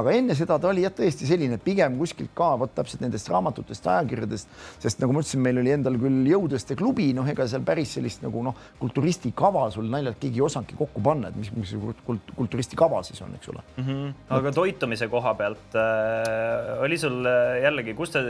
aga 0.00 0.14
enne 0.16 0.36
seda 0.38 0.56
ta 0.60 0.70
oli 0.72 0.86
jah, 0.86 0.94
tõesti 0.96 1.28
selline 1.28 1.60
pigem 1.60 1.98
kuskilt 2.00 2.32
ka 2.36 2.54
vot 2.60 2.72
täpselt 2.76 3.04
nendest 3.04 3.28
raamatutest, 3.28 3.86
ajakirjadest, 3.92 4.48
sest 4.80 5.04
nagu 5.04 5.12
ma 5.12 5.20
ütlesin, 5.20 5.44
meil 5.44 5.60
oli 5.60 5.76
endal 5.76 6.00
küll 6.00 6.32
jõudlaste 6.32 6.76
klubi, 6.78 7.10
noh, 7.16 7.28
ega 7.28 7.44
seal 7.48 7.64
päris 7.68 7.92
sellist 7.98 8.24
nagu 8.24 8.46
noh, 8.48 8.56
kulturisti 8.80 9.34
kava 9.36 9.68
sul 9.74 9.92
naljalt 9.92 10.16
keegi 10.22 10.40
ei 10.40 10.48
osanudki 10.48 10.80
kokku 10.80 11.04
panna, 11.04 11.28
et 11.28 11.36
mis, 11.36 11.52
mis 11.52 11.76
kult, 12.08 12.32
kulturisti 12.36 12.80
kava 12.80 13.04
siis 13.04 13.20
on, 13.24 13.36
eks 13.36 13.52
ole 13.52 13.64
mm. 13.76 13.84
-hmm 13.84 14.37
aga 14.38 14.52
toitumise 14.54 15.08
koha 15.12 15.32
pealt 15.38 15.76
äh, 15.78 16.78
oli 16.84 16.98
sul 17.00 17.26
äh, 17.28 17.58
jällegi, 17.64 17.94
kust 17.98 18.16
sa, 18.16 18.22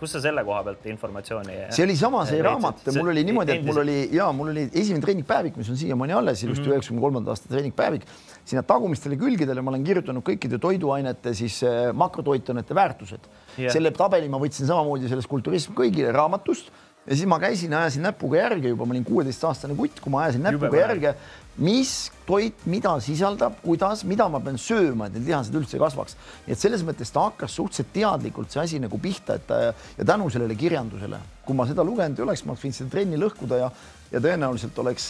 kust 0.00 0.16
sa 0.16 0.22
selle 0.24 0.44
koha 0.46 0.62
pealt 0.68 0.86
informatsiooni? 0.92 1.58
see 1.74 1.86
oli 1.86 1.96
sama, 1.98 2.24
see 2.28 2.42
raamat, 2.44 2.84
mul 2.96 3.12
oli 3.14 3.24
niimoodi, 3.28 3.56
et 3.58 3.66
mul 3.66 3.82
oli 3.84 3.98
ja 4.14 4.28
mul 4.36 4.52
oli 4.54 4.66
esimene 4.70 5.04
treeningpäevik, 5.04 5.58
mis 5.60 5.72
on 5.72 5.80
siiamaani 5.80 6.16
alles, 6.20 6.44
ilusti 6.46 6.66
mhm. 6.66 6.76
üheksakümne 6.76 7.04
kolmanda 7.04 7.34
aasta 7.34 7.50
treeningpäevik. 7.52 8.06
sinna 8.44 8.62
tagumistele 8.68 9.16
külgedele 9.20 9.64
ma 9.64 9.72
olen 9.72 9.84
kirjutanud 9.86 10.24
kõikide 10.26 10.60
toiduainete 10.62 11.34
siis 11.36 11.60
äh, 11.66 11.90
makrotoitainete 11.96 12.76
väärtused 12.76 13.28
yeah.. 13.58 13.72
selle 13.72 13.94
tabeli 13.96 14.28
ma 14.28 14.40
võtsin 14.42 14.68
samamoodi 14.68 15.08
sellest 15.08 15.30
Kulturism 15.32 15.72
kõigile 15.78 16.12
raamatust 16.14 16.68
ja 17.06 17.16
siis 17.16 17.28
ma 17.28 17.38
käisin, 17.42 17.74
ajasin 17.76 18.04
näpuga 18.06 18.38
järge 18.40 18.72
juba, 18.72 18.86
ma 18.86 18.94
olin 18.96 19.06
kuueteistaastane 19.06 19.76
kutt, 19.78 20.00
kui 20.00 20.12
ma 20.12 20.24
ajasin 20.24 20.44
näpuga 20.46 20.70
põnev. 20.72 20.80
järge, 20.80 21.14
mis 21.64 21.92
toit, 22.26 22.64
mida 22.70 22.94
sisaldab, 23.04 23.58
kuidas, 23.62 24.04
mida 24.08 24.26
ma 24.32 24.40
pean 24.44 24.58
sööma, 24.60 25.08
et 25.08 25.18
need 25.18 25.28
lihased 25.28 25.54
üldse 25.60 25.80
kasvaks. 25.80 26.16
nii 26.46 26.56
et 26.56 26.60
selles 26.60 26.84
mõttes 26.86 27.12
ta 27.12 27.28
hakkas 27.28 27.56
suhteliselt 27.60 27.92
teadlikult 27.94 28.54
see 28.54 28.62
asi 28.62 28.82
nagu 28.82 28.98
pihta, 28.98 29.38
et 29.38 29.46
ta 29.46 29.60
ja 29.68 30.04
tänu 30.04 30.30
sellele 30.32 30.56
kirjandusele, 30.58 31.20
kui 31.44 31.56
ma 31.56 31.68
seda 31.68 31.84
lugenud 31.84 32.18
ei 32.18 32.26
oleks, 32.26 32.44
ma 32.44 32.54
oleks 32.54 32.64
võinud 32.64 32.80
seda 32.80 32.94
trenni 32.96 33.20
lõhkuda 33.20 33.60
ja 33.66 33.70
ja 34.14 34.20
tõenäoliselt 34.22 34.76
oleks, 34.78 35.08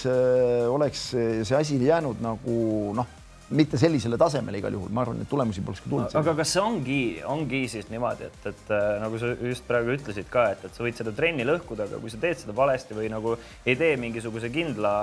oleks 0.72 1.10
see 1.12 1.56
asi 1.58 1.76
jäänud 1.82 2.22
nagu 2.24 2.54
noh 2.96 3.23
mitte 3.52 3.78
sellisele 3.78 4.16
tasemele 4.20 4.58
igal 4.58 4.72
juhul, 4.72 4.88
ma 4.94 5.02
arvan, 5.04 5.20
et 5.20 5.28
tulemusi 5.28 5.62
poleks 5.64 5.82
ka 5.84 5.90
tulnud. 5.90 6.14
aga 6.16 6.34
kas 6.38 6.52
see 6.54 6.62
ongi, 6.62 7.00
ongi 7.28 7.60
siis 7.68 7.90
niimoodi, 7.92 8.28
et, 8.30 8.46
et 8.48 8.72
äh, 8.72 8.84
nagu 9.02 9.20
sa 9.20 9.32
just 9.36 9.66
praegu 9.68 9.92
ütlesid 9.98 10.30
ka, 10.32 10.46
et, 10.54 10.64
et 10.64 10.76
sa 10.76 10.84
võid 10.86 10.96
seda 10.96 11.12
trenni 11.16 11.44
lõhkuda, 11.44 11.88
aga 11.90 12.00
kui 12.00 12.12
sa 12.12 12.20
teed 12.22 12.40
seda 12.40 12.56
valesti 12.56 12.96
või 12.96 13.10
nagu 13.12 13.36
ei 13.66 13.76
tee 13.80 13.98
mingisuguse 14.00 14.48
kindla 14.54 14.94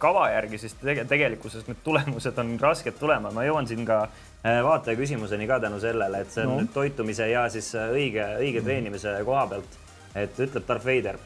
kava 0.00 0.30
järgi, 0.32 0.62
siis 0.64 0.78
tege, 0.80 1.04
tegelikkuses 1.10 1.68
need 1.68 1.82
tulemused 1.84 2.40
on 2.40 2.56
rasked 2.62 2.96
tulema. 3.00 3.32
ma 3.34 3.44
jõuan 3.44 3.68
siin 3.68 3.84
ka 3.84 4.06
äh, 4.06 4.62
vaataja 4.64 4.96
küsimuseni 5.00 5.48
ka 5.50 5.60
tänu 5.66 5.80
sellele, 5.82 6.24
et 6.24 6.32
see 6.32 6.46
on 6.48 6.64
no. 6.64 6.72
toitumise 6.72 7.28
ja 7.28 7.46
siis 7.52 7.74
äh, 7.76 7.92
õige, 7.92 8.30
õige 8.40 8.64
treenimise 8.64 9.18
koha 9.28 9.46
pealt 9.52 9.80
et 10.14 10.38
ütleb 10.38 10.62
Darth 10.62 10.86
Vader, 10.86 11.16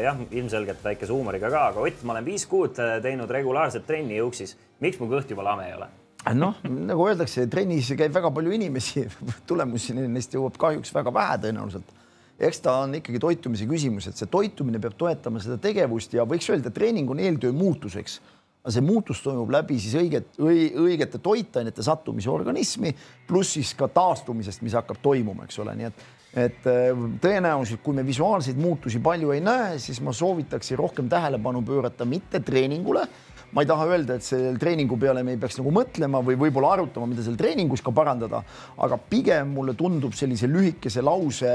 jah, 0.00 0.20
ilmselgelt 0.32 0.80
väikese 0.80 1.12
huumoriga 1.12 1.50
ka, 1.52 1.66
aga 1.68 1.84
Ott, 1.84 2.00
ma 2.08 2.16
olen 2.16 2.24
viis 2.24 2.48
kuud 2.48 2.80
teinud 3.04 3.30
regulaarset 3.30 3.86
trenni 3.86 4.16
juuksis. 4.16 4.56
miks 4.80 4.98
mu 4.98 5.10
kõht 5.12 5.28
juba 5.30 5.44
lame 5.44 5.68
ei 5.68 5.76
ole? 5.76 5.90
Noh, 6.36 6.58
nagu 6.90 7.06
öeldakse, 7.08 7.46
trennis 7.50 7.92
käib 7.98 8.14
väga 8.14 8.32
palju 8.34 8.54
inimesi, 8.56 9.06
tulemusi 9.48 9.96
neist 9.98 10.34
jõuab 10.36 10.58
kahjuks 10.60 10.94
väga 10.94 11.14
vähe 11.14 11.38
tõenäoliselt. 11.46 11.94
eks 12.38 12.60
ta 12.62 12.76
on 12.84 12.94
ikkagi 12.94 13.18
toitumise 13.18 13.66
küsimus, 13.66 14.06
et 14.08 14.18
see 14.18 14.30
toitumine 14.30 14.78
peab 14.78 14.94
toetama 14.98 15.40
seda 15.42 15.58
tegevust 15.62 16.12
ja 16.14 16.26
võiks 16.28 16.50
öelda, 16.52 16.70
treening 16.74 17.10
on 17.10 17.22
eeltöö 17.22 17.52
muutuseks. 17.52 18.20
aga 18.62 18.74
see 18.74 18.84
muutus 18.84 19.22
toimub 19.22 19.50
läbi 19.50 19.78
siis 19.80 19.94
õiget, 19.94 20.36
õigete 20.38 21.18
toitainete 21.22 21.82
sattumise 21.82 22.30
organismi, 22.30 22.94
pluss 23.26 23.54
siis 23.56 23.74
ka 23.74 23.88
taastumisest, 23.88 24.62
mis 24.62 24.74
hakkab 24.74 24.98
toimuma, 25.02 25.44
eks 25.44 25.58
ole, 25.58 25.74
nii 25.78 25.90
et 25.90 26.06
et 26.36 26.66
äh, 26.68 26.92
tõenäoliselt, 27.22 27.80
kui 27.82 27.96
me 27.96 28.04
visuaalseid 28.06 28.58
muutusi 28.60 29.00
palju 29.00 29.32
ei 29.32 29.40
näe, 29.40 29.78
siis 29.80 30.00
ma 30.04 30.12
soovitaksin 30.12 30.78
rohkem 30.78 31.08
tähelepanu 31.08 31.62
pöörata 31.64 32.04
mitte 32.04 32.40
treeningule 32.44 33.06
ma 33.52 33.64
ei 33.64 33.68
taha 33.68 33.86
öelda, 33.88 34.18
et 34.18 34.26
selle 34.26 34.58
treeningu 34.60 34.98
peale 35.00 35.22
me 35.24 35.34
ei 35.34 35.40
peaks 35.40 35.58
nagu 35.60 35.72
mõtlema 35.74 36.20
või 36.24 36.36
võib-olla 36.40 36.74
arutama, 36.76 37.08
mida 37.10 37.24
seal 37.24 37.38
treeningus 37.38 37.82
ka 37.84 37.94
parandada, 37.94 38.42
aga 38.76 38.98
pigem 39.10 39.54
mulle 39.56 39.76
tundub 39.78 40.16
sellise 40.16 40.50
lühikese 40.50 41.04
lause 41.04 41.54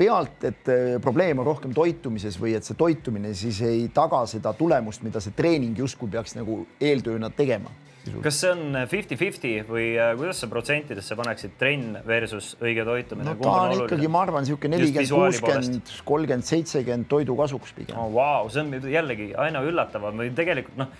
pealt, 0.00 0.46
et 0.48 0.72
eh, 0.72 0.96
probleem 1.02 1.42
on 1.42 1.48
rohkem 1.50 1.74
toitumises 1.76 2.38
või 2.40 2.54
et 2.56 2.64
see 2.64 2.78
toitumine 2.78 3.34
siis 3.36 3.60
ei 3.66 3.84
taga 3.92 4.22
seda 4.30 4.54
tulemust, 4.56 5.04
mida 5.04 5.20
see 5.20 5.36
treening 5.36 5.76
justkui 5.76 6.08
peaks 6.12 6.38
nagu 6.38 6.64
eeltööna 6.80 7.32
tegema 7.36 7.72
kas 8.24 8.38
see 8.40 8.50
on 8.54 8.78
fifty-fifty 8.88 9.50
või 9.68 9.90
äh, 10.00 10.14
kuidas 10.16 10.40
sa 10.40 10.48
protsentidesse 10.50 11.16
paneksid 11.18 11.56
trenn 11.60 11.98
versus 12.06 12.54
õige 12.62 12.84
toitumine? 12.88 13.28
no 13.28 13.36
ta 13.36 13.52
on, 13.52 13.74
on 13.74 13.84
ikkagi, 13.84 14.08
ma 14.12 14.24
arvan, 14.24 14.46
niisugune 14.46 14.78
nelikümmend, 14.78 15.12
kuuskümmend, 15.12 15.92
kolmkümmend, 16.08 16.48
seitsekümmend 16.48 17.10
toidu 17.12 17.36
kasuks 17.38 17.74
pigem 17.76 18.00
oh,. 18.00 18.08
Wow, 18.14 18.48
see 18.52 18.64
on 18.64 18.90
jällegi 18.90 19.30
aina 19.38 19.62
üllatavam 19.66 20.24
või 20.24 20.32
tegelikult 20.36 20.80
noh 20.80 20.96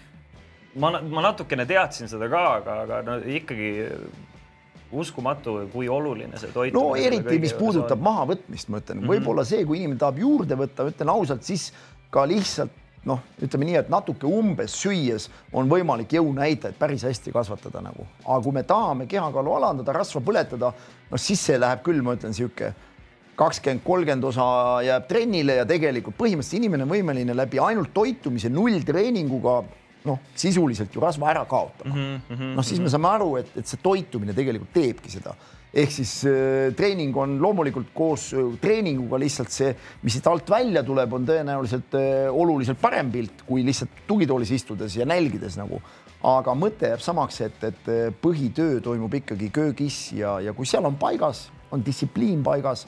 ma, 0.74 1.00
ma 1.00 1.22
natukene 1.30 1.66
teadsin 1.66 2.10
seda 2.10 2.28
ka, 2.30 2.42
aga, 2.60 2.80
aga 2.84 3.00
no 3.06 3.16
ikkagi 3.38 3.70
uskumatu, 4.90 5.56
kui 5.72 5.88
oluline 5.88 6.38
see 6.40 6.50
toit 6.54 6.74
no 6.74 6.96
eriti, 6.98 7.38
mis 7.42 7.54
puudutab 7.54 7.98
on. 7.98 8.04
mahavõtmist, 8.08 8.70
ma 8.70 8.80
ütlen 8.82 8.98
mm 8.98 9.04
-hmm., 9.04 9.14
võib-olla 9.14 9.46
see, 9.46 9.64
kui 9.64 9.78
inimene 9.78 10.00
tahab 10.00 10.18
juurde 10.18 10.58
võtta, 10.58 10.86
ütlen 10.90 11.12
ausalt, 11.12 11.46
siis 11.46 11.70
ka 12.10 12.26
lihtsalt 12.26 12.74
noh, 13.06 13.22
ütleme 13.40 13.64
nii, 13.64 13.78
et 13.80 13.88
natuke 13.88 14.28
umbes 14.28 14.74
süües 14.82 15.30
on 15.56 15.70
võimalik 15.70 16.12
jõunäitajaid 16.12 16.76
päris 16.78 17.06
hästi 17.06 17.32
kasvatada 17.32 17.80
nagu, 17.80 18.06
aga 18.26 18.40
kui 18.44 18.52
me 18.52 18.62
tahame 18.62 19.06
kehakaalu 19.06 19.54
alandada, 19.56 19.94
rasva 19.96 20.20
põletada, 20.20 20.72
noh 21.10 21.20
siis 21.20 21.40
see 21.46 21.58
läheb 21.58 21.82
küll, 21.86 22.02
ma 22.02 22.18
ütlen, 22.18 22.34
sihuke 22.36 22.74
kakskümmend, 23.40 23.80
kolmkümmend 23.84 24.24
osa 24.28 24.44
jääb 24.84 25.06
trennile 25.08 25.54
ja 25.62 25.64
tegelikult 25.68 26.18
põhimõtteliselt 26.18 26.60
inimene 26.60 26.84
on 26.84 26.92
võimeline 26.92 27.36
läbi 27.36 27.62
ainult 27.62 27.94
toitumise 27.94 28.50
nulltreeninguga 28.52 29.62
noh, 30.08 30.20
sisuliselt 30.38 30.94
ju 30.94 31.02
rasva 31.02 31.30
ära 31.32 31.44
kaotama 31.48 31.94
mm. 31.94 32.18
-hmm, 32.28 32.52
noh, 32.56 32.64
siis 32.64 32.80
me 32.80 32.90
saame 32.92 33.08
aru, 33.10 33.32
et, 33.40 33.50
et 33.56 33.68
see 33.68 33.80
toitumine 33.82 34.34
tegelikult 34.36 34.72
teebki 34.74 35.10
seda. 35.12 35.34
ehk 35.70 35.92
siis 35.94 36.12
äh, 36.26 36.72
treening 36.74 37.16
on 37.16 37.36
loomulikult 37.42 37.92
koos 37.94 38.32
äh, 38.34 38.46
treeninguga 38.60 39.18
lihtsalt 39.22 39.52
see, 39.54 39.74
mis 40.02 40.16
siit 40.16 40.26
alt 40.26 40.50
välja 40.50 40.82
tuleb, 40.82 41.12
on 41.12 41.26
tõenäoliselt 41.26 41.94
äh, 41.94 42.26
oluliselt 42.32 42.80
parem 42.80 43.10
pilt 43.10 43.44
kui 43.46 43.64
lihtsalt 43.64 44.06
tugitoolis 44.06 44.50
istudes 44.50 44.96
ja 44.96 45.06
nälgides 45.06 45.56
nagu. 45.60 45.82
aga 46.22 46.52
mõte 46.52 46.88
jääb 46.90 47.00
samaks, 47.00 47.40
et, 47.40 47.62
et 47.64 47.88
äh, 47.88 48.08
põhitöö 48.22 48.80
toimub 48.80 49.14
ikkagi 49.14 49.50
köögis 49.50 50.12
ja, 50.12 50.40
ja 50.40 50.52
kui 50.52 50.66
seal 50.66 50.84
on 50.84 50.96
paigas, 50.96 51.50
on 51.70 51.84
distsipliin 51.84 52.42
paigas, 52.42 52.86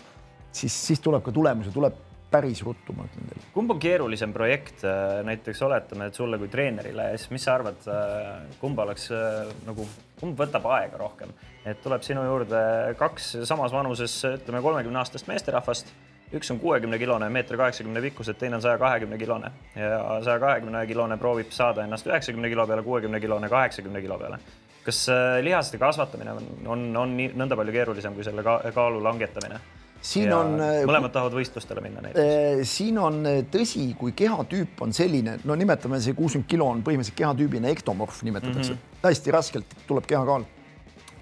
siis, 0.52 0.74
siis 0.86 1.00
tuleb 1.00 1.22
ka 1.22 1.32
tulemus 1.32 1.66
ja 1.66 1.72
tuleb 1.72 1.94
päris 2.32 2.62
ruttu, 2.64 2.94
ma 2.96 3.06
ütlen 3.08 3.28
teile. 3.28 3.48
kumb 3.54 3.74
on 3.74 3.80
keerulisem 3.82 4.32
projekt, 4.34 4.84
äh, 4.88 5.20
näiteks 5.26 5.60
oletame, 5.66 6.08
et 6.08 6.18
sulle 6.18 6.38
kui 6.40 6.48
treenerile, 6.52 7.10
siis 7.16 7.32
mis 7.34 7.44
sa 7.46 7.56
arvad, 7.58 7.82
äh, 7.90 8.54
kumb 8.60 8.78
oleks 8.84 9.10
äh, 9.16 9.50
nagu, 9.66 9.86
kumb 10.20 10.38
võtab 10.38 10.68
aega 10.76 11.00
rohkem, 11.00 11.34
et 11.68 11.82
tuleb 11.84 12.04
sinu 12.06 12.24
juurde 12.26 12.62
kaks 13.00 13.34
samas 13.48 13.74
vanuses, 13.74 14.16
ütleme 14.30 14.62
kolmekümne 14.64 15.02
aastast 15.02 15.28
meesterahvast, 15.30 15.92
üks 16.32 16.48
on 16.54 16.62
kuuekümne 16.62 16.96
kilone, 17.00 17.28
meeter 17.32 17.60
kaheksakümne 17.60 18.00
pikkused, 18.08 18.40
teine 18.40 18.56
on 18.56 18.64
saja 18.64 18.80
kahekümne 18.80 19.18
kilone 19.20 19.52
ja 19.76 20.00
saja 20.24 20.38
kahekümne 20.40 20.86
kilone 20.88 21.20
proovib 21.20 21.52
saada 21.52 21.84
ennast 21.84 22.08
üheksakümne 22.08 22.48
kilo 22.48 22.66
peale, 22.66 22.84
kuuekümne 22.86 23.20
kilone 23.20 23.52
kaheksakümne 23.52 24.00
kilo 24.00 24.18
peale. 24.18 24.40
Kas 24.82 25.04
lihaste 25.44 25.78
kasvatamine 25.78 26.32
on, 26.32 26.48
on, 26.66 26.80
on 27.04 27.12
nõnda 27.38 27.54
palju 27.60 27.76
keerulisem 27.76 28.16
kui 28.16 28.24
selle 28.26 28.42
kaalu 28.42 29.04
langetamine? 29.04 29.60
Siin 30.02 30.28
ja 30.28 30.38
on. 30.38 30.56
Äh, 30.60 30.82
mõlemad 30.88 31.14
tahavad 31.14 31.36
võistlustele 31.36 31.82
minna 31.84 32.04
näiteks. 32.04 32.22
Äh, 32.22 32.62
siin 32.68 32.98
on 33.00 33.20
äh, 33.28 33.42
tõsi, 33.52 33.86
kui 33.98 34.14
kehatüüp 34.18 34.82
on 34.84 34.94
selline, 34.96 35.38
no 35.48 35.56
nimetame 35.58 36.00
see 36.02 36.16
kuuskümmend 36.18 36.50
kilo 36.50 36.68
on 36.72 36.82
põhimõtteliselt 36.86 37.20
kehatüübina 37.22 37.70
ektomorf 37.72 38.22
nimetatakse 38.26 38.74
mm, 38.74 38.80
-hmm. 38.80 39.04
hästi 39.06 39.36
raskelt 39.38 39.76
tuleb 39.86 40.08
kehakaal. 40.10 40.48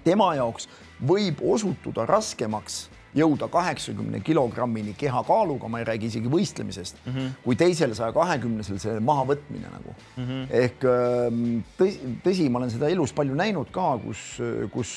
tema 0.03 0.33
jaoks 0.35 0.67
võib 1.07 1.43
osutuda 1.45 2.05
raskemaks 2.05 2.87
jõuda 3.13 3.47
kaheksakümne 3.51 4.21
kilogrammini 4.23 4.93
kehakaaluga, 4.97 5.67
ma 5.67 5.79
ei 5.79 5.85
räägi 5.85 6.07
isegi 6.07 6.29
võistlemisest 6.31 6.95
mm, 7.05 7.13
-hmm. 7.13 7.31
kui 7.43 7.55
teisel 7.55 7.93
saja 7.93 8.13
kahekümnesel 8.13 8.79
selle 8.79 8.99
mahavõtmine 8.99 9.67
nagu 9.67 9.95
mm. 10.17 10.23
-hmm. 10.23 10.47
ehk 10.49 10.85
ähm, 10.85 11.59
tõsi, 11.77 11.99
tõsi, 12.23 12.49
ma 12.49 12.59
olen 12.59 12.71
seda 12.71 12.89
elus 12.89 13.13
palju 13.13 13.35
näinud 13.35 13.71
ka, 13.71 13.97
kus, 14.05 14.39
kus 14.71 14.95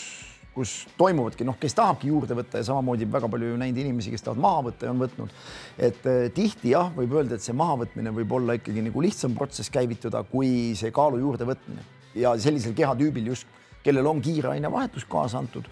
kus 0.54 0.74
toimuvadki, 0.98 1.46
noh, 1.46 1.56
kes 1.60 1.74
tahabki 1.74 2.10
juurde 2.12 2.36
võtta 2.38 2.60
ja 2.60 2.68
samamoodi 2.68 3.08
väga 3.10 3.28
palju 3.30 3.56
näinud 3.60 3.80
inimesi, 3.82 4.12
kes 4.14 4.22
tahavad 4.22 4.44
maha 4.44 4.62
võtta 4.68 4.86
ja 4.86 4.94
on 4.94 5.02
võtnud. 5.02 5.34
et 5.78 6.06
eh, 6.10 6.28
tihti 6.34 6.72
jah, 6.74 6.92
võib 6.94 7.16
öelda, 7.18 7.38
et 7.38 7.44
see 7.44 7.56
mahavõtmine 7.58 8.14
võib 8.14 8.32
olla 8.38 8.56
ikkagi 8.58 8.84
nagu 8.86 9.04
lihtsam 9.04 9.34
protsess 9.38 9.72
käivituda, 9.74 10.22
kui 10.30 10.74
see 10.78 10.94
kaalu 10.94 11.20
juurdevõtmine 11.24 11.86
ja 12.20 12.36
sellisel 12.38 12.76
kehatüübil 12.78 13.32
just, 13.34 13.50
kellel 13.84 14.06
on 14.08 14.22
kiire 14.24 14.54
ainevahetus 14.54 15.04
kaasa 15.10 15.42
antud 15.42 15.66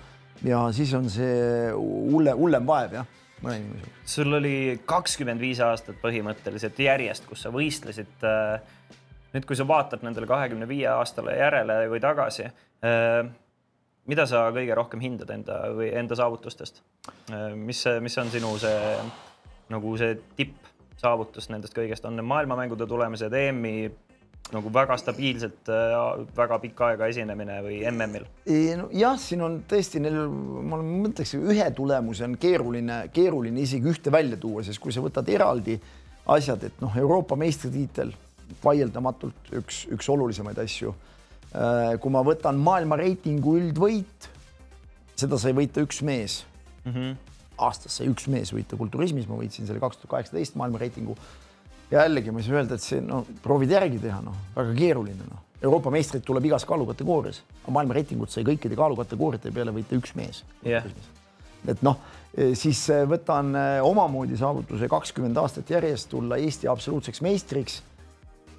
ja 0.45 0.65
siis 0.75 0.93
on 0.99 1.09
see 1.11 1.71
hulle, 1.73 2.35
hullem 2.37 2.67
vaev 2.67 2.99
jah 2.99 3.19
mõne 3.43 3.59
inimesega. 3.61 4.01
sul 4.15 4.39
oli 4.39 4.57
kakskümmend 4.89 5.43
viis 5.43 5.61
aastat 5.63 5.99
põhimõtteliselt 6.03 6.79
järjest, 6.79 7.27
kus 7.29 7.45
sa 7.45 7.53
võistlesid. 7.55 8.13
Eh, 8.27 8.99
nüüd, 9.33 9.47
kui 9.49 9.59
sa 9.59 9.67
vaatad 9.69 10.05
nendele 10.05 10.29
kahekümne 10.29 10.69
viie 10.69 10.91
aastale 10.93 11.39
järele 11.39 11.79
või 11.91 12.03
tagasi 12.03 12.47
eh, 12.47 13.31
mida 14.11 14.27
sa 14.27 14.47
kõige 14.55 14.77
rohkem 14.77 15.03
hindad 15.03 15.31
enda 15.35 15.59
või 15.77 15.91
enda 15.99 16.19
saavutustest? 16.19 16.83
mis, 17.57 17.85
mis 18.03 18.19
on 18.19 18.33
sinu 18.33 18.55
see 18.61 18.79
nagu 19.73 19.93
see 20.01 20.17
tippsaavutus 20.39 21.49
nendest 21.53 21.77
kõigest, 21.77 22.07
on 22.09 22.19
need 22.19 22.27
maailmamängude 22.29 22.87
tulemused, 22.91 23.33
EM-i 23.33 23.77
nagu 24.53 24.73
väga 24.75 24.97
stabiilselt 24.99 25.71
väga 26.37 26.59
pikka 26.65 26.91
aega 26.91 27.07
esinemine 27.09 27.61
või 27.65 27.79
MM-il? 27.89 28.27
Jah, 28.99 29.15
siin 29.21 29.45
on 29.47 29.61
tõesti 29.71 30.03
neil, 30.03 30.19
ma 30.69 30.81
mõtleks, 30.83 31.37
ühe 31.39 31.69
tulemuse 31.77 32.27
on 32.27 32.35
keeruline, 32.43 33.05
keeruline 33.15 33.63
isegi 33.63 33.89
ühte 33.89 34.13
välja 34.13 34.37
tuua, 34.43 34.67
sest 34.67 34.83
kui 34.83 34.93
sa 34.93 35.05
võtad 35.05 35.31
eraldi 35.33 35.79
asjad, 36.35 36.67
et 36.69 36.83
noh, 36.83 36.93
Euroopa 36.99 37.39
meistritiitel 37.39 38.13
vaieldamatult 38.63 39.55
üks, 39.63 39.87
üks 39.95 40.11
olulisemaid 40.13 40.59
asju 40.61 40.93
Äh, 40.93 41.12
kui 41.53 42.13
ma 42.15 42.23
võtan 42.25 42.57
maailma 42.61 42.97
reitingu 43.01 43.59
üldvõit, 43.61 44.29
seda 45.19 45.39
sai 45.41 45.53
võita 45.57 45.85
üks 45.85 46.01
mees 46.07 46.43
mm. 46.85 46.93
-hmm. 46.93 47.15
aastas 47.67 47.99
sai 47.99 48.09
üks 48.11 48.27
mees 48.33 48.53
võita 48.55 48.79
kulturismis, 48.81 49.29
ma 49.29 49.37
võitsin 49.37 49.69
selle 49.69 49.83
kaks 49.83 50.01
tuhat 50.01 50.11
kaheksateist 50.17 50.57
maailma 50.57 50.81
reitingu. 50.83 51.17
ja 51.91 52.07
jällegi 52.07 52.31
ma 52.31 52.41
ei 52.41 52.47
saa 52.47 52.57
öelda, 52.57 52.75
et 52.75 52.83
see 52.83 53.01
no 53.05 53.25
proovid 53.43 53.71
järgi 53.71 53.99
teha, 54.01 54.21
noh, 54.25 54.37
väga 54.57 54.75
keeruline, 54.79 55.29
noh. 55.31 55.49
Euroopa 55.63 55.93
meistrit 55.95 56.25
tuleb 56.27 56.49
igas 56.49 56.65
kaalukategoorias, 56.67 57.43
maailma 57.71 57.95
reitingut 57.95 58.31
sai 58.31 58.43
kõikide 58.43 58.75
kaalukategooriate 58.75 59.53
peale 59.55 59.71
võita 59.71 59.95
üks 59.95 60.17
mees 60.19 60.43
yeah.. 60.67 60.89
et 61.69 61.85
noh, 61.87 62.01
siis 62.59 62.81
võtan 63.09 63.53
omamoodi 63.85 64.37
saavutuse 64.41 64.89
kakskümmend 64.89 65.37
aastat 65.37 65.71
järjest 65.71 66.09
tulla 66.11 66.41
Eesti 66.41 66.69
absoluutseks 66.69 67.21
meistriks. 67.21 67.83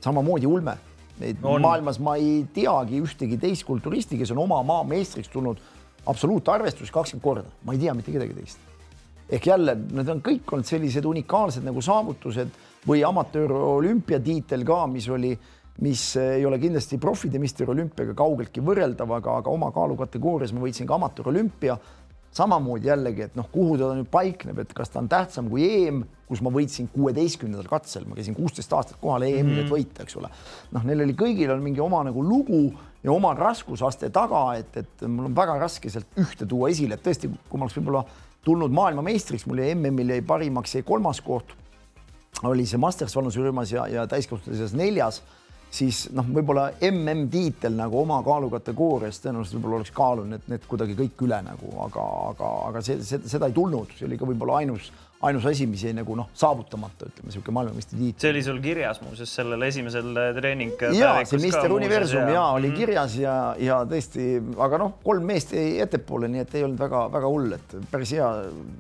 samamoodi 0.02 0.46
ulme. 0.46 0.78
Neid 1.22 1.44
on. 1.44 1.62
maailmas 1.62 2.00
ma 2.02 2.16
ei 2.18 2.44
teagi 2.54 3.00
ühtegi 3.04 3.38
teist 3.42 3.68
kulturisti, 3.68 4.18
kes 4.18 4.32
on 4.34 4.44
oma 4.48 4.62
maa 4.66 4.84
meistriks 4.88 5.30
tulnud 5.30 5.60
absoluutarvestus 6.10 6.92
kakskümmend 6.92 7.24
korda, 7.24 7.50
ma 7.64 7.76
ei 7.76 7.82
tea 7.84 7.94
mitte 7.94 8.12
kedagi 8.12 8.34
teist. 8.34 8.58
ehk 9.30 9.46
jälle, 9.48 9.76
need 9.94 10.10
on 10.10 10.22
kõik 10.26 10.52
olnud 10.52 10.68
sellised 10.68 11.06
unikaalsed 11.06 11.64
nagu 11.66 11.82
saavutused 11.82 12.50
või 12.88 13.04
amatöör 13.08 13.54
olümpiatiitel 13.54 14.66
ka, 14.68 14.84
mis 14.88 15.08
oli 15.10 15.38
mis 15.82 16.02
ei 16.22 16.46
ole 16.46 16.60
kindlasti 16.62 17.00
profide 17.02 17.40
Mister 17.42 17.70
Olümpiaga 17.70 18.14
kaugeltki 18.18 18.62
võrreldav, 18.62 19.10
aga, 19.18 19.40
aga 19.42 19.50
oma 19.54 19.72
kaalukategoorias 19.74 20.54
ma 20.54 20.62
võitsin 20.62 20.90
ka 20.90 21.00
amatöörolümpia. 21.00 21.78
Samamoodi 22.34 22.90
jällegi, 22.90 23.28
et 23.28 23.36
noh, 23.38 23.48
kuhu 23.52 23.78
ta 23.78 23.92
nüüd 23.98 24.10
paikneb, 24.12 24.64
et 24.64 24.74
kas 24.76 24.92
ta 24.94 25.02
on 25.02 25.10
tähtsam 25.12 25.50
kui 25.52 25.66
EM, 25.68 26.02
kus 26.30 26.42
ma 26.42 26.50
võitsin 26.54 26.88
kuueteistkümnendal 26.94 27.70
katsel, 27.70 28.08
ma 28.10 28.18
käisin 28.18 28.36
kuusteist 28.38 28.74
aastat 28.74 28.98
kohal 29.02 29.26
EM-il 29.28 29.44
mm, 29.44 29.54
-hmm. 29.54 29.66
et 29.66 29.74
võita, 29.74 30.06
eks 30.08 30.18
ole. 30.18 30.30
noh, 30.74 30.86
neil 30.90 31.06
oli 31.06 31.16
kõigil 31.20 31.54
on 31.54 31.62
mingi 31.62 31.84
oma 31.84 32.04
nagu 32.08 32.24
lugu 32.26 32.64
ja 33.04 33.12
oma 33.12 33.34
raskusaste 33.38 34.10
taga, 34.10 34.46
et, 34.58 34.78
et 34.78 35.06
mul 35.08 35.30
on 35.30 35.36
väga 35.36 35.60
raske 35.62 35.90
sealt 35.90 36.08
ühte 36.18 36.48
tuua 36.50 36.70
esile, 36.70 36.98
et 36.98 37.06
tõesti, 37.06 37.30
kui 37.50 37.60
ma 37.60 37.68
oleks 37.68 37.78
võib-olla 37.78 38.06
tulnud 38.44 38.72
maailmameistriks, 38.72 39.46
mul 39.46 39.62
jäi 39.62 39.76
MM-il 39.76 40.16
jäi 40.16 40.22
parimaks, 40.22 40.76
jäi 40.76 40.84
kolmas 40.84 41.22
koht. 41.22 41.54
oli 42.44 42.66
see 42.66 42.78
Masters 42.78 43.16
vanuserühmas 43.16 43.72
ja, 43.72 43.88
ja 43.88 44.08
täiskasvanute 44.08 44.58
seas 44.58 44.74
neljas 44.74 45.22
siis 45.74 46.04
noh, 46.14 46.28
võib-olla 46.36 46.68
MM-tiitel 46.86 47.74
nagu 47.78 47.98
oma 48.04 48.20
kaalukategoorias 48.26 49.22
tõenäoliselt 49.24 49.58
võib-olla 49.58 49.80
oleks 49.82 49.94
kaalunud 49.96 50.36
need, 50.36 50.46
need 50.54 50.68
kuidagi 50.70 50.98
kõik 51.00 51.24
üle 51.26 51.40
nagu, 51.46 51.72
aga, 51.88 52.06
aga, 52.30 52.52
aga 52.70 52.84
see, 52.86 53.00
see, 53.06 53.24
seda 53.32 53.50
ei 53.50 53.58
tulnud, 53.58 53.96
see 53.98 54.08
oli 54.10 54.20
ka 54.20 54.30
võib-olla 54.30 54.62
ainus 54.62 54.92
ainus 55.24 55.46
asi, 55.48 55.68
mis 55.70 55.84
jäi 55.86 55.94
nagu 55.96 56.16
noh, 56.18 56.28
saavutamata, 56.38 57.08
ütleme 57.08 57.30
niisugune 57.30 57.56
maailmameistritiitel. 57.58 58.20
see 58.20 58.32
oli 58.34 58.44
sul 58.44 58.60
kirjas 58.64 59.00
muuseas 59.04 59.32
sellel 59.38 59.62
esimesel 59.70 60.20
treening. 60.36 60.74
ja 60.98 61.14
see 61.28 61.40
Mister 61.44 61.72
Universum 61.72 62.28
ja, 62.28 62.34
ja 62.36 62.44
oli 62.58 62.70
-hmm. 62.70 62.78
kirjas 62.82 63.16
ja, 63.22 63.36
ja 63.60 63.80
tõesti, 63.88 64.26
aga 64.68 64.80
noh, 64.82 64.98
kolm 65.04 65.28
meest 65.32 65.54
jäi 65.56 65.80
ettepoole, 65.84 66.28
nii 66.32 66.44
et 66.44 66.56
ei 66.58 66.66
olnud 66.68 66.82
väga-väga 66.84 67.32
hull, 67.32 67.56
et 67.56 67.76
päris 67.92 68.12
hea 68.18 68.30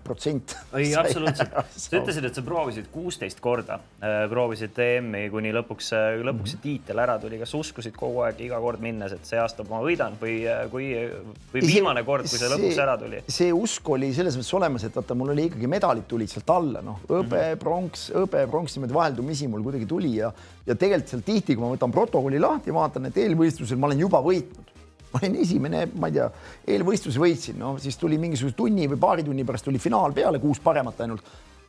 protsent. 0.03 0.57
ei, 0.75 0.91
absoluutselt. 0.99 1.55
sa 1.77 1.97
ütlesid, 2.01 2.27
et 2.27 2.35
sa 2.35 2.43
proovisid 2.45 2.91
kuusteist 2.91 3.39
korda, 3.43 3.79
äh, 4.03 4.25
proovisid 4.29 4.79
EM-i 4.87 5.29
kuni 5.31 5.55
lõpuks, 5.55 5.93
äh, 5.95 6.19
lõpuks 6.27 6.57
see 6.57 6.63
tiitel 6.67 6.99
ära 6.99 7.17
tuli. 7.23 7.39
kas 7.39 7.55
uskusid 7.55 7.95
kogu 7.95 8.25
aeg 8.27 8.41
iga 8.43 8.59
kord 8.59 8.83
minnes, 8.83 9.15
et 9.15 9.25
see 9.25 9.39
aasta 9.39 9.63
ma 9.69 9.79
võidan 9.85 10.19
või 10.19 10.41
äh, 10.43 10.65
kui, 10.71 10.91
või 11.53 11.65
viimane 11.67 12.03
kord, 12.03 12.27
kui 12.27 12.41
see 12.41 12.51
lõpuks 12.51 12.83
ära 12.83 12.97
tuli? 12.99 13.23
see 13.27 13.51
usk 13.55 13.89
oli 13.95 14.11
selles 14.13 14.35
mõttes 14.35 14.53
olemas, 14.59 14.83
et 14.83 14.95
vaata, 14.95 15.15
mul 15.15 15.31
oli 15.35 15.47
ikkagi 15.47 15.71
medalid 15.71 16.07
tulid 16.09 16.32
sealt 16.33 16.51
alla, 16.53 16.81
noh, 16.85 16.99
hõbe 17.07 17.37
mm 17.37 17.45
-hmm., 17.45 17.61
pronks, 17.61 18.09
hõbe, 18.15 18.43
pronks 18.49 18.75
niimoodi 18.75 18.97
vaheldumisi 18.97 19.47
mul 19.51 19.63
kuidagi 19.65 19.87
tuli 19.89 20.15
ja, 20.17 20.31
ja 20.65 20.75
tegelikult 20.75 21.13
seal 21.13 21.23
tihti, 21.25 21.55
kui 21.55 21.63
ma 21.63 21.71
võtan 21.75 21.93
protokolli 21.93 22.41
lahti, 22.41 22.73
vaatan, 22.73 23.09
et 23.09 23.17
eelvõistlusel 23.17 23.79
ma 23.79 23.89
olen 23.89 24.05
juba 24.05 24.21
võitnud. 24.23 24.71
ma 25.13 25.19
olin 25.21 25.35
esimene, 25.43 25.87
ma 25.93 26.09
ei 26.09 26.13
tea, 26.13 26.27
eelvõistluse 26.73 27.19
võitsin, 27.21 27.57
no 27.61 27.75
siis 27.77 27.97
tuli 28.01 28.17
mingisuguse 28.17 28.55
tunni 28.57 28.87
või 28.89 28.97
paari 28.97 29.23
tunni 29.23 29.43
pärast 29.45 29.65
tuli 29.65 29.77
finaal 29.79 30.13
peale, 30.13 30.39
kuus 30.39 30.59
paremat 30.59 31.01
ainult. 31.05 31.21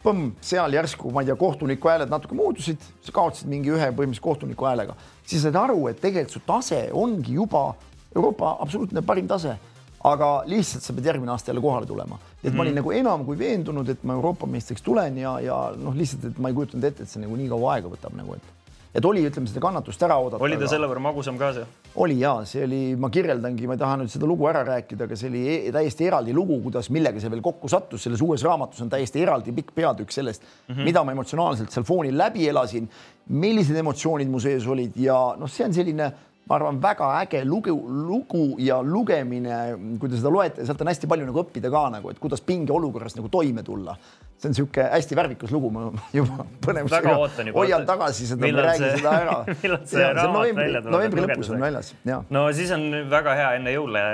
Põmm, 0.05 0.31
seal 0.41 0.73
järsku, 0.73 1.11
ma 1.13 1.21
ei 1.21 1.29
tea, 1.29 1.37
kohtuniku 1.37 1.89
hääled 1.89 2.11
natuke 2.13 2.35
muutusid, 2.35 2.81
sa 3.05 3.13
kaotasid 3.13 3.49
mingi 3.49 3.71
ühe 3.73 3.91
põhimõtteliselt 3.93 4.25
kohtuniku 4.25 4.65
häälega, 4.65 4.97
siis 5.27 5.45
said 5.45 5.57
aru, 5.57 5.89
et 5.89 6.01
tegelikult 6.01 6.33
su 6.33 6.41
tase 6.47 6.81
ongi 6.93 7.37
juba 7.37 7.75
Euroopa 8.17 8.57
absoluutne 8.61 9.03
parim 9.03 9.29
tase 9.29 9.59
aga 10.05 10.31
lihtsalt 10.51 10.85
sa 10.85 10.93
pead 10.97 11.07
järgmine 11.09 11.33
aasta 11.33 11.53
jälle 11.53 11.63
kohale 11.65 11.87
tulema. 11.87 12.19
et 12.19 12.45
mm 12.45 12.51
-hmm. 12.51 12.57
ma 12.57 12.63
olin 12.63 12.73
mhm. 12.73 12.81
nagu 12.81 12.93
enam 12.93 13.25
kui 13.25 13.39
veendunud, 13.39 13.89
et 13.89 14.05
ma 14.05 14.13
Euroopa 14.13 14.47
meistriks 14.47 14.83
tulen 14.83 15.19
ja, 15.19 15.41
ja 15.41 15.73
noh, 15.77 15.95
lihtsalt, 15.95 16.25
et 16.25 16.39
ma 16.39 16.49
ei 16.49 16.55
kujutanud 16.55 16.85
ette, 16.85 17.03
et 17.03 17.09
see 17.09 17.23
nagu 17.23 17.37
nii 17.37 17.49
kaua 17.49 17.73
aega 17.75 17.89
võtab 17.89 18.17
nagu, 18.17 18.35
et 18.35 18.53
et 18.95 19.05
oli, 19.05 19.25
ütleme 19.27 19.51
seda 19.51 19.63
kannatust 19.63 20.03
ära 20.07 20.17
oodata. 20.23 20.43
oli 20.45 20.55
ta 20.55 20.65
aga... 20.65 20.71
selle 20.71 20.89
võrra 20.91 21.03
magusam 21.03 21.39
ka 21.39 21.51
see? 21.57 21.65
oli 22.05 22.19
ja 22.21 22.35
see 22.47 22.65
oli, 22.67 22.81
ma 22.99 23.11
kirjeldangi, 23.11 23.67
ma 23.67 23.77
ei 23.77 23.81
taha 23.81 23.97
nüüd 24.01 24.13
seda 24.13 24.27
lugu 24.27 24.47
ära 24.51 24.63
rääkida, 24.67 25.09
aga 25.09 25.19
see 25.19 25.31
oli 25.33 25.43
e 25.55 25.73
täiesti 25.75 26.07
eraldi 26.07 26.35
lugu, 26.35 26.61
kuidas, 26.63 26.91
millega 26.95 27.23
see 27.23 27.33
veel 27.33 27.43
kokku 27.43 27.71
sattus, 27.71 28.05
selles 28.07 28.23
uues 28.23 28.45
raamatus 28.47 28.85
on 28.85 28.93
täiesti 28.93 29.23
eraldi 29.23 29.55
pikk 29.57 29.75
peatükk 29.75 30.15
sellest 30.15 30.43
mm, 30.43 30.75
-hmm. 30.75 30.85
mida 30.85 31.05
ma 31.05 31.15
emotsionaalselt 31.17 31.75
seal 31.75 31.87
foonil 31.87 32.19
läbi 32.19 32.49
elasin, 32.49 32.89
millised 33.29 33.77
emotsioonid 33.83 34.31
mu 34.31 34.41
sees 34.41 34.67
olid 34.67 34.97
ja 34.97 35.19
noh, 35.39 35.51
see 35.51 35.67
on 35.67 35.75
selline 35.75 36.13
ma 36.45 36.59
arvan, 36.59 36.79
väga 36.83 37.09
äge 37.23 37.41
lugu, 37.45 37.73
lugu 37.89 38.45
ja 38.61 38.83
lugemine, 38.85 39.57
kui 40.01 40.11
te 40.13 40.19
seda 40.19 40.33
loete, 40.33 40.67
sealt 40.69 40.83
on 40.85 40.91
hästi 40.91 41.09
palju 41.09 41.29
nagu 41.31 41.41
õppida 41.41 41.71
ka 41.73 41.87
nagu, 41.95 42.13
et 42.13 42.21
kuidas 42.21 42.45
pingeolukorras 42.45 43.17
nagu 43.17 43.31
toime 43.33 43.65
tulla. 43.65 43.97
see 44.35 44.51
on 44.51 44.53
niisugune 44.53 44.85
hästi 44.91 45.17
värvikas 45.17 45.53
lugu, 45.55 45.71
ma 45.73 45.87
juba 46.13 46.45
põnevusega 46.67 47.15
hoian 47.55 47.87
tagasi 47.89 48.27
seda, 48.29 48.51
ma 48.51 48.65
räägin 48.67 48.83
see, 48.83 48.99
seda 48.99 49.13
ära. 49.23 49.37
millal 49.63 49.87
see 49.89 50.03
raamat 50.11 50.35
novembri, 50.35 50.65
välja 50.67 50.83
tuleb? 50.83 50.97
novembri 50.97 51.25
lõpus 51.25 51.53
on 51.55 51.65
väljas, 51.65 51.93
ja. 52.11 52.19
no 52.37 52.45
siis 52.59 52.75
on 52.77 52.85
väga 53.15 53.39
hea 53.41 53.49
enne 53.61 53.73
jõule, 53.77 54.05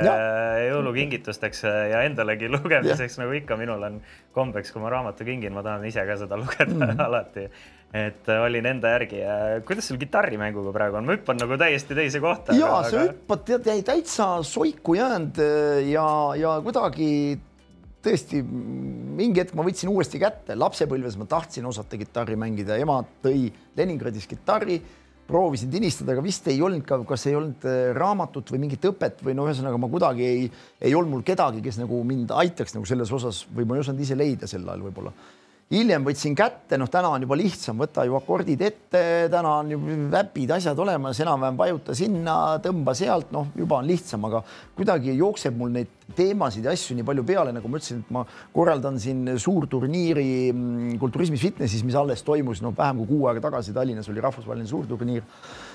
jõulukingitusteks 0.69 1.65
ja 1.67 2.05
endalegi 2.07 2.53
lugemiseks, 2.53 3.19
nagu 3.19 3.35
ikka 3.41 3.59
minul 3.59 3.83
on 3.91 3.99
kombeks, 4.37 4.71
kui 4.71 4.85
ma 4.85 4.93
raamatu 4.95 5.27
kingin, 5.27 5.57
ma 5.57 5.67
tahan 5.67 5.89
ise 5.89 6.07
ka 6.07 6.21
seda 6.21 6.39
lugeda 6.39 6.71
mm 6.71 6.85
-hmm. 6.85 7.05
alati 7.09 7.49
et 7.91 8.29
äh, 8.31 8.43
olin 8.45 8.67
enda 8.71 8.93
järgi. 8.95 9.21
kuidas 9.67 9.89
sul 9.91 9.99
kitarrimänguga 9.99 10.73
praegu 10.75 11.01
on, 11.01 11.09
ma 11.09 11.17
hüppan 11.17 11.41
nagu 11.43 11.59
täiesti 11.59 11.97
teise 11.99 12.21
kohta. 12.23 12.55
ja 12.55 12.71
aga... 12.79 12.91
sa 12.91 13.05
hüppad 13.09 13.43
tead 13.49 13.67
jäi 13.67 13.83
täitsa 13.87 14.29
soiku 14.47 14.95
jäänud 14.95 15.41
äh, 15.43 15.81
ja, 15.91 16.07
ja 16.39 16.55
kuidagi 16.63 17.11
tõesti 18.01 18.45
mingi 18.45 19.43
hetk 19.43 19.57
ma 19.59 19.67
võtsin 19.67 19.91
uuesti 19.93 20.21
kätte, 20.23 20.55
lapsepõlves 20.57 21.19
ma 21.21 21.27
tahtsin 21.29 21.67
osata 21.69 21.99
kitarri 22.01 22.39
mängida, 22.41 22.79
ema 22.81 23.03
tõi 23.25 23.51
Leningradis 23.77 24.25
kitarri, 24.31 24.79
proovisin 25.31 25.71
tinistada, 25.71 26.15
aga 26.15 26.25
vist 26.25 26.47
ei 26.51 26.63
olnud 26.63 26.87
ka, 26.87 27.03
kas 27.11 27.27
ei 27.27 27.37
olnud 27.39 27.67
äh, 27.67 27.91
raamatut 27.97 28.55
või 28.55 28.63
mingit 28.69 28.87
õpet 28.87 29.27
või 29.27 29.35
no 29.35 29.51
ühesõnaga 29.51 29.83
ma 29.83 29.91
kuidagi 29.91 30.31
ei, 30.31 30.49
ei 30.79 30.95
olnud 30.95 31.17
mul 31.17 31.27
kedagi, 31.27 31.63
kes 31.67 31.83
nagu 31.83 32.05
mind 32.07 32.31
aitaks 32.39 32.79
nagu 32.79 32.87
selles 32.87 33.11
osas 33.19 33.45
või 33.51 33.67
ma 33.67 33.77
ei 33.77 33.85
osanud 33.85 34.07
ise 34.07 34.19
leida 34.19 34.47
sel 34.51 34.63
ajal 34.63 34.87
võib-olla 34.87 35.15
hiljem 35.71 36.03
võtsin 36.03 36.35
kätte, 36.35 36.75
noh, 36.81 36.89
täna 36.91 37.13
on 37.15 37.23
juba 37.23 37.37
lihtsam, 37.39 37.79
võta 37.79 38.03
ju 38.07 38.17
akordid 38.19 38.63
ette, 38.67 39.03
täna 39.31 39.53
on 39.61 39.71
ju 39.71 39.79
väpid, 40.11 40.51
asjad 40.57 40.79
olemas, 40.83 41.21
enam-vähem 41.23 41.61
vajuta 41.61 41.95
sinna, 41.95 42.35
tõmba 42.65 42.95
sealt, 42.99 43.31
noh, 43.35 43.53
juba 43.59 43.79
on 43.79 43.87
lihtsam, 43.87 44.27
aga 44.27 44.43
kuidagi 44.75 45.15
jookseb 45.15 45.55
mul 45.61 45.71
neid 45.77 46.01
teemasid 46.17 46.67
ja 46.67 46.75
asju 46.75 46.97
nii 46.99 47.07
palju 47.07 47.25
peale, 47.27 47.53
nagu 47.55 47.71
ma 47.71 47.79
ütlesin, 47.79 48.03
et 48.03 48.13
ma 48.15 48.25
korraldan 48.55 48.99
siin 49.03 49.23
suurturniiri 49.39 50.29
mm, 50.51 50.99
Kulturismis 51.01 51.43
Fitnessis, 51.43 51.85
mis 51.87 51.99
alles 51.99 52.25
toimus, 52.27 52.63
no 52.65 52.73
vähem 52.77 53.03
kui 53.03 53.11
kuu 53.13 53.29
aega 53.31 53.45
tagasi 53.47 53.75
Tallinnas 53.77 54.11
oli 54.11 54.23
rahvusvaheline 54.25 54.69
suurturniir. 54.71 55.23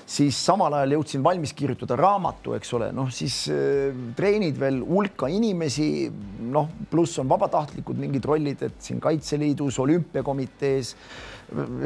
Siis 0.06 0.38
samal 0.38 0.74
ajal 0.76 0.96
jõudsin 0.98 1.24
valmis 1.24 1.54
kirjutada 1.56 1.96
raamatu, 1.98 2.54
eks 2.58 2.74
ole, 2.78 2.92
noh 2.94 3.08
siis 3.14 3.38
äh, 3.50 3.96
treenid 4.18 4.60
veel 4.60 4.82
hulka 4.86 5.30
inimesi, 5.32 5.88
noh, 6.52 6.68
pluss 6.92 7.18
on 7.22 7.30
vabatahtlikud 7.30 7.98
mingid 8.04 8.28
rollid, 8.28 8.62
et 8.68 8.76
siin 8.82 9.00
Kaitseliidus, 9.02 9.80
olümpiakomitees 9.86 10.92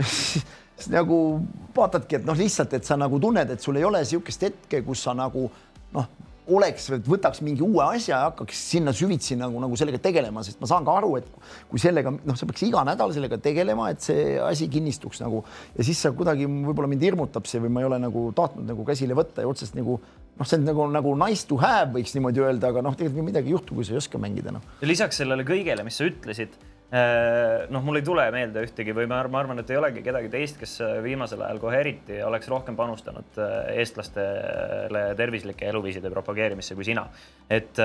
nagu 0.96 1.18
vaatadki, 1.76 2.20
et 2.20 2.26
noh, 2.28 2.38
lihtsalt, 2.38 2.74
et 2.78 2.88
sa 2.88 2.96
nagu 3.01 3.20
tunned, 3.20 3.53
et 3.53 3.62
sul 3.62 3.76
ei 3.76 3.86
ole 3.86 4.01
niisugust 4.03 4.48
hetke, 4.48 4.82
kus 4.86 5.05
sa 5.07 5.16
nagu 5.16 5.46
noh 5.94 6.11
oleks, 6.57 6.88
võtaks 7.07 7.42
mingi 7.44 7.62
uue 7.64 7.82
asja 7.84 8.14
ja 8.14 8.20
hakkaks 8.28 8.61
sinna 8.72 8.94
süvitsi 8.96 9.36
nagu, 9.38 9.61
nagu 9.62 9.76
sellega 9.78 10.01
tegelema, 10.03 10.42
sest 10.46 10.61
ma 10.62 10.68
saan 10.70 10.86
ka 10.86 10.96
aru, 11.01 11.12
et 11.20 11.28
kui 11.70 11.82
sellega, 11.82 12.12
noh, 12.12 12.38
sa 12.38 12.48
peaks 12.48 12.64
iga 12.66 12.82
nädal 12.86 13.12
sellega 13.14 13.38
tegelema, 13.42 13.90
et 13.92 14.03
see 14.05 14.34
asi 14.42 14.68
kinnistuks 14.72 15.22
nagu 15.22 15.42
ja 15.76 15.86
siis 15.86 16.01
sa 16.03 16.12
kuidagi 16.16 16.48
võib-olla 16.48 16.90
mind 16.90 17.07
hirmutab 17.07 17.46
see 17.51 17.62
või 17.62 17.74
ma 17.74 17.84
ei 17.84 17.90
ole 17.90 18.01
nagu 18.03 18.26
tahtnud 18.36 18.66
nagu 18.70 18.86
käsile 18.88 19.16
võtta 19.18 19.44
ja 19.44 19.51
otsest 19.51 19.78
nagu 19.78 20.01
noh, 20.01 20.48
see 20.48 20.59
on 20.59 20.66
nagu, 20.66 20.88
nagu 20.96 21.14
nice 21.22 21.46
to 21.48 21.61
have 21.61 21.92
võiks 21.94 22.16
niimoodi 22.16 22.42
öelda, 22.42 22.72
aga 22.72 22.84
noh, 22.86 22.98
tegelikult 22.98 23.30
midagi 23.30 23.53
ei 23.53 23.59
juhtu, 23.59 23.76
kui 23.76 23.86
sa 23.86 23.94
ei 23.94 24.03
oska 24.03 24.20
mängida, 24.22 24.55
noh. 24.57 24.66
lisaks 24.82 25.22
sellele 25.22 25.46
kõigele, 25.46 25.86
mis 25.86 26.01
sa 26.01 26.09
ütlesid 26.09 26.59
noh, 26.91 27.84
mul 27.86 28.01
ei 28.01 28.03
tule 28.07 28.24
meelde 28.34 28.64
ühtegi 28.66 28.95
või 28.97 29.07
ma 29.11 29.20
arvan, 29.22 29.62
et 29.62 29.70
ei 29.70 29.78
olegi 29.78 30.03
kedagi 30.03 30.30
teist, 30.32 30.57
kes 30.59 30.72
äh, 30.82 30.97
viimasel 31.05 31.45
ajal 31.47 31.61
kohe 31.62 31.78
eriti 31.78 32.18
oleks 32.26 32.51
rohkem 32.51 32.74
panustanud 32.78 33.38
äh, 33.38 33.53
eestlastele 33.78 35.05
tervislike 35.18 35.68
eluviiside 35.70 36.11
propageerimisse 36.11 36.74
kui 36.74 36.88
sina. 36.88 37.07
et 37.51 37.78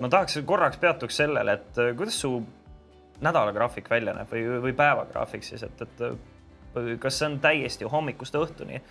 ma 0.00 0.08
tahaks 0.10 0.40
korraks 0.46 0.78
peatuks 0.82 1.20
sellele, 1.22 1.54
et 1.58 1.82
kuidas 1.98 2.18
su 2.18 2.32
nädalagraafik 3.22 3.90
välja 3.90 4.14
näeb 4.14 4.30
või, 4.30 4.44
või 4.66 4.74
päevagraafik 4.78 5.46
siis, 5.46 5.62
et, 5.62 5.86
et 5.86 6.98
kas 7.02 7.18
see 7.18 7.30
on 7.30 7.38
täiesti 7.42 7.86
hommikust 7.90 8.34
õhtuni 8.38 8.82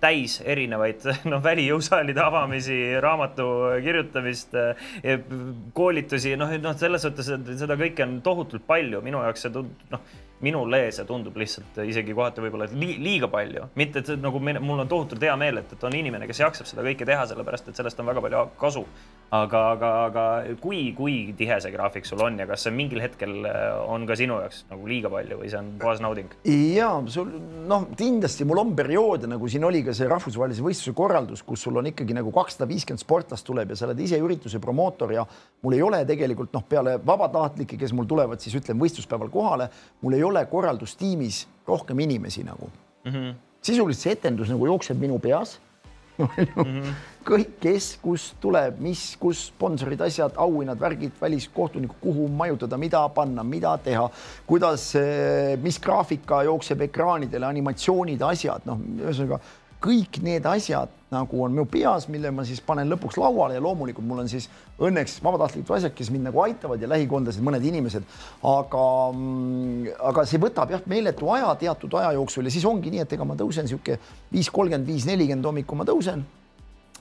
täis 0.00 0.38
erinevaid 0.44 1.04
noh, 1.32 1.42
välijõusaalide 1.44 2.22
avamisi, 2.24 2.78
raamatu 3.02 3.46
kirjutamist, 3.84 4.56
koolitusi, 5.76 6.34
noh, 6.40 6.56
noh, 6.62 6.76
selles 6.80 7.06
suhtes, 7.06 7.30
et 7.36 7.54
seda 7.60 7.78
kõike 7.80 8.06
on 8.06 8.18
tohutult 8.24 8.66
palju, 8.68 9.02
minu 9.04 9.22
jaoks 9.24 9.46
see 9.46 9.54
tundub, 9.54 9.86
noh, 9.92 10.04
minule 10.44 10.82
see 10.94 11.06
tundub 11.08 11.36
lihtsalt 11.40 11.80
isegi 11.84 12.14
kohati 12.16 12.42
võib-olla 12.44 12.68
li 12.72 12.94
liiga 13.00 13.28
palju, 13.30 13.68
mitte 13.78 14.02
et 14.02 14.12
nagu 14.20 14.40
me, 14.42 14.56
mul 14.62 14.84
on 14.84 14.90
tohutult 14.90 15.22
hea 15.24 15.36
meel, 15.40 15.60
et, 15.60 15.72
et 15.76 15.86
on 15.86 15.96
inimene, 15.96 16.28
kes 16.30 16.42
jaksab 16.42 16.68
seda 16.68 16.84
kõike 16.86 17.08
teha, 17.08 17.26
sellepärast 17.30 17.70
et 17.70 17.80
sellest 17.80 18.00
on 18.00 18.08
väga 18.10 18.24
palju 18.24 18.44
kasu. 18.60 18.84
aga, 19.30 19.58
aga, 19.76 19.88
aga 20.08 20.22
kui, 20.58 20.78
kui 20.96 21.34
tihe 21.38 21.60
see 21.62 21.70
graafik 21.70 22.08
sul 22.08 22.18
on 22.24 22.40
ja 22.40 22.48
kas 22.50 22.64
see 22.66 22.72
mingil 22.74 22.98
hetkel 22.98 23.44
äh, 23.46 23.76
on 23.86 24.02
ka 24.08 24.16
sinu 24.18 24.40
jaoks 24.40 24.64
nagu 24.72 24.88
liiga 24.90 25.12
palju 25.12 25.38
või 25.38 25.50
see 25.52 25.60
on 25.60 25.68
puhas 25.78 26.00
nauding? 26.02 26.32
ja 26.48 26.88
sul 27.06 27.30
noh, 27.70 27.86
kindlasti 27.98 28.46
mul 28.48 28.64
on 28.64 28.72
perioode, 28.74 29.30
nagu 29.30 29.50
siin 29.52 29.68
oli 29.68 29.84
ka 29.86 29.94
see 29.94 30.08
rahvusvahelise 30.10 30.64
võistluse 30.66 30.96
korraldus, 30.98 31.44
kus 31.46 31.62
sul 31.66 31.78
on 31.78 31.92
ikkagi 31.92 32.16
nagu 32.16 32.32
kakssada 32.34 32.66
viiskümmend 32.70 33.04
sportlast 33.04 33.46
tuleb 33.46 33.70
ja 33.70 33.78
sa 33.78 33.86
oled 33.86 34.02
ise 34.02 34.18
ürituse 34.18 34.58
promootor 34.62 35.14
ja 35.14 35.26
mul 35.62 35.78
ei 35.78 35.84
ole 35.86 36.02
tegelikult 36.08 36.50
noh, 36.56 36.66
peale 36.66 36.96
vabatahtlikke, 37.06 37.78
kes 37.78 37.94
mul 37.94 38.10
tulevad 38.10 38.42
siis 38.42 38.58
ütleme 38.58 38.82
võistluspäeval 38.82 39.30
kohale, 39.30 39.70
mul 40.02 40.18
ei 40.18 40.26
ole 40.26 40.29
korraldustiimis 40.50 41.46
rohkem 41.66 42.00
inimesi 42.00 42.44
nagu 42.44 42.70
mm. 43.04 43.12
-hmm. 43.12 43.34
sisuliselt 43.62 44.02
see 44.02 44.12
etendus 44.12 44.48
nagu 44.48 44.66
jookseb 44.66 45.00
minu 45.00 45.18
peas 45.18 45.58
mm. 46.20 46.26
-hmm. 46.56 46.94
kõik, 47.24 47.54
kes, 47.60 47.98
kus 48.02 48.34
tuleb, 48.40 48.80
mis, 48.80 49.16
kus 49.20 49.46
sponsorid, 49.46 50.00
asjad, 50.00 50.32
auhinnad, 50.36 50.80
värgid, 50.80 51.12
väliskohtunikud, 51.20 51.96
kuhu 52.00 52.28
majutada, 52.28 52.76
mida 52.76 53.08
panna, 53.08 53.42
mida 53.42 53.78
teha, 53.78 54.10
kuidas, 54.46 54.92
mis 55.62 55.80
graafika 55.80 56.42
jookseb 56.42 56.80
ekraanidele, 56.80 57.46
animatsioonid, 57.46 58.22
asjad, 58.22 58.66
noh, 58.68 58.78
ühesõnaga 58.78 59.40
kõik 59.80 60.20
need 60.24 60.46
asjad 60.46 60.96
nagu 61.10 61.42
on 61.42 61.54
minu 61.54 61.64
peas, 61.66 62.06
mille 62.12 62.30
ma 62.34 62.44
siis 62.46 62.60
panen 62.62 62.90
lõpuks 62.92 63.18
lauale 63.18 63.56
ja 63.56 63.62
loomulikult 63.62 64.06
mul 64.06 64.22
on 64.22 64.28
siis 64.30 64.46
õnneks 64.78 65.16
vabatahtlikud 65.24 65.74
asjad, 65.76 65.94
kes 65.96 66.10
mind 66.14 66.28
nagu 66.28 66.42
aitavad 66.44 66.82
ja 66.82 66.90
lähikondlased, 66.90 67.42
mõned 67.42 67.64
inimesed. 67.66 68.06
aga, 68.46 68.84
mm, 69.12 69.88
aga 70.10 70.26
see 70.30 70.42
võtab 70.42 70.70
jah 70.70 70.84
meeletu 70.86 71.30
aja 71.34 71.54
teatud 71.58 71.96
aja 71.98 72.12
jooksul 72.18 72.46
ja 72.46 72.54
siis 72.54 72.66
ongi 72.68 72.94
nii, 72.94 73.02
et 73.02 73.16
ega 73.16 73.26
ma 73.26 73.34
tõusen 73.38 73.66
sihuke 73.66 73.98
viis 74.30 74.50
kolmkümmend, 74.50 74.86
viis 74.86 75.08
nelikümmend 75.08 75.50
hommikul 75.50 75.82
ma 75.82 75.88
tõusen 75.88 76.22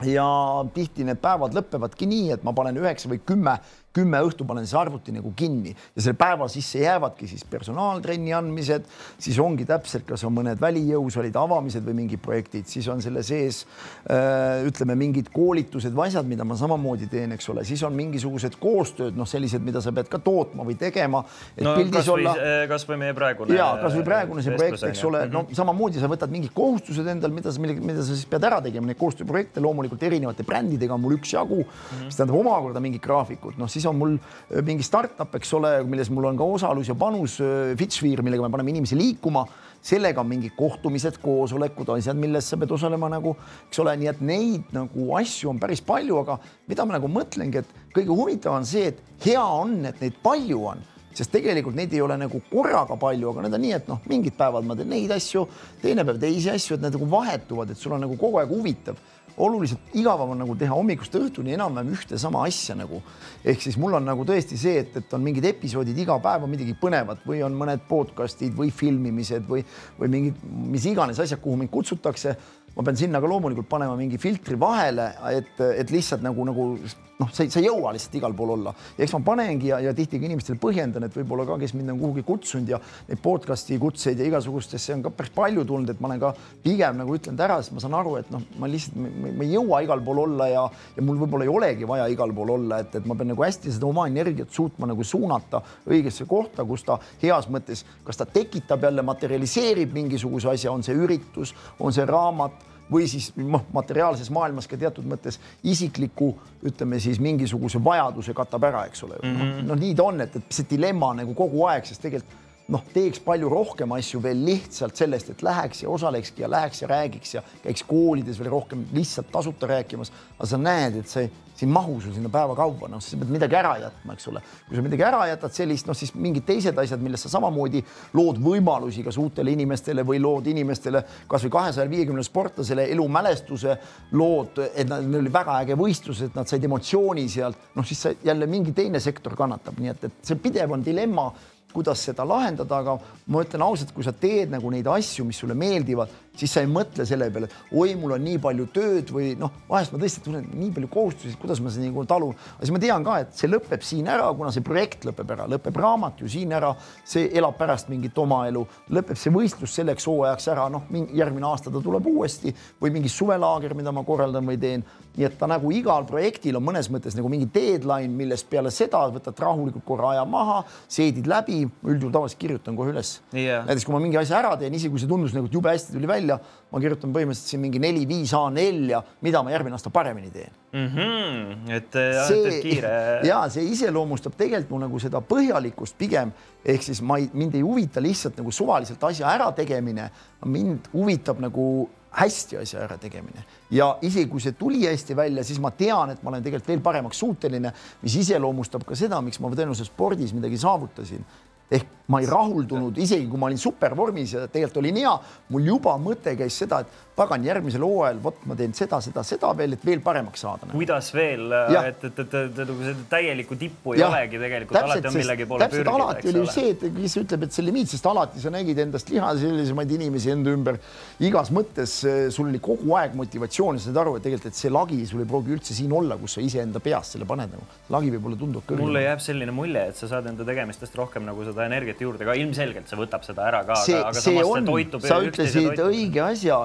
ja 0.07 0.25
tihti 0.73 1.05
need 1.05 1.19
päevad 1.21 1.53
lõppevadki 1.53 2.07
nii, 2.09 2.31
et 2.33 2.43
ma 2.47 2.53
panen 2.55 2.77
üheksa 2.81 3.11
või 3.11 3.21
kümme 3.25 3.59
kümme 3.95 4.19
õhtu 4.21 4.45
panen 4.47 4.67
siis 4.67 4.77
arvuti 4.77 5.13
nagu 5.15 5.31
kinni 5.37 5.71
ja 5.73 6.03
selle 6.03 6.17
päeva 6.19 6.47
sisse 6.51 6.83
jäävadki 6.83 7.27
siis 7.29 7.43
personaaltrenni 7.49 8.33
andmised, 8.37 8.85
siis 9.17 9.39
ongi 9.41 9.65
täpselt, 9.69 10.05
kas 10.09 10.23
on 10.27 10.35
mõned 10.35 10.61
välijõusalid 10.61 11.35
avamised 11.39 11.85
või 11.85 12.03
mingid 12.03 12.21
projektid, 12.21 12.67
siis 12.69 12.87
on 12.91 13.01
selle 13.01 13.23
sees 13.25 13.63
äh, 14.09 14.61
ütleme, 14.69 14.97
mingid 14.99 15.31
koolitused 15.33 15.95
või 15.95 16.09
asjad, 16.09 16.27
mida 16.29 16.45
ma 16.47 16.57
samamoodi 16.59 17.09
teen, 17.09 17.33
eks 17.35 17.49
ole, 17.53 17.65
siis 17.67 17.81
on 17.87 17.95
mingisugused 17.97 18.59
koostööd, 18.61 19.17
noh, 19.17 19.27
sellised, 19.29 19.63
mida 19.65 19.81
sa 19.81 19.93
pead 19.95 20.11
ka 20.11 20.21
tootma 20.21 20.65
või 20.67 20.77
tegema. 20.79 21.23
no 21.57 21.75
kasvõi 21.89 22.15
olla... 22.19 22.35
kasvõi 22.69 22.99
meie 23.01 23.17
praegune. 23.17 23.57
ja 23.57 23.71
kasvõi 23.81 24.05
praegune 24.05 24.45
see 24.45 24.55
projekt, 24.55 24.85
eks 24.91 25.03
ole, 25.09 25.25
no 25.31 25.43
mhm. 25.47 25.57
samamoodi 25.57 26.01
sa 26.01 26.11
võtad 26.11 26.33
mingid 26.33 26.53
kohustused 26.53 27.09
endal, 27.09 27.33
mida 27.33 27.53
sa, 27.55 27.65
mida 27.65 28.03
sa 28.03 28.13
siis 28.13 28.29
pead 28.29 28.45
ära 28.45 28.61
tegema, 28.65 28.89
neid 28.89 29.01
koostööprojekte 29.01 29.63
loomulikult 29.65 30.03
erinevate 30.05 30.45
brändidega 30.47 30.93
on 30.93 31.03
mul 31.03 31.17
üksjagu 31.17 31.63
mm, 31.63 31.73
-hmm. 31.73 32.05
mis 32.09 32.17
tähendab 32.19 32.37
omakorda 32.39 32.81
mingid 32.83 33.01
graafikud, 33.03 33.57
noh 33.59 33.69
siis 33.71 33.78
on 33.89 33.97
mul 33.99 34.17
äh, 34.17 34.59
mingi 34.65 34.85
startup, 34.85 35.33
eks 35.39 35.53
ole, 35.57 35.71
milles 35.87 36.11
mul 36.13 36.29
on 36.31 36.37
ka 36.39 36.47
osalus 36.57 36.91
ja 36.91 36.97
panus, 36.99 37.39
äh, 37.43 37.73
Fitchfear, 37.79 38.23
millega 38.25 38.45
me 38.45 38.51
paneme 38.53 38.73
inimesi 38.73 38.97
liikuma, 38.99 39.45
sellega 39.85 40.19
on 40.23 40.27
mingid 40.27 40.55
kohtumised, 40.59 41.21
koosolekud, 41.23 41.93
asjad, 41.95 42.19
milles 42.19 42.49
sa 42.51 42.59
pead 42.59 42.75
osalema 42.75 43.11
nagu, 43.11 43.35
eks 43.69 43.83
ole, 43.83 43.95
nii 44.01 44.11
et 44.11 44.21
neid 44.25 44.75
nagu 44.75 45.09
asju 45.19 45.53
on 45.53 45.61
päris 45.61 45.83
palju, 45.85 46.19
aga 46.23 46.39
mida 46.67 46.85
ma 46.85 46.97
nagu 46.97 47.11
mõtlengi, 47.11 47.63
et 47.63 47.91
kõige 47.95 48.15
huvitavam 48.15 48.59
on 48.59 48.67
see, 48.67 48.91
et 48.91 49.25
hea 49.25 49.43
on, 49.43 49.77
et 49.87 50.01
neid 50.03 50.19
palju 50.23 50.63
on 50.73 50.87
sest 51.19 51.33
tegelikult 51.33 51.75
neid 51.75 51.93
ei 51.93 52.01
ole 52.03 52.15
nagu 52.19 52.41
korraga 52.51 52.95
palju, 52.99 53.31
aga 53.31 53.45
need 53.45 53.55
on 53.57 53.63
nii, 53.65 53.75
et 53.75 53.87
noh, 53.89 54.01
mingid 54.09 54.35
päevad 54.39 54.67
ma 54.67 54.75
teen 54.77 54.91
neid 54.93 55.11
asju, 55.11 55.45
teine 55.81 56.05
päev 56.07 56.19
teisi 56.21 56.51
asju, 56.53 56.77
et 56.77 56.85
need 56.85 56.95
nagu 56.95 57.07
vahetuvad, 57.11 57.73
et 57.73 57.81
sul 57.81 57.95
on 57.97 58.03
nagu 58.05 58.17
kogu 58.19 58.39
aeg 58.39 58.53
huvitav 58.53 58.99
oluliselt 59.39 59.95
igavam 59.97 60.33
on 60.33 60.41
nagu 60.43 60.55
teha 60.59 60.75
hommikust 60.75 61.15
õhtuni 61.15 61.55
enam-vähem 61.55 61.93
ühte 61.95 62.19
sama 62.19 62.43
asja 62.47 62.75
nagu. 62.75 63.01
ehk 63.43 63.61
siis 63.63 63.77
mul 63.79 63.95
on 63.95 64.05
nagu 64.05 64.25
tõesti 64.27 64.57
see, 64.59 64.79
et, 64.83 64.95
et 64.99 65.13
on 65.15 65.23
mingid 65.23 65.45
episoodid 65.47 65.97
iga 65.97 66.17
päev 66.19 66.43
on 66.43 66.51
midagi 66.51 66.75
põnevat 66.81 67.23
või 67.27 67.41
on 67.45 67.55
mõned 67.55 67.85
podcast'id 67.87 68.55
või 68.55 68.71
filmimised 68.71 69.47
või, 69.47 69.63
või 69.99 70.11
mingid 70.15 70.43
mis 70.75 70.85
iganes 70.91 71.19
asjad, 71.19 71.39
kuhu 71.43 71.55
mind 71.59 71.71
kutsutakse 71.71 72.35
ma 72.75 72.85
pean 72.85 72.97
sinna 72.99 73.21
ka 73.21 73.27
loomulikult 73.27 73.69
panema 73.69 73.95
mingi 73.99 74.17
filtri 74.21 74.57
vahele, 74.59 75.11
et, 75.35 75.55
et 75.81 75.93
lihtsalt 75.93 76.25
nagu, 76.25 76.45
nagu 76.47 76.71
noh, 77.19 77.31
ei, 77.43 77.49
sa 77.51 77.59
ei 77.59 77.67
jõua 77.67 77.91
lihtsalt 77.95 78.15
igal 78.19 78.33
pool 78.35 78.53
olla. 78.55 78.73
Ja 78.97 79.03
eks 79.03 79.13
ma 79.17 79.21
panengi 79.25 79.69
ja, 79.71 79.79
ja 79.83 79.93
tihti 79.95 80.19
ka 80.21 80.27
inimestele 80.27 80.59
põhjendan, 80.61 81.05
et 81.07 81.15
võib-olla 81.15 81.45
ka, 81.47 81.57
kes 81.61 81.73
mind 81.75 81.93
on 81.93 81.99
kuhugi 81.99 82.23
kutsunud 82.27 82.71
ja 82.71 82.79
neid 83.09 83.19
podcast'i 83.23 83.79
kutseid 83.81 84.21
ja 84.21 84.27
igasugustesse 84.29 84.95
on 84.95 85.03
ka 85.05 85.11
päris 85.15 85.33
palju 85.35 85.65
tulnud, 85.67 85.91
et 85.91 85.99
ma 85.99 86.11
olen 86.11 86.21
ka 86.23 86.31
pigem 86.63 87.01
nagu 87.01 87.17
ütlenud 87.17 87.43
ära, 87.43 87.59
sest 87.59 87.75
ma 87.75 87.83
saan 87.83 87.97
aru, 87.99 88.15
et 88.21 88.31
noh, 88.33 88.45
ma 88.61 88.71
lihtsalt, 88.71 88.95
ma 88.99 89.33
ei 89.45 89.51
jõua 89.51 89.81
igal 89.85 90.03
pool 90.05 90.23
olla 90.23 90.49
ja, 90.51 90.63
ja 90.95 91.05
mul 91.05 91.19
võib-olla 91.23 91.47
ei 91.47 91.53
olegi 91.53 91.89
vaja 91.89 92.07
igal 92.13 92.33
pool 92.35 92.55
olla, 92.55 92.79
et, 92.85 92.95
et 93.01 93.09
ma 93.09 93.19
pean 93.19 93.33
nagu 93.33 93.43
hästi 93.43 93.75
seda 93.75 93.89
oma 93.89 94.07
energiat 94.07 94.55
suutma 94.55 94.87
nagu 94.89 95.03
suunata 95.03 95.63
õigesse 95.89 96.27
kohta, 96.29 96.63
kus 96.67 96.87
ta 96.87 96.99
heas 97.21 97.51
mõttes, 97.51 97.83
kas 98.07 98.19
ta 98.19 98.29
tekitab 98.29 98.87
jälle, 98.87 99.03
materialiseerib 99.03 99.91
mingisuguse 99.95 100.53
asja, 100.53 100.71
on 100.71 100.87
see 100.87 100.95
üritus, 100.95 101.55
on 101.79 101.95
see 101.95 102.07
raamat 102.07 102.68
või 102.91 103.07
siis 103.07 103.31
noh, 103.37 103.65
materiaalses 103.73 104.29
maailmas 104.33 104.67
ka 104.67 104.77
teatud 104.77 105.07
mõttes 105.09 105.39
isikliku, 105.63 106.33
ütleme 106.65 106.99
siis 106.99 107.19
mingisuguse 107.23 107.81
vajaduse 107.83 108.33
katab 108.37 108.67
ära, 108.69 108.85
eks 108.89 109.03
ole 109.07 109.19
mm 109.21 109.35
-hmm.. 109.35 109.65
noh, 109.69 109.79
nii 109.79 109.95
ta 109.95 110.03
on, 110.03 110.21
et, 110.21 110.35
et 110.35 110.53
see 110.59 110.69
dilemma 110.69 111.13
nagu 111.21 111.33
kogu 111.37 111.65
aeg, 111.69 111.85
sest 111.85 112.01
tegelikult 112.05 112.47
noh, 112.69 112.83
teeks 112.93 113.21
palju 113.25 113.49
rohkem 113.49 113.91
asju 113.97 114.21
veel 114.23 114.43
lihtsalt 114.45 114.97
sellest, 114.99 115.31
et 115.33 115.43
läheks 115.45 115.83
ja 115.83 115.89
osalekski 115.89 116.43
ja 116.43 116.49
läheks 116.51 116.81
ja 116.83 116.89
räägiks 116.91 117.33
ja 117.33 117.43
käiks 117.63 117.83
koolides 117.87 118.39
veel 118.39 118.51
rohkem 118.53 118.85
lihtsalt 118.93 119.31
tasuta 119.31 119.67
rääkimas. 119.67 120.11
aga 120.37 120.49
sa 120.49 120.57
näed, 120.57 120.99
et 121.01 121.09
see 121.09 121.29
see 121.59 121.67
ei 121.67 121.73
mahu 121.73 121.97
sul 122.01 122.13
sinna 122.15 122.29
päevakaupa, 122.31 122.87
noh, 122.91 123.01
sa 123.03 123.17
pead 123.19 123.33
midagi 123.33 123.57
ära 123.59 123.73
jätma, 123.81 124.15
eks 124.15 124.29
ole. 124.31 124.41
kui 124.67 124.77
sa 124.77 124.83
midagi 124.85 125.05
ära 125.05 125.19
jätad 125.27 125.55
sellist, 125.55 125.89
noh 125.89 125.97
siis 125.97 126.13
mingid 126.15 126.45
teised 126.47 126.79
asjad, 126.79 127.03
millest 127.03 127.27
sa 127.27 127.33
samamoodi 127.35 127.81
lood 128.15 128.39
võimalusi 128.43 129.03
kas 129.03 129.19
uutele 129.19 129.51
inimestele 129.57 130.05
või 130.07 130.21
lood 130.23 130.47
inimestele 130.47 131.03
kasvõi 131.27 131.53
kahesaja 131.57 131.91
viiekümne 131.91 132.23
sportlasele 132.23 132.87
elumälestuse, 132.93 133.77
lood, 134.15 134.63
et 134.71 134.87
neil 134.89 135.21
oli 135.21 135.33
väga 135.33 135.59
äge 135.65 135.79
võistlus, 135.79 136.23
et 136.25 136.39
nad 136.39 136.49
said 136.49 136.63
emotsiooni 136.63 137.27
sealt, 137.29 137.69
noh 137.75 137.87
siis 137.87 138.07
jälle 138.23 138.47
mingi 138.47 138.75
teine 138.77 139.03
sektor 139.03 139.35
kannatab, 139.35 139.79
nii 139.79 139.95
et, 139.95 140.09
et 140.09 140.27
see 140.31 140.39
pidev 140.39 140.77
on 140.77 140.85
dilemma 140.85 141.31
kuidas 141.73 142.01
seda 142.01 142.25
lahendada, 142.25 142.79
aga 142.81 142.95
ma 143.29 143.43
ütlen 143.43 143.61
ausalt, 143.61 143.91
kui 143.93 144.05
sa 144.05 144.13
teed 144.15 144.49
nagu 144.49 144.71
neid 144.73 144.87
asju, 144.89 145.25
mis 145.27 145.37
sulle 145.37 145.53
meeldivad, 145.57 146.09
siis 146.39 146.53
sa 146.55 146.63
ei 146.63 146.69
mõtle 146.71 147.05
selle 147.07 147.27
peale, 147.33 147.49
et 147.49 147.75
oi, 147.75 147.93
mul 147.99 148.15
on 148.15 148.23
nii 148.23 148.39
palju 148.43 148.67
tööd 148.75 149.11
või 149.13 149.33
noh, 149.39 149.51
vahest 149.69 149.93
ma 149.93 150.01
tõesti 150.01 150.23
tunnen 150.25 150.45
nii 150.55 150.71
palju 150.75 150.89
kohustusi, 150.93 151.35
kuidas 151.39 151.61
ma 151.63 151.71
seda 151.73 151.87
nagu 151.87 152.05
talun. 152.09 152.35
aga 152.55 152.65
siis 152.65 152.75
ma 152.75 152.81
tean 152.83 153.05
ka, 153.07 153.17
et 153.23 153.35
see 153.37 153.49
lõpeb 153.51 153.83
siin 153.85 154.09
ära, 154.11 154.29
kuna 154.37 154.51
see 154.55 154.65
projekt 154.65 155.07
lõpeb 155.07 155.33
ära, 155.35 155.47
lõpeb 155.51 155.79
raamat 155.79 156.23
ju 156.23 156.29
siin 156.31 156.53
ära, 156.55 156.71
see 157.07 157.29
elab 157.39 157.57
pärast 157.59 157.91
mingit 157.91 158.17
oma 158.21 158.41
elu, 158.49 158.65
lõpeb 158.95 159.19
see 159.19 159.33
võistlus 159.33 159.75
selleks 159.79 160.07
hooajaks 160.09 160.49
ära, 160.53 160.69
noh, 160.71 160.87
järgmine 161.15 161.47
aasta 161.49 161.73
ta 161.73 161.83
tuleb 161.83 162.07
uuesti 162.11 162.53
või 162.81 162.93
mingi 162.95 163.11
suvelaager, 163.11 163.75
mida 163.77 163.93
ma 163.95 164.05
korraldan 164.07 164.47
või 164.47 164.59
teen. 164.61 164.85
nii 165.19 165.25
et 165.25 165.35
ta 165.39 165.47
nagu 165.49 165.71
igal 165.75 166.05
projektil 166.07 166.55
on 166.55 166.63
mõnes 166.63 166.87
mõttes 166.91 167.15
nagu 167.17 167.27
mingi 167.31 167.49
deadline, 167.53 168.13
millest 168.15 168.47
peale 168.49 168.71
seda 168.71 169.01
võtad 169.11 169.39
rahulikult 169.41 169.83
korra 169.85 170.13
aja 170.13 170.25
maha, 170.25 170.61
seedid 170.87 171.27
läbi, 171.27 171.63
üldjuhul 171.83 172.13
tavaliselt 172.13 172.39
kirjutan 172.39 172.77
kohe 172.77 172.93
üles. 172.93 173.17
Yeah.. 173.33 173.65
näiteks 173.67 173.87
kui 173.87 173.95
ma 173.95 173.99
mingi 174.03 174.19
asja 174.21 174.37
ära 174.39 174.53
teen, 174.59 174.75
isegi 174.77 174.93
kui 174.93 175.01
see 175.01 175.09
tundus 175.09 175.33
nagu 175.35 175.49
jube 175.51 175.71
hästi 175.73 175.95
tuli 175.95 176.07
välja 176.07 176.28
välja, 176.29 176.39
ma 176.69 176.79
kirjutan 176.79 177.13
põhimõtteliselt 177.13 177.49
siin 177.49 177.61
mingi 177.63 177.81
neli-viis 177.81 178.33
A4 178.37 178.89
ja 178.91 179.01
mida 179.25 179.41
ma 179.43 179.51
järgmine 179.53 179.77
aasta 179.77 179.89
paremini 179.89 180.29
teen 180.31 180.51
mm. 180.71 180.87
-hmm. 180.93 181.71
et 181.73 181.99
see, 182.27 182.61
kiire. 182.61 183.21
ja 183.25 183.41
see 183.49 183.63
iseloomustab 183.73 184.35
tegelikult 184.37 184.69
mu 184.69 184.81
nagu 184.85 184.99
seda 184.99 185.21
põhjalikkust 185.21 185.97
pigem 185.97 186.31
ehk 186.65 186.83
siis 186.83 187.01
ma 187.01 187.17
ei, 187.17 187.29
mind 187.33 187.55
ei 187.55 187.61
huvita 187.61 188.01
lihtsalt 188.01 188.37
nagu 188.37 188.51
suvaliselt 188.51 189.03
asja 189.03 189.31
ärategemine, 189.33 190.09
mind 190.45 190.91
huvitab 190.93 191.39
nagu 191.39 191.89
hästi 192.11 192.57
asja 192.57 192.83
ärategemine 192.85 193.43
ja 193.71 193.97
isegi 194.01 194.29
kui 194.29 194.41
see 194.41 194.51
tuli 194.57 194.85
hästi 194.85 195.15
välja, 195.15 195.43
siis 195.43 195.59
ma 195.59 195.71
tean, 195.71 196.09
et 196.09 196.23
ma 196.23 196.29
olen 196.29 196.43
tegelikult 196.43 196.67
veel 196.69 196.81
paremaks 196.81 197.19
suuteline, 197.19 197.73
mis 198.01 198.15
iseloomustab 198.15 198.85
ka 198.85 198.95
seda, 198.95 199.21
miks 199.21 199.39
ma 199.39 199.49
tõenäoliselt 199.49 199.89
spordis 199.89 200.33
midagi 200.33 200.57
saavutasin 200.57 201.25
ehk 201.71 201.98
ma 202.09 202.21
ei 202.23 202.29
rahuldunud, 202.29 202.97
isegi 202.97 203.27
kui 203.29 203.39
ma 203.39 203.49
olin 203.49 203.61
supervormis 203.61 204.33
ja 204.33 204.47
tegelikult 204.47 204.81
olin 204.81 204.97
hea, 205.03 205.13
mul 205.53 205.67
juba 205.69 205.93
mõte 206.01 206.33
käis 206.39 206.57
seda, 206.63 206.81
et 206.81 207.05
pagan, 207.19 207.43
järgmisel 207.43 207.83
hooajal, 207.83 208.19
vot 208.23 208.43
ma 208.47 208.55
teen 208.59 208.73
seda, 208.77 208.99
seda, 209.03 209.23
seda 209.27 209.51
veel, 209.57 209.75
et 209.75 209.83
veel 209.85 210.01
paremaks 210.03 210.43
saada. 210.45 210.69
Nagu. 210.69 210.77
kuidas 210.79 211.09
veel, 211.15 211.51
et, 211.51 212.05
et, 212.07 212.21
et, 212.23 212.35
et 212.39 212.61
nagu 212.61 212.77
seda 212.85 213.05
täielikku 213.11 213.57
tippu 213.59 213.95
ei 213.95 214.03
ja. 214.03 214.09
olegi 214.09 214.39
tegelikult, 214.41 214.79
alati 214.79 215.09
on 215.09 215.17
millegi 215.17 215.47
poole 215.49 215.67
pürgida. 215.73 215.95
alati 215.97 216.31
oli 216.31 216.43
ju 216.43 216.53
see, 216.53 216.73
et 216.75 216.85
kes 216.95 217.17
ütleb, 217.23 217.45
et 217.47 217.55
see 217.55 217.65
limiit, 217.65 217.91
sest 217.91 218.07
alati 218.09 218.43
sa 218.43 218.53
nägid 218.53 218.79
endast 218.85 219.11
liha 219.11 219.33
sellisemaid 219.41 219.93
inimesi 219.99 220.33
enda 220.33 220.53
ümber 220.55 220.79
igas 221.27 221.51
mõttes, 221.55 221.97
sul 222.35 222.47
oli 222.47 222.63
kogu 222.63 222.95
aeg 222.99 223.17
motivatsioon, 223.19 223.81
sa 223.81 223.89
said 223.89 223.99
aru, 223.99 224.15
et 224.17 224.25
tegelikult, 224.27 224.53
et 224.53 224.61
see 224.61 224.73
lagi 224.73 225.01
sul 225.09 225.25
ei 225.25 225.29
pruugi 225.29 225.55
üldse 225.57 225.75
siin 225.75 225.93
olla, 225.95 226.17
kus 226.21 226.37
sa 226.37 226.45
iseenda 226.45 226.81
peast 226.83 227.17
selle 227.17 227.27
paned 227.29 227.51
nagu. 227.53 227.67
lagi 227.91 228.13
võib-olla 228.15 228.39
tundub 228.39 228.63
kõrgem. 228.63 228.85
mulle 228.85 229.03
jääb 229.03 229.23
selline 229.23 229.55
mulje, 229.55 229.85
et 229.91 229.99
sa 229.99 230.07
saad 230.13 230.31
enda 230.31 230.47
tegemistest 230.47 230.95
rohkem 230.99 231.27
nagu 231.27 231.43
seda 231.47 231.67
energiat 231.67 231.98
energiat 231.99 232.01
juurde 232.01 232.25
ka, 232.25 232.35
ilmselgelt 232.35 232.89
see 232.89 232.97
võtab 232.97 233.23
seda 233.25 233.45
ära 233.47 233.63
ka, 233.67 233.77
aga, 233.83 234.01
aga 234.09 234.19
see 234.19 234.35
samas 234.35 234.49
on, 234.49 234.65
see 234.65 234.71
toitub 234.71 235.05
sa 235.05 235.21
ütlesid 235.23 235.81
õige 235.83 236.21
asja, 236.23 236.59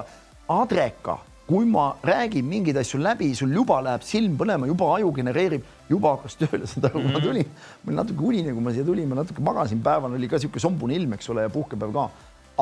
adreka, 0.47 1.19
kui 1.45 1.65
ma 1.65 1.95
räägin 2.03 2.45
mingeid 2.45 2.77
asju 2.77 2.99
läbi, 3.01 3.33
sul 3.35 3.53
juba 3.53 3.81
läheb 3.85 4.03
silm 4.05 4.37
põlema, 4.37 4.67
juba 4.67 4.89
aju 4.97 5.11
genereerib, 5.15 5.65
juba 5.89 6.15
hakkas 6.15 6.37
tööle, 6.39 6.65
saad 6.69 6.89
aru, 6.89 7.03
ma 7.11 7.21
tulin, 7.21 7.49
ma 7.83 7.91
olin 7.91 7.99
natuke 8.01 8.25
unine, 8.25 8.53
kui 8.53 8.65
ma 8.65 8.73
siia 8.73 8.85
tulin, 8.85 9.09
ma 9.09 9.19
natuke 9.21 9.43
magasin, 9.45 9.81
päeval 9.85 10.15
oli 10.17 10.29
ka 10.29 10.39
niisugune 10.39 10.63
sombune 10.63 10.97
ilm, 10.97 11.17
eks 11.17 11.29
ole, 11.33 11.45
ja 11.45 11.53
puhkepäev 11.53 11.93
ka. 11.95 12.09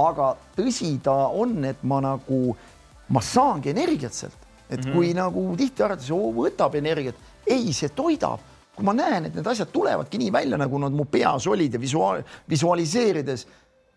aga 0.03 0.32
tõsi 0.57 0.95
ta 1.05 1.13
on, 1.30 1.59
et 1.69 1.84
ma 1.86 2.01
nagu, 2.01 2.55
ma 3.13 3.21
saangi 3.21 3.71
energiat 3.71 4.13
sealt, 4.13 4.39
et 4.69 4.80
mm 4.80 4.89
-hmm. 4.89 4.95
kui 4.95 5.13
nagu 5.13 5.55
tihti 5.55 5.84
arvatakse, 5.84 6.13
võtab 6.39 6.76
energiat, 6.76 7.15
ei, 7.47 7.71
see 7.74 7.89
toidab 7.89 8.41
kui 8.76 8.86
ma 8.88 8.95
näen, 8.97 9.30
et 9.30 9.38
need 9.38 9.47
asjad 9.47 9.69
tulevadki 9.74 10.19
nii 10.21 10.32
välja, 10.34 10.57
nagu 10.57 10.82
nad 10.82 10.95
mu 10.95 11.05
peas 11.05 11.47
olid 11.47 11.76
ja 11.76 11.82
visuaal, 11.82 12.24
visualiseerides, 12.49 13.47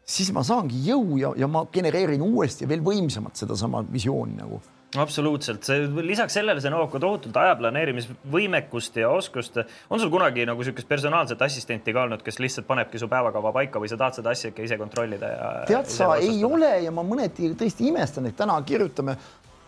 siis 0.07 0.31
ma 0.37 0.45
saangi 0.47 0.83
jõu 0.87 1.19
ja, 1.21 1.33
ja 1.39 1.49
ma 1.51 1.65
genereerin 1.73 2.23
uuesti 2.23 2.69
veel 2.69 2.85
võimsamalt 2.85 3.39
sedasama 3.41 3.85
visiooni 3.93 4.37
nagu 4.39 4.61
absoluutselt, 4.97 5.65
see 5.67 5.87
lisaks 6.07 6.37
sellele 6.39 6.63
see 6.63 6.71
nõuab 6.73 6.91
ka 6.93 7.01
tohutult 7.03 7.37
aja 7.41 7.57
planeerimisvõimekust 7.59 9.01
ja 9.01 9.11
oskust. 9.13 9.59
on 9.91 10.01
sul 10.01 10.11
kunagi 10.13 10.47
nagu 10.49 10.63
niisugust 10.63 10.89
personaalset 10.89 11.43
assistenti 11.43 11.93
ka 11.93 12.05
olnud, 12.07 12.23
kes 12.25 12.39
lihtsalt 12.43 12.69
panebki 12.69 13.01
su 13.03 13.09
päevakava 13.11 13.53
paika 13.53 13.83
või 13.83 13.91
sa 13.93 13.99
tahad 14.01 14.21
seda 14.21 14.33
asja 14.33 14.53
ikka 14.53 14.65
ise 14.65 14.79
kontrollida 14.81 15.33
ja? 15.33 15.51
tead 15.69 15.91
sa, 15.93 16.15
ei 16.23 16.39
ole 16.47 16.71
ja 16.87 16.95
ma 16.95 17.05
mõneti 17.07 17.53
tõesti 17.59 17.91
imestan, 17.91 18.31
et 18.31 18.39
täna 18.39 18.57
kirjutame 18.67 19.19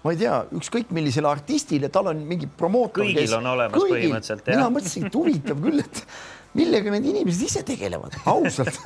ma 0.05 0.15
ei 0.15 0.21
tea, 0.21 0.35
ükskõik 0.59 0.93
millisele 0.95 1.31
artistile, 1.31 1.91
tal 1.93 2.13
on 2.13 2.21
mingi 2.29 2.49
promootor. 2.49 3.05
kõigil 3.05 3.25
kes, 3.25 3.37
on 3.39 3.47
olemas 3.53 3.79
kõigil. 3.79 3.95
põhimõtteliselt. 3.97 4.51
mina 4.53 4.69
mõtlesin, 4.75 5.09
et 5.09 5.19
huvitav 5.19 5.63
küll, 5.65 5.83
et 5.85 6.05
millega 6.57 6.93
need 6.95 7.07
inimesed 7.11 7.45
ise 7.45 7.63
tegelevad, 7.67 8.15
ausalt 8.29 8.79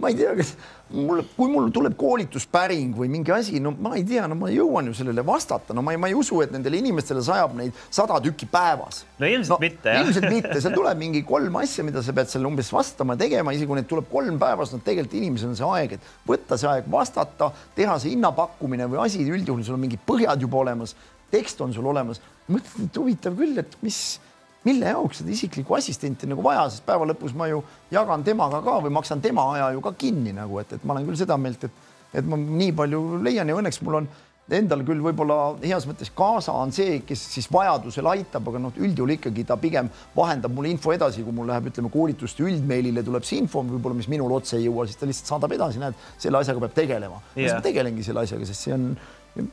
ma 0.00 0.10
ei 0.10 0.16
tea, 0.18 0.34
kas 0.36 0.52
mul, 0.92 1.22
kui 1.36 1.48
mul 1.52 1.70
tuleb 1.74 1.94
koolituspäring 1.98 2.96
või 2.98 3.08
mingi 3.12 3.32
asi, 3.34 3.60
no 3.62 3.72
ma 3.72 3.94
ei 3.96 4.04
tea, 4.06 4.26
no 4.30 4.36
ma 4.38 4.50
jõuan 4.52 4.90
ju 4.90 4.96
sellele 4.98 5.24
vastata, 5.26 5.74
no 5.76 5.84
ma 5.86 5.94
ei, 5.94 6.00
ma 6.00 6.10
ei 6.10 6.16
usu, 6.18 6.42
et 6.44 6.52
nendele 6.54 6.80
inimestele 6.82 7.22
sajab 7.24 7.56
neid 7.58 7.76
sada 7.88 8.18
tükki 8.22 8.48
päevas. 8.50 9.04
no 9.18 9.30
ilmselt 9.30 9.56
no, 9.56 9.60
mitte, 9.64 9.94
jah. 9.94 10.04
ilmselt 10.04 10.28
mitte, 10.28 10.56
seal 10.60 10.76
tuleb 10.76 11.00
mingi 11.00 11.24
kolm 11.26 11.60
asja, 11.62 11.86
mida 11.86 12.04
sa 12.04 12.14
pead 12.16 12.32
seal 12.32 12.48
umbes 12.50 12.72
vastama, 12.74 13.16
tegema, 13.20 13.54
isegi 13.56 13.70
kui 13.70 13.80
neid 13.80 13.88
tuleb 13.90 14.10
kolm 14.12 14.40
päevas, 14.42 14.74
no 14.74 14.82
tegelikult 14.84 15.16
inimesel 15.20 15.54
on 15.54 15.60
see 15.60 15.70
aeg, 15.78 15.96
et 15.96 16.10
võtta 16.28 16.60
see 16.60 16.70
aeg, 16.70 16.90
vastata, 16.92 17.52
teha 17.78 17.96
see 18.02 18.14
hinnapakkumine 18.14 18.90
või 18.90 19.04
asi, 19.06 19.24
üldjuhul 19.24 19.64
sul 19.64 19.78
on 19.78 19.86
mingid 19.86 20.04
põhjad 20.06 20.44
juba 20.44 20.60
olemas, 20.64 20.96
tekst 21.32 21.60
on 21.64 21.72
sul 21.72 21.86
olemas. 21.86 22.20
mõtlesin, 22.50 22.90
et 22.90 22.98
huvitav 22.98 23.36
küll, 23.38 23.58
et 23.62 23.76
mis 23.84 24.18
mille 24.68 24.94
jaoks 24.94 25.22
seda 25.22 25.32
isiklikku 25.34 25.76
assistenti 25.76 26.28
nagu 26.30 26.44
vaja, 26.44 26.66
sest 26.70 26.86
päeva 26.86 27.08
lõpus 27.08 27.36
ma 27.36 27.48
ju 27.50 27.62
jagan 27.92 28.24
temaga 28.26 28.62
ka 28.64 28.80
või 28.84 28.92
maksan 28.98 29.22
tema 29.24 29.46
aja 29.54 29.70
ju 29.76 29.84
ka 29.84 29.94
kinni 29.98 30.34
nagu, 30.36 30.58
et, 30.60 30.74
et 30.76 30.84
ma 30.84 30.96
olen 30.96 31.08
küll 31.08 31.20
seda 31.20 31.38
meelt, 31.40 31.64
et, 31.64 31.86
et 32.20 32.26
ma 32.26 32.38
nii 32.40 32.74
palju 32.76 33.22
leian 33.24 33.48
ja 33.48 33.56
õnneks 33.56 33.80
mul 33.86 34.02
on 34.02 34.10
endal 34.56 34.82
küll 34.86 35.00
võib-olla 35.02 35.36
heas 35.62 35.84
mõttes 35.88 36.10
kaasa 36.16 36.54
on 36.58 36.72
see, 36.74 37.00
kes 37.06 37.20
siis 37.36 37.46
vajadusel 37.52 38.08
aitab, 38.10 38.48
aga 38.50 38.62
noh, 38.64 38.74
üldjuhul 38.82 39.14
ikkagi 39.14 39.44
ta 39.46 39.56
pigem 39.60 39.90
vahendab 40.16 40.54
mulle 40.54 40.72
info 40.72 40.94
edasi, 40.94 41.22
kui 41.26 41.34
mul 41.36 41.48
läheb, 41.50 41.70
ütleme 41.70 41.90
koolituste 41.92 42.44
üldmeilile 42.46 43.04
tuleb 43.06 43.26
see 43.26 43.40
info 43.42 43.62
võib-olla, 43.66 44.00
mis 44.00 44.10
minul 44.10 44.34
otse 44.34 44.58
ei 44.58 44.66
jõua, 44.66 44.88
siis 44.88 44.98
ta 45.00 45.08
lihtsalt 45.08 45.34
saadab 45.34 45.54
edasi, 45.56 45.82
näed, 45.82 45.98
selle 46.18 46.42
asjaga 46.42 46.64
peab 46.66 46.76
tegelema. 46.80 47.20
Yeah.. 47.34 47.44
siis 47.44 47.56
ma 47.58 47.64
tegelengi 47.68 48.06
selle 48.06 48.26
asjaga, 48.26 48.48
sest 48.50 48.66
see 48.66 48.74
on 48.76 48.90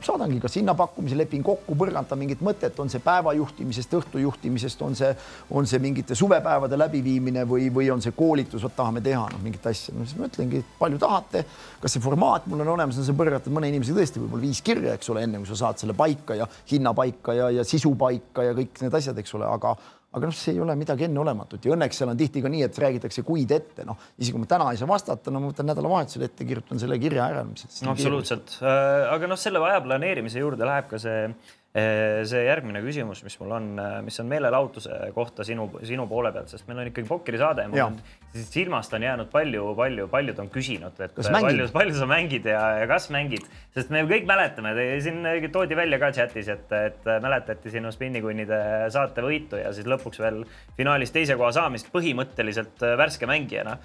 saadangi 0.01 0.39
kas 0.41 0.55
hinnapakkumise 0.57 1.17
leping 1.17 1.45
kokku, 1.45 1.75
põrgata 1.77 2.17
mingit 2.17 2.41
mõtet, 2.45 2.77
on 2.81 2.89
see 2.89 3.01
päeva 3.03 3.33
juhtimisest, 3.37 3.93
õhtu 3.99 4.21
juhtimisest, 4.21 4.81
on 4.85 4.95
see, 4.97 5.11
on 5.53 5.67
see 5.69 5.81
mingite 5.83 6.17
suvepäevade 6.17 6.79
läbiviimine 6.79 7.45
või, 7.49 7.67
või 7.73 7.91
on 7.93 8.01
see 8.03 8.15
koolitus, 8.17 8.63
vot 8.65 8.75
tahame 8.77 9.03
teha 9.05 9.27
noh, 9.33 9.43
mingit 9.43 9.65
asja, 9.69 9.93
no 9.97 10.07
siis 10.07 10.17
ma 10.19 10.29
ütlengi, 10.31 10.63
palju 10.79 11.01
tahate, 11.01 11.43
kas 11.81 11.97
see 11.97 12.03
formaat 12.03 12.47
mul 12.49 12.65
on 12.65 12.73
olemas, 12.73 12.97
on 12.97 13.07
see 13.07 13.17
põrgatud 13.17 13.53
mõne 13.53 13.69
inimesega 13.71 14.01
tõesti 14.01 14.23
võib-olla 14.23 14.47
viis 14.47 14.63
kirja, 14.65 14.97
eks 14.97 15.13
ole, 15.13 15.27
enne 15.27 15.43
kui 15.43 15.51
sa 15.51 15.61
saad 15.61 15.83
selle 15.83 15.97
paika 15.97 16.39
ja 16.39 16.49
hinna 16.71 16.95
paika 16.97 17.37
ja, 17.37 17.51
ja 17.59 17.67
sisu 17.67 17.93
paika 17.99 18.49
ja 18.49 18.57
kõik 18.57 18.81
need 18.81 18.99
asjad, 19.01 19.21
eks 19.21 19.37
ole, 19.37 19.49
aga 19.49 19.75
aga 20.17 20.29
noh, 20.29 20.37
see 20.37 20.55
ei 20.55 20.61
ole 20.63 20.75
midagi 20.79 21.07
enneolematut. 21.07 21.67
Ja 21.67 21.75
õnneks 21.75 22.01
seal 22.01 22.11
on 22.13 22.19
tihti 22.19 22.43
ka 22.43 22.51
nii, 22.51 22.63
et 22.67 22.79
räägitakse 22.83 23.23
kuid 23.27 23.53
ette, 23.55 23.85
noh, 23.87 23.99
isegi 24.17 24.35
kui 24.35 24.43
ma 24.43 24.49
täna 24.49 24.71
ei 24.73 24.81
saa 24.81 24.89
vastata, 24.89 25.33
no 25.33 25.43
ma 25.43 25.51
võtan 25.51 25.69
nädalavahetusel 25.71 26.27
ette, 26.27 26.47
kirjutan 26.47 26.81
selle 26.81 26.99
kirja 27.01 27.29
ära. 27.31 27.45
no 27.45 27.93
absoluutselt, 27.93 28.57
äh, 28.61 29.05
aga 29.13 29.29
noh, 29.31 29.39
selle 29.39 29.63
aja 29.69 29.83
planeerimise 29.85 30.43
juurde 30.43 30.67
läheb 30.67 30.89
ka 30.91 30.99
see 31.01 31.23
äh, 31.27 32.23
see 32.27 32.43
järgmine 32.47 32.81
küsimus, 32.85 33.23
mis 33.25 33.37
mul 33.41 33.53
on, 33.57 33.69
äh, 33.81 33.97
mis 34.05 34.17
on 34.23 34.29
meelelahutuse 34.31 35.11
kohta 35.15 35.45
sinu, 35.47 35.69
sinu 35.85 36.07
poole 36.09 36.31
pealt, 36.35 36.49
sest 36.53 36.67
meil 36.69 36.81
on 36.81 36.91
ikkagi 36.91 37.09
pokkerisaade 37.09 37.67
ja 37.67 37.71
mul 37.73 37.85
on 37.85 37.99
silmast 38.35 38.93
on 38.93 39.03
jäänud 39.03 39.29
palju, 39.31 39.73
palju, 39.75 40.07
paljud 40.11 40.39
on 40.41 40.49
küsinud, 40.51 40.99
et 41.03 41.13
kas 41.15 41.29
palju, 41.33 41.67
palju 41.73 41.95
sa 41.97 42.07
mängid 42.09 42.45
ja, 42.49 42.61
ja 42.81 42.87
kas 42.89 43.09
mängid, 43.13 43.45
sest 43.75 43.91
me 43.93 44.03
kõik 44.09 44.27
mäletame, 44.29 44.73
siin 45.03 45.25
toodi 45.53 45.77
välja 45.77 45.99
ka 46.01 46.11
chatis, 46.15 46.49
et, 46.51 46.71
et 46.75 47.07
mäletati 47.23 47.71
sinu 47.73 47.91
spinnikunnide 47.93 48.59
saate 48.93 49.23
võitu 49.25 49.61
ja 49.61 49.71
siis 49.75 49.87
lõpuks 49.89 50.21
veel 50.21 50.43
finaalis 50.77 51.13
teise 51.15 51.37
koha 51.39 51.53
saamist 51.55 51.91
põhimõtteliselt 51.93 52.83
värske 52.99 53.29
mängijana 53.29 53.77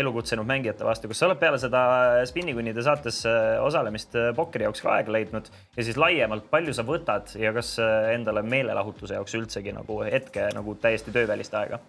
elukutsenud 0.00 0.48
mängijate 0.48 0.86
vastu. 0.86 1.10
kas 1.10 1.22
sa 1.22 1.28
oled 1.28 1.40
peale 1.42 1.60
seda 1.62 1.84
spinnikunnide 2.28 2.84
saates 2.84 3.22
osalemist 3.62 4.16
pokkeri 4.36 4.68
jaoks 4.68 4.84
ka 4.84 4.96
aega 4.98 5.14
leidnud 5.14 5.50
ja 5.76 5.86
siis 5.86 5.98
laiemalt, 6.00 6.48
palju 6.50 6.74
sa 6.76 6.86
võtad 6.86 7.36
ja 7.40 7.52
kas 7.56 7.76
endale 8.14 8.42
meelelahutuse 8.46 9.18
jaoks 9.18 9.36
üldsegi 9.38 9.74
nagu 9.76 10.00
hetke 10.04 10.48
nagu 10.54 10.76
täiesti 10.80 11.14
töövälist 11.14 11.54
aega? 11.58 11.80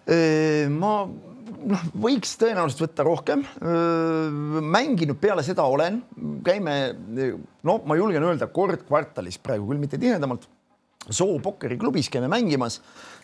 ma 0.76 0.94
noh, 1.46 1.82
võiks 2.02 2.34
tõenäoliselt 2.40 2.82
võtta 2.84 3.06
rohkem. 3.06 3.44
mänginud 4.76 5.18
peale 5.20 5.44
seda 5.46 5.66
olen, 5.68 6.00
käime, 6.46 6.76
no 7.66 7.78
ma 7.86 7.98
julgen 7.98 8.26
öelda 8.26 8.50
kord 8.52 8.86
kvartalis 8.88 9.38
praegu 9.42 9.68
küll 9.70 9.82
mitte 9.82 10.00
tihedamalt. 10.00 10.48
Soo 11.06 11.36
pokkeriklubis 11.38 12.08
käime 12.10 12.26
mängimas, 12.26 12.80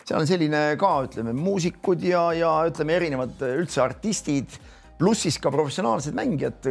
seal 0.07 0.21
on 0.21 0.27
selline 0.29 0.61
ka 0.79 0.91
ütleme 1.03 1.33
muusikud 1.35 2.05
ja, 2.07 2.29
ja 2.37 2.51
ütleme 2.69 2.95
erinevad 2.95 3.43
üldse 3.49 3.81
artistid 3.83 4.55
pluss 4.99 5.25
siis 5.25 5.37
ka 5.41 5.51
professionaalsed 5.51 6.15
mängijad. 6.15 6.67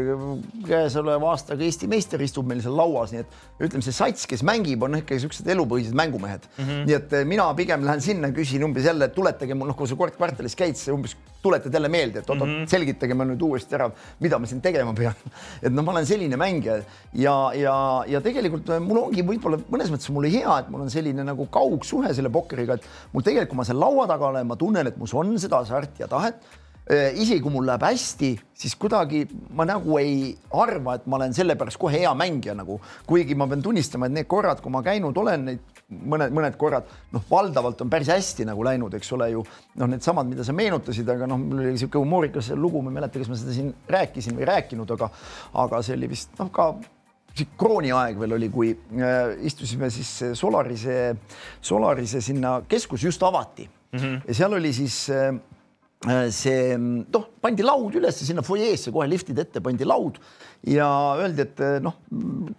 käesoleva 0.67 1.33
aastaga 1.33 1.65
Eesti 1.67 1.89
meister 1.91 2.23
istub 2.23 2.47
meil 2.49 2.63
seal 2.63 2.77
lauas, 2.79 3.13
nii 3.13 3.23
et 3.23 3.67
ütleme, 3.67 3.83
see 3.85 3.95
sats, 3.97 4.27
kes 4.31 4.45
mängib, 4.47 4.83
on 4.87 5.01
ikka 5.01 5.19
siuksed 5.23 5.49
elupõhised 5.55 5.97
mängumehed 5.99 6.47
mm. 6.47 6.65
-hmm. 6.65 6.87
nii 6.89 6.97
et 6.99 7.13
eh, 7.19 7.27
mina 7.29 7.49
pigem 7.59 7.85
lähen 7.87 8.01
sinna, 8.01 8.31
küsin 8.35 8.65
umbes 8.65 8.87
jälle, 8.87 9.11
et 9.11 9.15
tuletage 9.15 9.55
mul, 9.55 9.73
noh, 9.73 9.77
kui 9.77 9.91
sa 9.91 9.99
kord 9.99 10.17
kvartalis 10.17 10.57
käid, 10.59 10.79
siis 10.79 10.95
umbes 10.95 11.17
tuletad 11.43 11.75
jälle 11.75 11.89
meelde, 11.89 12.23
et 12.23 12.31
oot-oot 12.31 12.49
mm 12.49 12.63
-hmm., 12.63 12.71
selgitage 12.71 13.15
mulle 13.15 13.35
nüüd 13.35 13.43
uuesti 13.43 13.75
ära, 13.75 13.91
mida 14.21 14.39
ma 14.39 14.47
siin 14.47 14.61
tegema 14.63 14.95
pean. 14.95 15.15
et 15.65 15.73
noh, 15.73 15.83
ma 15.85 15.93
olen 15.93 16.07
selline 16.07 16.37
mängija 16.37 16.79
ja, 17.15 17.37
ja, 17.55 17.77
ja 18.07 18.21
tegelikult 18.21 18.71
eh, 18.71 18.81
mul 18.81 19.03
ongi 19.03 19.27
võib-olla 19.27 19.59
mõnes 19.69 19.91
mõttes 19.91 20.11
mul 20.15 20.31
hea, 20.31 20.59
et 20.59 20.71
mul 20.71 20.87
on 20.87 20.91
selline 20.91 21.25
nagu 21.25 21.47
kaugsuhe 21.47 22.15
selle 22.15 22.31
pokkeriga, 22.31 22.75
et 22.75 22.87
mul 23.13 23.23
tegelikult, 23.23 23.51
kui 23.51 23.57
ma 23.57 23.65
seal 23.65 23.81
laua 23.81 24.07
taga 24.07 24.31
olen, 24.31 24.47
ma 24.47 24.57
tunnen, 24.57 24.87
et 24.87 24.97
mus 24.97 25.15
on 25.15 25.39
seda 25.39 25.65
hasarti 25.65 26.07
ja 26.07 26.09
tahet 26.09 26.62
isegi 26.91 27.41
kui 27.43 27.53
mul 27.55 27.67
läheb 27.67 27.85
hästi, 27.87 28.33
siis 28.59 28.75
kuidagi 28.81 29.23
ma 29.55 29.65
nagu 29.69 29.99
ei 30.01 30.33
arva, 30.59 30.97
et 30.99 31.05
ma 31.07 31.17
olen 31.21 31.35
sellepärast 31.35 31.79
kohe 31.81 32.01
hea 32.03 32.11
mängija 32.19 32.57
nagu, 32.59 32.81
kuigi 33.07 33.37
ma 33.39 33.47
pean 33.51 33.63
tunnistama, 33.63 34.09
et 34.09 34.17
need 34.17 34.29
korrad, 34.31 34.61
kui 34.63 34.73
ma 34.75 34.83
käinud 34.83 35.17
olen, 35.23 35.45
neid 35.47 35.83
mõned, 35.93 36.33
mõned 36.35 36.57
korrad, 36.59 36.89
noh, 37.13 37.23
valdavalt 37.31 37.85
on 37.85 37.93
päris 37.93 38.11
hästi 38.13 38.47
nagu 38.49 38.65
läinud, 38.67 38.95
eks 38.99 39.13
ole 39.17 39.29
ju. 39.33 39.45
Noh, 39.81 39.91
needsamad, 39.93 40.27
mida 40.29 40.47
sa 40.47 40.55
meenutasid, 40.57 41.09
aga 41.15 41.29
noh, 41.31 41.41
mul 41.41 41.63
oli 41.63 41.77
niisugune 41.77 42.07
humoorikas 42.07 42.51
lugu, 42.57 42.83
ma 42.83 42.91
ei 42.91 42.99
mäleta, 42.99 43.23
kas 43.23 43.31
ma 43.31 43.39
seda 43.39 43.55
siin 43.57 43.71
rääkisin 43.93 44.37
või 44.39 44.49
rääkinud, 44.51 44.97
aga, 44.97 45.11
aga 45.63 45.83
see 45.87 45.97
oli 45.99 46.11
vist 46.13 46.35
noh, 46.41 46.51
ka 46.55 46.73
krooniaeg 47.61 48.19
veel 48.21 48.37
oli, 48.37 48.51
kui 48.53 48.75
äh, 48.75 49.37
istusime 49.49 49.89
siis 49.93 50.11
Solarise, 50.39 51.15
Solarise 51.65 52.21
sinna 52.25 52.59
keskus 52.69 53.07
just 53.09 53.23
avati. 53.23 53.69
Mm 53.93 53.99
-hmm. 53.99 54.21
ja 54.29 54.35
seal 54.35 54.53
oli 54.57 54.73
siis 54.73 55.11
äh, 55.11 55.35
Äh, 55.37 55.62
see 56.35 56.77
noh, 56.79 57.29
pandi 57.43 57.63
laud 57.63 57.95
üles 58.01 58.17
sinna 58.27 58.43
fuajeesse 58.43 58.91
kohe 58.95 59.07
liftide 59.11 59.45
ette 59.45 59.63
pandi 59.63 59.87
laud 59.87 60.19
ja 60.67 60.89
öeldi, 61.21 61.47
et 61.47 61.63
noh, 61.85 62.01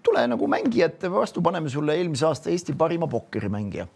tule 0.04 0.24
nagu 0.32 0.48
mängijate 0.52 1.12
vastu, 1.12 1.44
paneme 1.44 1.72
sulle 1.72 1.98
eelmise 1.98 2.28
aasta 2.30 2.52
Eesti 2.54 2.76
parima 2.80 3.10
pokkerimängija 3.12 3.88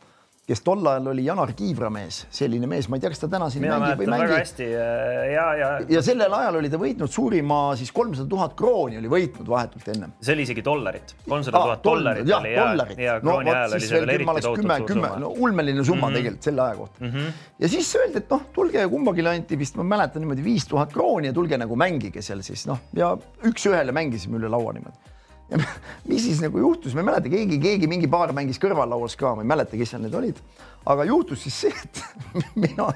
kes 0.48 0.62
tol 0.64 0.86
ajal 0.88 1.10
oli 1.12 1.26
Janar 1.26 1.52
Kiivra 1.58 1.90
mees, 1.92 2.22
selline 2.32 2.70
mees, 2.72 2.86
ma 2.88 2.96
ei 2.96 3.02
tea, 3.04 3.10
kas 3.12 3.20
ta 3.20 3.28
täna 3.32 3.50
siin 3.52 3.66
Mina 3.66 3.80
mängib 3.82 4.00
või 4.00 4.12
mängib. 4.14 4.30
väga 4.30 4.38
hästi 4.40 4.68
ja, 4.72 5.48
ja. 5.60 5.72
ja 5.92 6.04
sellel 6.06 6.36
ajal 6.38 6.60
oli 6.62 6.70
ta 6.72 6.80
võitnud 6.80 7.12
suurima 7.12 7.58
siis 7.80 7.92
kolmsada 7.96 8.30
tuhat 8.32 8.56
krooni 8.60 9.00
oli 9.02 9.12
võitnud 9.12 9.50
vahetult 9.52 9.90
ennem. 9.92 10.14
see 10.24 10.38
oli 10.38 10.46
isegi 10.48 10.64
dollarit, 10.64 11.12
kolmsada 11.26 11.64
tuhat 11.66 11.84
dollarit 11.84 12.32
jah, 12.32 12.48
dollarit. 12.48 13.02
no, 13.28 13.36
ajal 13.42 13.76
oli 13.76 13.90
see 13.90 14.00
veel 14.06 14.24
tohutult 14.24 14.72
suur 14.72 14.94
summa. 14.94 15.12
no 15.26 15.34
ulmeline 15.36 15.84
summa 15.84 16.00
mm 16.00 16.08
-hmm. 16.08 16.22
tegelikult 16.22 16.50
selle 16.50 16.64
aja 16.68 16.80
kohta 16.80 17.04
mm. 17.04 17.12
-hmm. 17.12 17.44
ja 17.66 17.74
siis 17.76 17.92
öeldi, 18.00 18.24
et 18.24 18.32
noh, 18.38 18.48
tulge 18.56 18.88
kumbagi 18.96 19.28
anti 19.28 19.60
vist, 19.60 19.76
ma 19.76 19.84
mäletan 19.84 20.24
niimoodi 20.24 20.48
viis 20.48 20.68
tuhat 20.68 20.96
krooni 20.96 21.28
ja 21.28 21.36
tulge 21.36 21.60
nagu 21.60 21.76
mängige 21.76 22.24
seal 22.24 22.42
siis 22.42 22.64
noh, 22.72 22.80
ja 22.96 23.12
üks-ühele 23.44 23.92
mängisime 23.92 24.40
üle 24.40 24.48
laua 24.56 24.80
niimoodi 24.80 25.17
ja 25.52 25.60
mis 26.10 26.26
siis 26.26 26.42
nagu 26.44 26.60
juhtus, 26.62 26.96
ma 26.96 27.04
ei 27.04 27.10
mäleta, 27.12 27.32
keegi, 27.32 27.60
keegi 27.64 27.90
mingi 27.92 28.10
paar 28.12 28.34
mängis 28.36 28.60
kõrvallauas 28.62 29.18
ka, 29.20 29.36
ma 29.38 29.46
ei 29.46 29.52
mäleta, 29.54 29.80
kes 29.80 29.94
seal 29.94 30.04
need 30.04 30.18
olid. 30.18 30.42
aga 30.88 31.04
juhtus 31.08 31.42
siis 31.44 31.62
see, 31.66 31.74
et 31.84 32.04
mina 32.64 32.90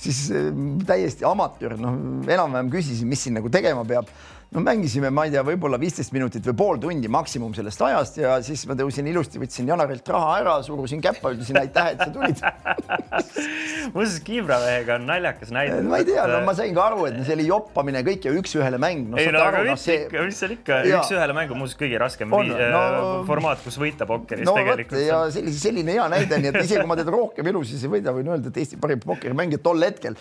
siis 0.00 0.26
äh, 0.32 0.50
täiesti 0.88 1.26
amatöör, 1.28 1.76
noh, 1.80 1.98
enam-vähem 2.24 2.72
küsisin, 2.72 3.08
mis 3.08 3.24
siin 3.24 3.36
nagu 3.38 3.52
tegema 3.52 3.84
peab 3.88 4.08
no 4.54 4.60
mängisime, 4.62 5.10
ma 5.10 5.24
ei 5.26 5.32
tea, 5.34 5.42
võib-olla 5.46 5.78
viisteist 5.82 6.12
minutit 6.14 6.44
või 6.46 6.54
pool 6.58 6.80
tundi 6.82 7.08
maksimum 7.10 7.54
sellest 7.56 7.80
ajast 7.82 8.18
ja 8.20 8.36
siis 8.46 8.62
ma 8.70 8.76
tõusin 8.78 9.06
ilusti, 9.10 9.40
võtsin 9.42 9.66
Janarilt 9.70 10.06
raha 10.14 10.36
ära, 10.38 10.52
surusin 10.62 11.02
käppa, 11.02 11.32
ütlesin 11.34 11.58
aitäh, 11.58 11.88
et 11.94 12.04
sa 12.04 12.06
tulid 12.14 12.38
muuseas, 13.94 14.20
Kiivra 14.24 14.60
mehega 14.62 14.98
on 15.00 15.08
naljakas 15.08 15.50
näide. 15.54 15.80
ma 15.88 15.98
ei 15.98 16.06
tea, 16.06 16.26
no 16.30 16.38
ma 16.46 16.54
sain 16.54 16.76
ka 16.76 16.84
aru, 16.86 17.08
et 17.08 17.18
see 17.26 17.34
oli 17.34 17.48
joppamine 17.48 18.04
kõik 18.06 18.28
ja 18.28 18.34
üks-ühele 18.38 18.78
mäng 18.82 19.10
no,. 19.10 19.18
ei 19.18 19.32
no 19.34 19.42
aga 19.42 19.64
mis 19.66 19.86
see... 19.88 20.04
ikka, 20.04 20.22
mis 20.28 20.38
seal 20.44 20.54
ikka, 20.54 20.78
üks-ühele 21.00 21.36
mäng 21.40 21.56
on 21.56 21.62
muuseas 21.64 21.80
kõige 21.80 21.98
raskem 22.04 22.38
on, 22.38 22.54
no, 22.54 22.84
äh, 22.84 23.10
formaat, 23.26 23.64
kus 23.66 23.80
võita 23.82 24.06
pokkeris 24.06 24.46
no, 24.46 24.54
tegelikult. 24.60 25.02
ja 25.02 25.18
sellise, 25.34 25.58
selline 25.66 25.98
hea 25.98 26.06
näide, 26.14 26.38
nii 26.44 26.52
et 26.52 26.60
isegi 26.62 26.78
kui 26.78 26.92
ma 26.92 26.98
teda 27.00 27.16
rohkem 27.16 27.50
elus 27.50 27.74
siis 27.74 27.82
ei 27.88 27.94
võida, 27.96 28.14
võin 28.14 28.30
öelda, 28.30 28.54
et 28.54 28.62
Eesti 28.62 28.78
parim 28.78 29.02
pokkerimängija 29.02 29.64
tol 29.66 29.82
hetkel. 29.82 30.14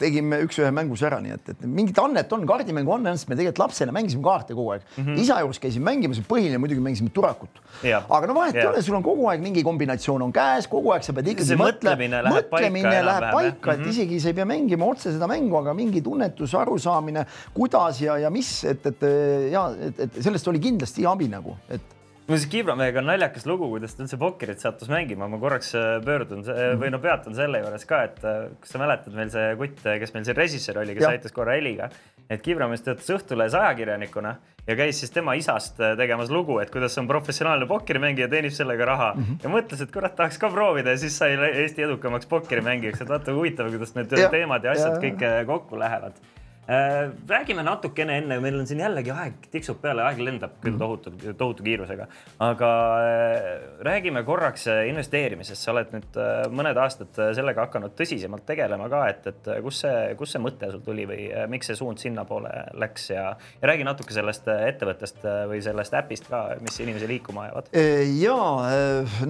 tegime 0.00 0.40
üks-ühe 0.48 0.72
mängus 0.72 1.04
ära, 1.04 1.20
nii 1.20 1.36
et, 1.36 1.52
et 1.52 1.68
mingit 1.68 2.00
annet 2.00 2.32
on, 2.32 2.48
kaardimängu 2.48 2.96
on, 2.96 3.04
me 3.28 3.36
tegelikult 3.36 3.62
lapsena 3.64 3.94
mängisime 3.96 4.24
kaarte 4.24 4.54
kogu 4.54 4.74
aeg 4.74 4.84
mm. 4.84 5.04
-hmm. 5.04 5.20
isa 5.22 5.40
juures 5.40 5.60
käisime 5.62 5.90
mängimas, 5.90 6.20
põhiline 6.28 6.60
muidugi 6.62 6.84
mängisime 6.84 7.10
turakut. 7.14 7.60
aga 7.82 8.26
no 8.26 8.34
vahet 8.34 8.56
ei 8.56 8.66
ole, 8.66 8.82
sul 8.82 8.98
on 8.98 9.02
kogu 9.06 9.28
aeg 9.30 9.42
mingi 9.42 9.64
kombinatsioon 9.66 10.22
on 10.28 10.32
käes, 10.32 10.68
kogu 10.70 10.92
aeg 10.94 11.06
sa 11.06 11.16
pead 11.16 11.32
ikkagi 11.34 11.58
mõtlemine 11.60 12.22
läheb 12.26 12.38
mõtlemine 12.38 12.92
paika, 12.92 13.06
läheb 13.10 13.28
paika, 13.32 13.72
et 13.72 13.78
mm 13.78 13.84
-hmm. 13.84 13.88
isegi 13.96 14.20
sa 14.20 14.28
ei 14.32 14.38
pea 14.40 14.48
mängima 14.52 14.90
otse 14.92 15.12
seda 15.12 15.26
mängu, 15.30 15.56
aga 15.56 15.74
mingi 15.74 16.02
tunnetus, 16.02 16.54
arusaamine, 16.54 17.26
kuidas 17.54 18.00
ja, 18.00 18.18
ja 18.18 18.30
mis, 18.30 18.64
et, 18.64 18.86
et 18.86 19.06
ja 19.52 19.68
et, 19.80 20.00
et 20.00 20.22
sellest 20.22 20.48
oli 20.48 20.60
kindlasti 20.60 21.06
abi 21.06 21.28
nagu, 21.28 21.56
et 21.70 21.95
muuseas, 22.26 22.48
Kibramehega 22.50 23.02
on 23.02 23.08
naljakas 23.10 23.46
lugu, 23.46 23.68
kuidas 23.70 23.94
ta 23.94 24.04
üldse 24.04 24.18
pokkerit 24.20 24.62
sattus 24.62 24.90
mängima, 24.92 25.28
ma 25.30 25.40
korraks 25.42 25.72
äh, 25.78 25.88
pöördun 26.04 26.44
või 26.80 26.90
no 26.94 27.00
peatun 27.02 27.36
selle 27.38 27.62
juures 27.62 27.88
ka, 27.88 28.02
et 28.10 28.22
äh, 28.26 28.44
kas 28.60 28.74
sa 28.74 28.82
mäletad 28.82 29.16
meil 29.16 29.32
see 29.32 29.48
kutt, 29.60 29.82
kes 29.82 30.14
meil 30.14 30.28
siin 30.28 30.38
režissöör 30.38 30.82
oli, 30.82 30.98
kes 30.98 31.08
ja. 31.08 31.14
aitas 31.16 31.36
korra 31.36 31.58
heliga 31.58 31.90
et 32.30 32.42
Kibramees 32.42 32.82
töötas 32.84 33.08
Õhtulehes 33.14 33.54
ajakirjanikuna 33.54 34.34
ja 34.66 34.76
käis 34.78 34.98
siis 35.00 35.12
tema 35.14 35.36
isast 35.38 35.78
äh, 35.80 35.94
tegemas 35.98 36.30
lugu, 36.32 36.58
et 36.62 36.72
kuidas 36.74 36.96
on 36.98 37.08
professionaalne 37.10 37.68
pokkerimängija, 37.70 38.28
teenib 38.32 38.54
sellega 38.54 38.88
raha. 38.88 39.12
Mm 39.14 39.24
-hmm. 39.24 39.42
ja 39.42 39.52
mõtles, 39.52 39.82
et 39.82 39.92
kurat, 39.94 40.16
tahaks 40.16 40.38
ka 40.42 40.50
proovida 40.50 40.94
ja 40.94 40.98
siis 40.98 41.18
sai 41.18 41.36
Eesti 41.52 41.86
edukamaks 41.86 42.26
pokkerimängijaks, 42.26 43.00
et 43.00 43.08
vaata 43.08 43.34
huvitav, 43.34 43.70
kuidas 43.70 43.94
need 43.94 44.18
ja, 44.18 44.28
teemad 44.28 44.64
ja 44.64 44.74
asjad 44.74 44.96
ja, 44.98 45.02
kõik 45.04 45.22
äh, 45.22 45.46
kokku 45.46 45.78
lähevad. 45.78 46.18
Äh, 46.18 46.35
räägime 46.66 47.62
natukene 47.62 48.16
enne, 48.20 48.38
meil 48.42 48.58
on 48.58 48.66
siin 48.66 48.80
jällegi 48.82 49.12
aeg 49.14 49.44
tiksub 49.52 49.78
peale, 49.82 50.02
aeg 50.02 50.18
lendab 50.18 50.56
küll 50.62 50.74
mhm. 50.74 50.80
tohutu, 50.80 51.34
tohutu 51.38 51.66
kiirusega, 51.66 52.08
aga 52.42 52.70
äh, 53.02 53.46
räägime 53.86 54.24
korraks 54.26 54.66
äh, 54.72 54.82
investeerimisest, 54.90 55.62
sa 55.62 55.74
oled 55.74 55.94
nüüd 55.94 56.18
mõned 56.50 56.80
aastad 56.82 57.14
sellega 57.38 57.68
hakanud 57.68 57.94
tõsisemalt 57.98 58.42
tegelema 58.48 58.88
ka, 58.90 59.04
et, 59.12 59.28
et 59.30 59.50
kus 59.62 59.84
see, 59.84 60.00
kus 60.18 60.34
see 60.34 60.42
mõte 60.42 60.72
sul 60.72 60.82
tuli 60.86 61.06
või 61.06 61.28
miks 61.52 61.70
see 61.70 61.78
suund 61.78 62.02
sinnapoole 62.02 62.50
läks 62.82 63.10
ja, 63.14 63.28
ja 63.60 63.70
räägi 63.70 63.86
natuke 63.86 64.16
sellest 64.16 64.50
ettevõttest 64.50 65.22
või 65.52 65.62
sellest 65.62 65.94
äpist 66.00 66.26
ka, 66.30 66.42
mis 66.66 66.80
inimesi 66.82 67.10
liikuma 67.10 67.46
ajavad. 67.46 67.70
ja 68.18 68.40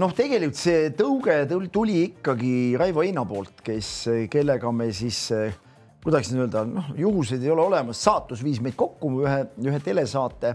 noh, 0.00 0.16
tegelikult 0.16 0.60
see 0.60 0.88
tõuge 0.96 1.38
tuli 1.72 2.00
ikkagi 2.06 2.56
Raivo 2.80 3.04
Eina 3.04 3.28
poolt, 3.28 3.60
kes, 3.66 3.92
kellega 4.32 4.72
me 4.72 4.88
siis 4.96 5.26
kuidas 6.06 6.28
nüüd 6.30 6.44
öelda, 6.44 6.62
noh, 6.70 6.92
juhuseid 6.94 7.42
ei 7.42 7.50
ole 7.50 7.64
olemas, 7.64 7.98
saatus 7.98 8.44
viis 8.46 8.60
meid 8.62 8.76
kokku 8.78 9.10
ühe, 9.24 9.40
ühe 9.66 9.78
telesaate. 9.82 10.54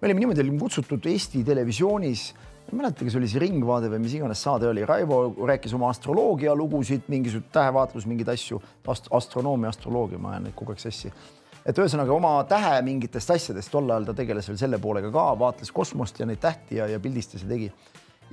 me 0.00 0.08
olime 0.08 0.24
niimoodi, 0.24 0.42
olime 0.42 0.58
kutsutud 0.58 1.06
Eesti 1.06 1.44
Televisioonis, 1.46 2.24
ma 2.66 2.72
ei 2.72 2.78
mäleta, 2.80 3.06
kas 3.06 3.14
oli 3.20 3.28
see 3.30 3.44
Ringvaade 3.44 3.92
või 3.92 4.02
mis 4.02 4.16
iganes 4.18 4.42
saade 4.42 4.66
oli, 4.66 4.82
Raivo 4.86 5.20
rääkis 5.46 5.76
oma 5.78 5.92
astroloogia 5.94 6.56
lugusid, 6.58 7.06
mingisugune 7.06 7.54
tähevaatlus, 7.54 8.08
mingeid 8.10 8.32
asju. 8.34 8.58
Ast, 8.90 9.06
astronoomia, 9.14 9.70
astroloogia, 9.70 10.18
ma 10.18 10.34
ajan 10.34 10.48
neid 10.48 10.58
kogu 10.58 10.74
aeg 10.74 10.82
sassi. 10.82 11.12
Et 11.68 11.78
ühesõnaga 11.78 12.14
oma 12.16 12.34
tähe 12.50 12.74
mingitest 12.82 13.30
asjadest, 13.36 13.70
tol 13.70 13.86
ajal 13.92 14.10
ta 14.10 14.16
tegeles 14.18 14.50
veel 14.50 14.58
selle 14.58 14.82
poolega 14.82 15.12
ka, 15.14 15.28
vaatles 15.38 15.70
kosmost 15.74 16.18
ja 16.18 16.26
neid 16.26 16.42
tähti 16.42 16.80
ja, 16.80 16.90
ja 16.90 16.98
pildistas 16.98 17.46
ja 17.46 17.52
tegi 17.54 17.70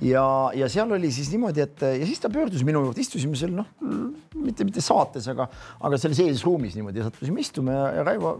ja, 0.02 0.24
ja 0.56 0.68
seal 0.72 0.90
oli 0.92 1.10
siis 1.14 1.30
niimoodi, 1.32 1.62
et 1.64 1.84
ja 1.86 2.08
siis 2.08 2.20
ta 2.20 2.30
pöördus 2.32 2.64
minu 2.66 2.82
juurde, 2.84 3.00
istusime 3.00 3.38
seal 3.38 3.54
noh, 3.56 3.68
mitte, 4.36 4.66
mitte 4.66 4.82
saates, 4.84 5.28
aga, 5.32 5.48
aga 5.88 6.00
selles 6.00 6.20
eesruumis 6.24 6.76
niimoodi 6.76 7.04
sattusime 7.04 7.40
istuma 7.40 7.76
ja, 7.76 7.86
ja 7.98 8.04
Raivo, 8.10 8.34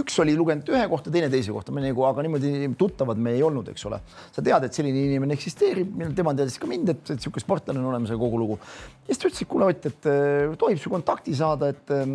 üks 0.00 0.16
oli 0.22 0.36
lugenud 0.38 0.68
ühe 0.72 0.84
kohta, 0.90 1.12
teine 1.12 1.28
teise 1.32 1.52
kohta, 1.54 1.74
me 1.74 1.84
nagu, 1.84 2.04
aga 2.08 2.24
niimoodi 2.24 2.70
tuttavad 2.80 3.20
me 3.20 3.36
ei 3.36 3.44
olnud, 3.44 3.68
eks 3.72 3.84
ole. 3.90 4.00
sa 4.34 4.44
tead, 4.44 4.68
et 4.68 4.80
selline 4.80 5.04
inimene 5.10 5.36
eksisteerib, 5.36 5.92
tema 6.16 6.34
teadis 6.38 6.58
ka 6.60 6.70
mind, 6.70 6.94
et, 6.94 7.04
et 7.04 7.16
niisugune 7.18 7.44
sportlane 7.44 7.82
on 7.82 7.92
olemas 7.92 8.14
ja 8.14 8.18
kogu 8.20 8.40
lugu. 8.40 8.58
ja 9.04 9.12
siis 9.12 9.22
ta 9.22 9.30
ütles, 9.30 9.44
et 9.44 9.52
kuule 9.52 9.68
Ott, 9.68 9.84
et 9.84 10.06
tohib 10.56 10.80
su 10.80 10.88
kontakti 10.88 11.34
saada, 11.36 11.68
et 11.74 11.92
ähm, 11.92 12.12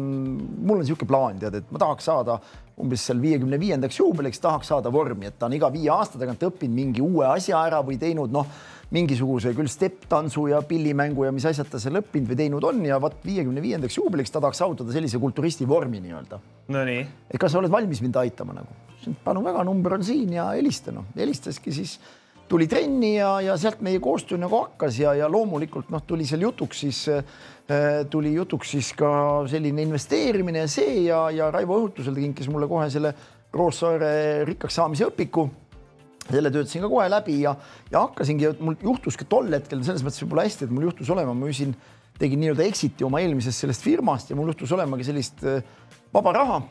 mul 0.66 0.80
on 0.80 0.86
niisugune 0.86 1.10
plaan, 1.10 1.38
tead, 1.42 1.62
et 1.62 1.74
ma 1.74 1.82
tahaks 1.86 2.10
saada 2.10 2.40
umbes 2.82 3.04
seal 3.06 3.20
viiekümne 3.22 3.60
viiendaks 3.62 4.00
juubeliks 4.00 4.42
tahaks 4.42 4.72
saada 4.72 4.92
vormi, 4.94 5.28
et 5.30 5.38
ta 5.40 5.46
on 5.46 5.58
iga 5.58 5.70
viie 5.74 5.92
aasta 5.94 6.20
tagant 6.22 6.42
õppinud 6.48 6.74
mingi 6.74 7.04
uue 7.06 7.28
asja 7.30 7.60
ära 7.62 7.84
või 7.86 8.00
teinud 8.02 8.34
noh, 8.34 8.48
mingisuguse 8.94 9.54
küll 9.58 9.70
stepp-tantsu 9.70 10.48
ja 10.52 10.62
pillimängu 10.66 11.26
ja 11.26 11.34
mis 11.34 11.46
asjad 11.50 11.70
ta 11.70 11.82
seal 11.82 11.98
õppinud 12.02 12.30
või 12.30 12.40
teinud 12.40 12.66
on 12.70 12.82
ja 12.86 13.00
vot 13.02 13.20
viiekümne 13.26 13.62
viiendaks 13.62 13.98
juubeliks 13.98 14.34
ta 14.34 14.42
tahaks 14.42 14.62
saavutada 14.62 14.94
sellise 14.94 15.22
kulturisti 15.22 15.68
vormi 15.70 16.02
nii-öelda. 16.04 16.40
Nonii. 16.74 17.06
et 17.30 17.40
kas 17.42 17.54
sa 17.54 17.62
oled 17.62 17.74
valmis 17.74 18.02
mind 18.02 18.20
aitama 18.22 18.58
nagu? 18.62 18.82
palun 19.24 19.44
väga, 19.44 19.64
number 19.68 19.98
on 19.98 20.04
siin 20.06 20.32
ja 20.38 20.50
helista 20.56 20.94
noh, 20.96 21.10
helistaski 21.18 21.74
siis 21.76 21.98
tuli 22.48 22.68
trenni 22.72 23.16
ja, 23.16 23.34
ja 23.42 23.58
sealt 23.58 23.82
meie 23.84 24.00
koostöö 24.04 24.38
nagu 24.40 24.62
hakkas 24.62 25.00
ja, 25.00 25.14
ja 25.18 25.30
loomulikult 25.32 25.90
noh, 25.94 26.04
tuli 26.08 26.28
seal 26.30 26.46
jutuks 26.46 26.84
siis 26.86 27.02
äh, 27.12 27.24
tuli 28.12 28.34
jutuks 28.34 28.74
siis 28.76 28.90
ka 28.98 29.10
selline 29.48 29.86
investeerimine 29.86 30.66
ja 30.66 30.68
see 30.72 31.06
ja, 31.06 31.30
ja 31.32 31.50
Raivo 31.52 31.78
Õhutusel 31.80 32.18
kinkis 32.18 32.50
mulle 32.52 32.68
kohe 32.68 32.90
selle 32.92 33.14
Roossaare 33.54 34.44
rikkaks 34.50 34.80
saamise 34.82 35.08
õpiku. 35.08 35.48
selle 36.28 36.52
töötasin 36.52 36.84
ka 36.84 36.90
kohe 36.92 37.08
läbi 37.12 37.42
ja, 37.42 37.56
ja 37.92 38.06
hakkasingi, 38.06 38.54
mul 38.60 38.76
juhtuski 38.84 39.28
tol 39.30 39.52
hetkel 39.52 39.84
selles 39.84 40.04
mõttes 40.04 40.24
võib-olla 40.24 40.46
hästi, 40.48 40.68
et 40.68 40.72
mul 40.76 40.90
juhtus 40.90 41.10
olema, 41.12 41.34
ma 41.34 41.46
müüsin, 41.46 41.74
tegin 42.20 42.40
nii-öelda 42.44 42.64
exit'i 42.64 43.04
oma 43.04 43.20
eelmisest 43.24 43.64
sellest 43.64 43.84
firmast 43.84 44.32
ja 44.32 44.36
mul 44.40 44.52
juhtus 44.52 44.72
olemagi 44.76 45.08
sellist 45.08 45.44
äh, 45.48 45.64
vaba 46.14 46.36
raha 46.36 46.62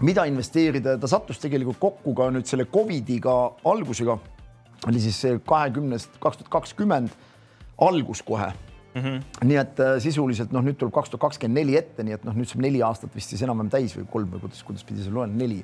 mida 0.00 0.24
investeerida. 0.28 0.96
Ja 0.96 1.00
ta 1.00 1.08
sattus 1.10 1.40
tegelikult 1.42 1.80
kokku 1.80 2.14
ka 2.16 2.30
nüüd 2.32 2.48
selle 2.48 2.66
Covidiga 2.70 3.36
algusega. 3.68 4.16
Oli 4.88 5.00
siis 5.02 5.20
kahekümnest, 5.44 6.16
kaks 6.20 6.40
tuhat 6.40 6.52
kakskümmend 6.52 7.12
algus 7.84 8.22
kohe 8.24 8.48
Mm 8.90 9.02
-hmm. 9.02 9.46
nii 9.46 9.56
et 9.56 9.80
äh, 9.80 10.00
sisuliselt 10.02 10.50
noh, 10.50 10.64
nüüd 10.66 10.74
tuleb 10.78 10.90
kaks 10.90 11.12
tuhat 11.12 11.22
kakskümmend 11.22 11.60
neli 11.60 11.76
ette, 11.78 12.02
nii 12.02 12.16
et 12.16 12.24
noh, 12.26 12.34
nüüd 12.34 12.48
saab 12.50 12.64
neli 12.64 12.80
aastat 12.82 13.14
vist 13.14 13.30
siis 13.30 13.42
enam-vähem 13.46 13.70
täis 13.70 13.92
või 13.94 14.06
kolm 14.10 14.32
või 14.32 14.40
kuidas, 14.42 14.62
kuidas 14.66 14.82
pidi 14.88 15.04
see 15.04 15.14
loen, 15.14 15.36
neli. 15.38 15.60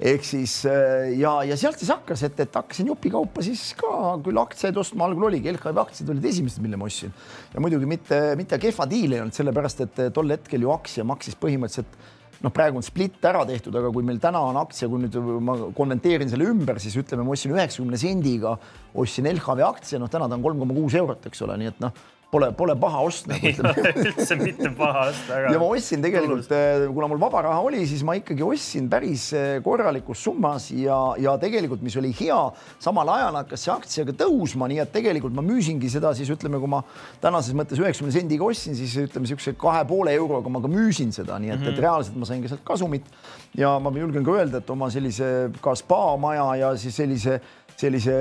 ehk 0.00 0.24
siis 0.26 0.56
äh, 0.66 1.12
ja, 1.18 1.36
ja 1.46 1.56
sealt 1.56 1.78
siis 1.78 1.92
hakkas, 1.94 2.24
et, 2.26 2.40
et 2.40 2.54
hakkasin 2.54 2.90
jupikaupa 2.90 3.44
siis 3.46 3.62
ka 3.78 4.18
küll 4.24 4.42
aktsiaid 4.42 4.76
ostma, 4.82 5.06
algul 5.06 5.28
oligi 5.30 5.52
LHV 5.52 5.78
aktsiad 5.84 6.10
olid 6.10 6.26
esimesed, 6.32 6.62
mille 6.62 6.80
ma 6.80 6.88
ostsin 6.90 7.14
ja 7.54 7.62
muidugi 7.62 7.86
mitte, 7.86 8.18
mitte 8.40 8.58
kehva 8.58 8.88
diil 8.90 9.14
ei 9.14 9.22
olnud, 9.22 9.38
sellepärast 9.38 9.84
et 9.86 10.02
tol 10.16 10.34
hetkel 10.34 10.66
ju 10.66 10.72
aktsia 10.74 11.06
maksis 11.06 11.38
põhimõtteliselt 11.38 11.94
noh, 12.42 12.50
praegu 12.50 12.80
on 12.80 12.84
split 12.84 13.22
ära 13.24 13.44
tehtud, 13.46 13.76
aga 13.78 13.92
kui 13.94 14.02
meil 14.02 14.18
täna 14.18 14.42
on 14.42 14.58
aktsia, 14.60 14.88
kui 14.90 15.04
nüüd 15.04 15.14
ma 15.46 15.56
konventeerin 15.76 16.32
selle 16.32 16.50
ümber, 16.50 16.82
siis 16.82 16.96
ütleme, 16.98 17.22
ma 17.22 17.38
ostsin 17.38 17.54
üheksakümne 17.54 18.00
sendiga, 18.00 18.56
ostsin 18.94 19.30
LHV 19.30 19.62
aktsia, 19.68 20.02
noh, 20.02 20.10
täna 20.10 20.26
ta 20.28 20.34
on 20.34 20.42
kolm 20.42 20.58
koma 20.58 20.74
kuus 20.74 20.98
eurot, 20.98 21.30
eks 21.30 21.46
ole, 21.46 21.56
nii 21.62 21.70
et 21.70 21.80
noh 21.84 21.94
pole, 22.34 22.50
pole 22.56 22.74
paha 22.80 23.02
ost 23.06 23.28
nagu 23.30 23.50
ütleme. 23.50 23.92
üldse 24.02 24.36
mitte 24.40 24.70
paha 24.76 25.06
ost, 25.10 25.30
aga. 25.30 25.52
ja 25.54 25.60
ma 25.62 25.68
ostsin 25.76 26.02
tegelikult, 26.04 26.50
eh, 26.54 26.84
kuna 26.94 27.08
mul 27.10 27.20
vaba 27.22 27.44
raha 27.46 27.62
oli, 27.68 27.84
siis 27.88 28.02
ma 28.06 28.16
ikkagi 28.18 28.44
ostsin 28.46 28.88
päris 28.92 29.28
eh, 29.36 29.56
korralikus 29.64 30.24
summas 30.26 30.68
ja, 30.74 30.98
ja 31.22 31.36
tegelikult, 31.40 31.84
mis 31.86 31.96
oli 32.00 32.12
hea, 32.18 32.40
samal 32.82 33.12
ajal 33.14 33.40
hakkas 33.42 33.66
see 33.66 33.74
aktsia 33.74 34.06
ka 34.08 34.16
tõusma, 34.24 34.68
nii 34.70 34.82
et 34.84 34.92
tegelikult 34.94 35.36
ma 35.36 35.44
müüsingi 35.46 35.90
seda 35.92 36.14
siis 36.16 36.30
ütleme, 36.34 36.60
kui 36.62 36.70
ma 36.70 36.82
tänases 37.22 37.56
mõttes 37.56 37.80
üheksakümne 37.82 38.14
sendiga 38.14 38.46
ostsin, 38.48 38.76
siis 38.78 38.96
ütleme 39.06 39.28
niisuguse 39.28 39.56
kahe 39.60 39.84
poole 39.88 40.14
euroga 40.14 40.52
ma 40.52 40.62
ka 40.64 40.70
müüsin 40.70 41.14
seda, 41.14 41.38
nii 41.38 41.54
et 41.54 41.58
mm, 41.58 41.64
-hmm. 41.64 41.72
et 41.72 41.78
mhm. 41.78 41.86
reaalselt 41.86 42.18
ma 42.18 42.30
sain 42.30 42.42
ka 42.42 42.52
sealt 42.52 42.64
kasumit 42.66 43.10
ja 43.58 43.76
ma 43.78 43.92
julgen 43.94 44.24
ka 44.24 44.38
öelda, 44.38 44.62
et 44.62 44.70
oma 44.70 44.90
sellise 44.90 45.50
ka 45.62 45.74
spa 45.78 46.16
maja 46.20 46.48
ja 46.60 46.76
siis 46.76 46.96
sellise, 46.96 47.40
sellise 47.76 48.14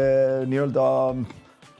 nii-öelda 0.49 0.85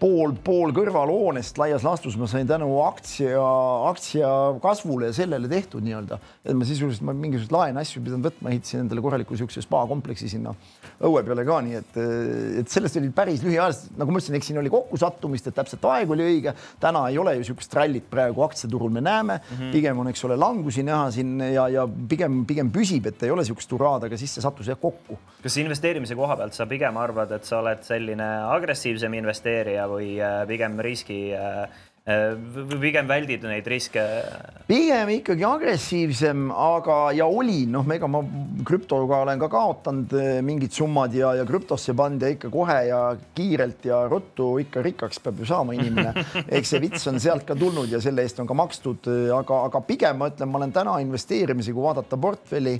pool, 0.03 0.33
pool 0.43 0.73
kõrvalhoonest 0.75 1.59
laias 1.61 1.83
laastus 1.85 2.17
ma 2.19 2.27
sain 2.27 2.47
tänu 2.47 2.67
aktsia, 2.83 3.39
aktsia 3.87 4.29
kasvule 4.63 5.09
ja 5.09 5.15
sellele 5.15 5.47
tehtud 5.51 5.83
nii-öelda, 5.85 6.17
et 6.43 6.57
ma 6.57 6.67
sisuliselt 6.67 7.05
ma 7.07 7.15
mingisuguseid 7.15 7.55
laene 7.55 7.83
asju 7.83 8.03
pidanud 8.03 8.27
võtma, 8.27 8.51
ehitasin 8.51 8.83
endale 8.83 9.03
korraliku 9.05 9.35
niisuguse 9.35 9.63
spa 9.63 9.83
kompleksi 9.87 10.27
sinna 10.31 10.51
õue 11.03 11.23
peale 11.25 11.45
ka, 11.47 11.59
nii 11.63 11.79
et, 11.79 11.99
et 12.63 12.73
sellest 12.73 12.99
oli 12.99 13.11
päris 13.15 13.43
lühiajaliselt, 13.45 13.95
nagu 13.99 14.11
ma 14.11 14.19
ütlesin, 14.19 14.37
eks 14.39 14.51
siin 14.51 14.59
oli 14.59 14.73
kokkusattumist, 14.73 15.47
et 15.49 15.57
täpselt 15.59 15.87
aeg 15.93 16.11
oli 16.15 16.27
õige. 16.27 16.55
täna 16.83 17.05
ei 17.09 17.19
ole 17.21 17.37
ju 17.37 17.45
niisugust 17.45 17.75
rallit 17.77 18.09
praegu 18.11 18.43
aktsiaturul 18.43 18.91
me 18.91 19.01
näeme 19.03 19.39
mm, 19.39 19.55
-hmm. 19.55 19.71
pigem 19.71 19.99
on, 19.99 20.11
eks 20.11 20.25
ole, 20.27 20.39
langusi 20.39 20.83
näha 20.83 21.11
siin 21.11 21.39
ja, 21.39 21.67
ja 21.69 21.87
pigem, 21.87 22.43
pigem 22.45 22.71
püsib, 22.71 23.07
et 23.07 23.23
ei 23.23 23.31
ole 23.31 23.43
niisugust 23.43 23.71
hurraad, 23.71 24.09
aga 24.09 24.19
siis 24.19 24.35
see 24.35 24.43
sattus 24.43 24.67
jah 24.67 24.79
kokku. 24.79 25.19
kas 25.43 25.57
investeerimise 25.57 26.15
koha 26.15 26.37
pealt 26.37 26.53
sa 26.53 26.67
pigem 26.67 26.97
arvad, 26.97 27.31
et 27.31 27.47
sa 27.47 27.59
oled 27.59 27.83
selline 27.83 28.29
agressiivsem 28.51 29.13
investeerija 29.13 29.87
või 29.93 30.13
äh, 30.21 30.43
pigem 30.49 30.77
riski 30.83 31.19
äh, 31.35 31.63
äh, 32.05 32.33
pigem 32.81 33.07
väldid 33.09 33.45
neid 33.47 33.67
riske? 33.69 34.03
pigem 34.67 35.11
ikkagi 35.15 35.45
agressiivsem, 35.47 36.49
aga 36.51 36.97
ja 37.17 37.27
olin, 37.29 37.71
noh, 37.75 37.87
ega 37.95 38.09
ma 38.11 38.23
krüptoga 38.67 39.21
olen 39.25 39.41
ka 39.41 39.49
kaotanud 39.53 40.15
mingid 40.45 40.75
summad 40.75 41.15
ja, 41.17 41.33
ja 41.39 41.45
krüptosse 41.47 41.95
pannud 41.97 42.23
ja 42.23 42.33
ikka 42.33 42.51
kohe 42.53 42.79
ja 42.89 43.01
kiirelt 43.35 43.87
ja 43.89 44.03
ruttu 44.11 44.53
ikka 44.63 44.83
rikkaks 44.85 45.23
peab 45.23 45.41
ju 45.43 45.49
saama 45.49 45.77
inimene. 45.77 46.25
eks 46.57 46.75
see 46.75 46.83
vits 46.83 47.07
on 47.11 47.21
sealt 47.23 47.47
ka 47.47 47.57
tulnud 47.59 47.91
ja 47.91 48.01
selle 48.03 48.25
eest 48.25 48.41
on 48.43 48.49
ka 48.49 48.57
makstud, 48.57 49.09
aga, 49.39 49.63
aga 49.69 49.83
pigem 49.87 50.19
ma 50.21 50.31
ütlen, 50.33 50.51
ma 50.51 50.61
olen 50.61 50.75
täna 50.75 50.99
investeerimisi, 51.03 51.75
kui 51.75 51.85
vaadata 51.85 52.19
portfelli 52.19 52.77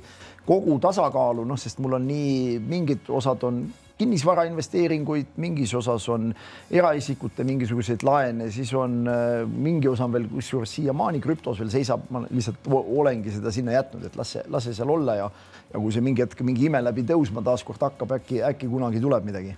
kogu 0.48 0.76
tasakaalu, 0.84 1.46
noh, 1.48 1.60
sest 1.60 1.80
mul 1.84 1.98
on 2.00 2.08
nii 2.08 2.60
mingid 2.68 3.08
osad 3.14 3.44
on 3.48 3.64
kinnisvara 3.98 4.46
investeeringuid, 4.50 5.36
mingis 5.42 5.74
osas 5.78 6.08
on 6.10 6.32
eraisikute 6.72 7.46
mingisuguseid 7.48 8.04
laene, 8.08 8.50
siis 8.52 8.74
on 8.78 9.04
äh, 9.08 9.44
mingi 9.48 9.90
osa 9.92 10.08
on 10.08 10.16
veel 10.16 10.30
kusjuures 10.32 10.78
siiamaani 10.80 11.22
krüptos 11.24 11.60
veel 11.62 11.72
seisab, 11.74 12.08
ma 12.14 12.24
lihtsalt 12.30 12.70
olengi 12.74 13.34
seda 13.36 13.54
sinna 13.54 13.76
jätnud, 13.78 14.08
et 14.10 14.18
las 14.20 14.36
see, 14.38 14.46
las 14.50 14.68
see 14.68 14.78
seal 14.78 14.94
olla 14.94 15.20
ja 15.22 15.30
ja 15.74 15.82
kui 15.82 15.94
see 15.94 16.06
mingi 16.06 16.22
hetk 16.22 16.42
mingi 16.46 16.68
ime 16.70 16.82
läbi 16.84 17.06
tõusma 17.10 17.42
taaskord 17.46 17.82
hakkab, 17.82 18.18
äkki, 18.20 18.42
äkki 18.46 18.70
kunagi 18.70 19.02
tuleb 19.02 19.26
midagi 19.26 19.56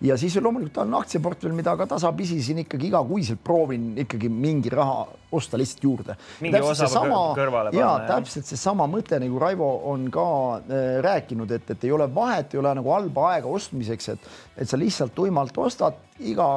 ja 0.00 0.16
siis 0.20 0.36
loomulikult 0.42 0.78
on 0.82 0.94
aktsiaportfell, 0.98 1.54
mida 1.56 1.76
ka 1.76 1.86
tasapisi 1.86 2.40
siin 2.42 2.60
ikkagi 2.64 2.90
igakuiselt 2.90 3.40
proovin 3.44 3.92
ikkagi 3.98 4.28
mingi 4.28 4.70
raha 4.72 5.06
osta 5.32 5.58
lihtsalt 5.58 5.84
juurde. 5.84 6.16
ja 7.80 7.92
täpselt 8.08 8.48
seesama 8.50 8.88
mõte 8.90 9.20
nagu 9.22 9.40
Raivo 9.40 9.70
on 9.92 10.08
ka 10.12 10.26
äh, 10.56 10.86
rääkinud, 11.04 11.50
et, 11.50 11.70
et 11.70 11.84
ei 11.84 11.92
ole 11.92 12.08
vahet, 12.14 12.54
ei 12.54 12.60
ole 12.60 12.74
nagu 12.80 12.92
halba 12.92 13.30
aega 13.32 13.48
ostmiseks, 13.48 14.08
et, 14.14 14.32
et 14.56 14.68
sa 14.68 14.78
lihtsalt 14.80 15.14
tuimalt 15.16 15.56
ostad 15.58 15.96
iga 16.20 16.50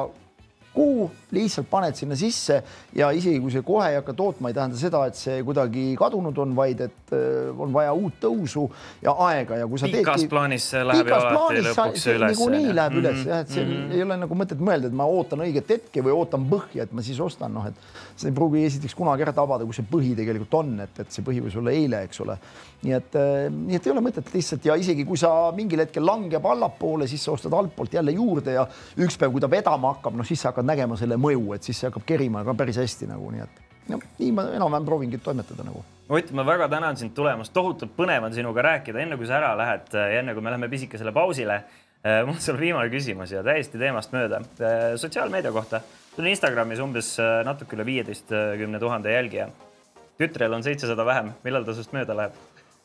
kuu 0.74 1.10
lihtsalt 1.34 1.66
paned 1.70 1.94
sinna 1.98 2.16
sisse 2.18 2.60
ja 2.94 3.10
isegi 3.14 3.40
kui 3.42 3.50
see 3.50 3.62
kohe 3.66 3.88
ei 3.90 3.96
hakka 3.98 4.14
tootma, 4.18 4.50
ei 4.50 4.54
tähenda 4.54 4.78
seda, 4.78 5.02
et 5.10 5.18
see 5.18 5.40
kuidagi 5.46 5.84
kadunud 5.98 6.38
on, 6.42 6.54
vaid 6.56 6.82
et 6.86 7.14
äh, 7.14 7.50
on 7.50 7.72
vaja 7.74 7.92
uut 7.96 8.18
tõusu 8.22 8.66
ja 9.02 9.14
aega 9.26 9.60
ja 9.60 9.68
kui 9.70 9.80
sa 9.82 9.90
pikas 9.90 10.20
teedki, 10.20 10.30
plaanis 10.30 10.68
see 10.72 10.82
läheb 10.86 11.10
ju 11.10 11.16
alati 11.18 11.64
lõpuks 11.66 12.06
üles. 12.14 12.34
niikuinii 12.34 12.74
läheb 12.74 12.94
mm 12.94 13.00
-hmm. 13.00 13.02
üles 13.02 13.26
jah, 13.26 13.42
et 13.44 13.54
see 13.54 13.64
mm 13.64 13.72
-hmm. 13.72 13.94
ei 13.96 14.02
ole 14.06 14.16
nagu 14.24 14.38
mõtet 14.42 14.62
mõelda, 14.70 14.86
et 14.86 14.96
ma 15.02 15.06
ootan 15.06 15.44
õiget 15.46 15.74
hetke 15.74 16.04
või 16.06 16.14
ootan 16.14 16.46
põhja, 16.50 16.82
et 16.86 16.92
ma 16.92 17.02
siis 17.02 17.20
ostan, 17.20 17.54
noh, 17.54 17.66
et 17.66 17.74
see 18.16 18.30
ei 18.30 18.34
pruugi 18.34 18.64
esiteks 18.64 18.94
kunagi 18.94 19.22
ära 19.26 19.32
tabada, 19.32 19.64
kus 19.64 19.76
see 19.76 19.90
põhi 19.90 20.14
tegelikult 20.16 20.54
on, 20.54 20.80
et, 20.80 21.00
et 21.00 21.10
see 21.10 21.24
põhi 21.26 21.42
võis 21.42 21.56
olla 21.58 21.70
eile, 21.70 22.02
eks 22.02 22.20
ole. 22.20 22.38
nii 22.82 22.92
et, 22.96 23.14
äh, 23.14 23.50
nii 23.52 23.76
et 23.76 23.86
ei 23.86 23.92
ole 23.92 24.00
mõtet 24.00 24.34
lihtsalt 24.34 24.64
ja 24.64 24.74
isegi 24.74 25.04
kui 25.04 25.16
sa 25.16 25.52
mingil 25.52 25.78
hetkel 25.78 26.06
langeb 26.06 26.46
allapoole, 26.46 27.06
siis 27.06 27.24
sa 27.24 27.32
ostad 27.32 27.52
altpoolt 27.52 27.92
jälle 27.92 28.10
juurde 28.10 28.52
ja 28.52 28.66
üks 28.96 29.18
päev, 29.18 29.32
kui 29.32 29.40
ta 29.40 29.50
vedama 29.50 29.94
hakkab, 29.94 30.16
noh 30.16 30.26
siis 30.26 30.40
sa 30.40 30.48
hakkad 30.48 30.59
nägema 30.66 30.96
selle 31.00 31.18
mõju, 31.20 31.54
et 31.56 31.66
siis 31.66 31.80
see 31.80 31.88
hakkab 31.88 32.06
kerima 32.06 32.44
ka 32.46 32.54
päris 32.58 32.78
hästi 32.80 33.08
nagu 33.10 33.30
nii, 33.32 33.46
et 33.46 33.90
noh, 33.92 34.04
nii 34.18 34.30
ma 34.36 34.46
enam-vähem 34.56 34.88
proovingi 34.88 35.20
toimetada 35.24 35.66
nagu. 35.66 35.84
Ott, 36.10 36.32
ma 36.34 36.42
väga 36.46 36.66
tänan 36.70 36.98
sind 36.98 37.14
tulemast, 37.14 37.52
tohutult 37.54 37.92
põnev 37.96 38.26
on 38.26 38.34
sinuga 38.34 38.64
rääkida, 38.66 38.98
enne 39.04 39.18
kui 39.18 39.28
sa 39.30 39.38
ära 39.38 39.52
lähed 39.58 39.94
ja 39.94 40.08
enne 40.18 40.34
kui 40.34 40.42
me 40.42 40.50
läheme 40.50 40.70
pisikesele 40.72 41.12
pausile. 41.14 41.60
Eh, 42.00 42.22
mul 42.24 42.34
on 42.34 42.40
sulle 42.40 42.58
viimane 42.58 42.88
küsimus 42.90 43.34
ja 43.34 43.44
täiesti 43.44 43.78
teemast 43.78 44.14
mööda. 44.16 44.40
Eh, 44.58 44.84
sotsiaalmeedia 44.98 45.52
kohta, 45.52 45.82
sul 46.14 46.24
on 46.24 46.30
Instagramis 46.32 46.80
umbes 46.82 47.12
eh, 47.20 47.40
natuke 47.46 47.76
üle 47.76 47.86
viieteistkümne 47.86 48.80
tuhande 48.80 49.12
jälgija. 49.12 49.50
tütrel 50.20 50.52
on 50.52 50.62
seitsesada 50.62 51.04
vähem, 51.04 51.30
millal 51.44 51.64
ta 51.64 51.72
sinust 51.72 51.92
mööda 51.96 52.16
läheb? 52.16 52.32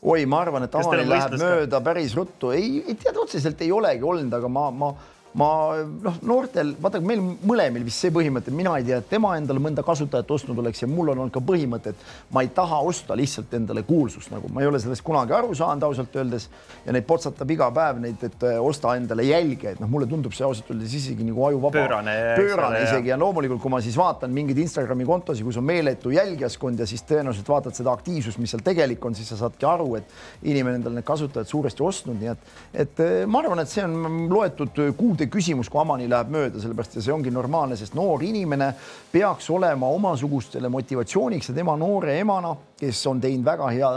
oi, 0.05 0.25
ma 0.29 0.41
arvan, 0.43 0.63
et 0.67 0.75
Avani 0.75 1.05
läheb 1.07 1.35
mööda 1.39 1.81
päris 1.83 2.13
ruttu, 2.15 2.51
ei, 2.53 2.83
ei 2.85 2.95
tead, 2.99 3.17
otseselt 3.17 3.61
ei 3.65 3.71
olegi 3.73 4.05
olnud, 4.05 4.33
aga 4.37 4.51
ma, 4.51 4.67
ma 4.71 4.91
ma 5.35 5.47
noh, 5.83 6.15
noortel, 6.23 6.71
vaata 6.79 7.01
meil 7.03 7.19
mõlemil 7.19 7.83
vist 7.83 7.99
see 8.05 8.11
põhimõte, 8.15 8.53
mina 8.55 8.77
ei 8.79 8.85
tea, 8.87 9.01
et 9.01 9.09
tema 9.11 9.33
endale 9.35 9.59
mõnda 9.59 9.83
kasutajat 9.83 10.29
ostnud 10.31 10.59
oleks 10.63 10.83
ja 10.85 10.87
mul 10.87 11.11
on 11.11 11.25
olnud 11.25 11.33
ka 11.35 11.41
põhimõte, 11.43 11.91
et 11.91 12.31
ma 12.31 12.43
ei 12.45 12.51
taha 12.55 12.79
osta 12.87 13.17
lihtsalt 13.19 13.51
endale 13.57 13.83
kuulsust, 13.87 14.31
nagu 14.31 14.47
ma 14.55 14.63
ei 14.63 14.69
ole 14.69 14.79
sellest 14.79 15.03
kunagi 15.03 15.35
aru 15.35 15.51
saanud 15.57 15.83
ausalt 15.89 16.15
öeldes 16.15 16.47
ja 16.85 16.95
neid 16.95 17.07
potsatab 17.09 17.51
iga 17.51 17.67
päev 17.75 17.99
neid, 18.03 18.23
et 18.23 18.45
äh, 18.47 18.59
osta 18.63 18.93
endale 18.95 19.25
jälge, 19.27 19.73
et 19.75 19.81
noh, 19.83 19.91
mulle 19.91 20.07
tundub 20.07 20.35
see 20.35 20.45
ausalt 20.47 20.71
öeldes 20.71 20.95
isegi 21.01 21.27
nagu 21.27 21.43
ajuvaba. 21.49 21.73
pöörane. 21.81 22.15
pöörane 22.39 22.81
isegi 22.85 23.11
ja 23.11 23.19
loomulikult, 23.19 23.59
kui 23.65 23.75
ma 23.75 23.81
siis 23.83 23.99
vaatan 23.99 24.31
mingeid 24.35 24.63
Instagrami 24.63 25.07
kontosid, 25.09 25.43
kus 25.43 25.59
on 25.59 25.67
meeletu 25.67 26.15
jälgijaskond 26.15 26.79
ja 26.79 26.87
siis 26.87 27.03
tõenäoliselt 27.11 27.51
vaatad 27.51 27.75
seda 27.75 27.91
aktiivsust, 27.91 28.39
mis 28.39 28.55
seal 28.55 28.63
tegelik 28.63 29.03
on, 29.03 29.19
siis 29.19 29.33
sa 29.33 29.41
saadki 29.43 29.67
aru, 29.67 29.91
et 29.99 30.47
inimene 30.47 30.79
endale 30.79 31.01
need 31.01 31.07
kasutajad 31.11 31.51
suuresti 31.51 31.83
ostnud, 31.83 32.23
nii 32.23 32.31
et, 32.31 32.49
et 32.85 33.03
äh, 33.03 33.13
ma 33.27 33.43
arvan, 33.43 33.65
et 33.65 33.71
see 33.71 33.83
on 33.83 34.29
loetud 34.31 34.83
kuude 34.95 35.24
see 35.25 35.31
küsimus, 35.31 35.69
kui 35.69 35.81
Amani 35.81 36.07
läheb 36.09 36.31
mööda, 36.33 36.61
sellepärast 36.61 36.97
ja 36.99 37.03
see 37.03 37.13
ongi 37.13 37.33
normaalne, 37.33 37.77
sest 37.79 37.95
noor 37.97 38.23
inimene 38.23 38.71
peaks 39.11 39.49
olema 39.53 39.89
omasugustele 39.93 40.69
motivatsiooniks 40.69 41.49
ja 41.49 41.57
tema 41.57 41.75
noore 41.79 42.19
emana, 42.19 42.55
kes 42.79 42.99
on 43.07 43.21
teinud 43.23 43.45
väga 43.45 43.69
hea 43.71 43.91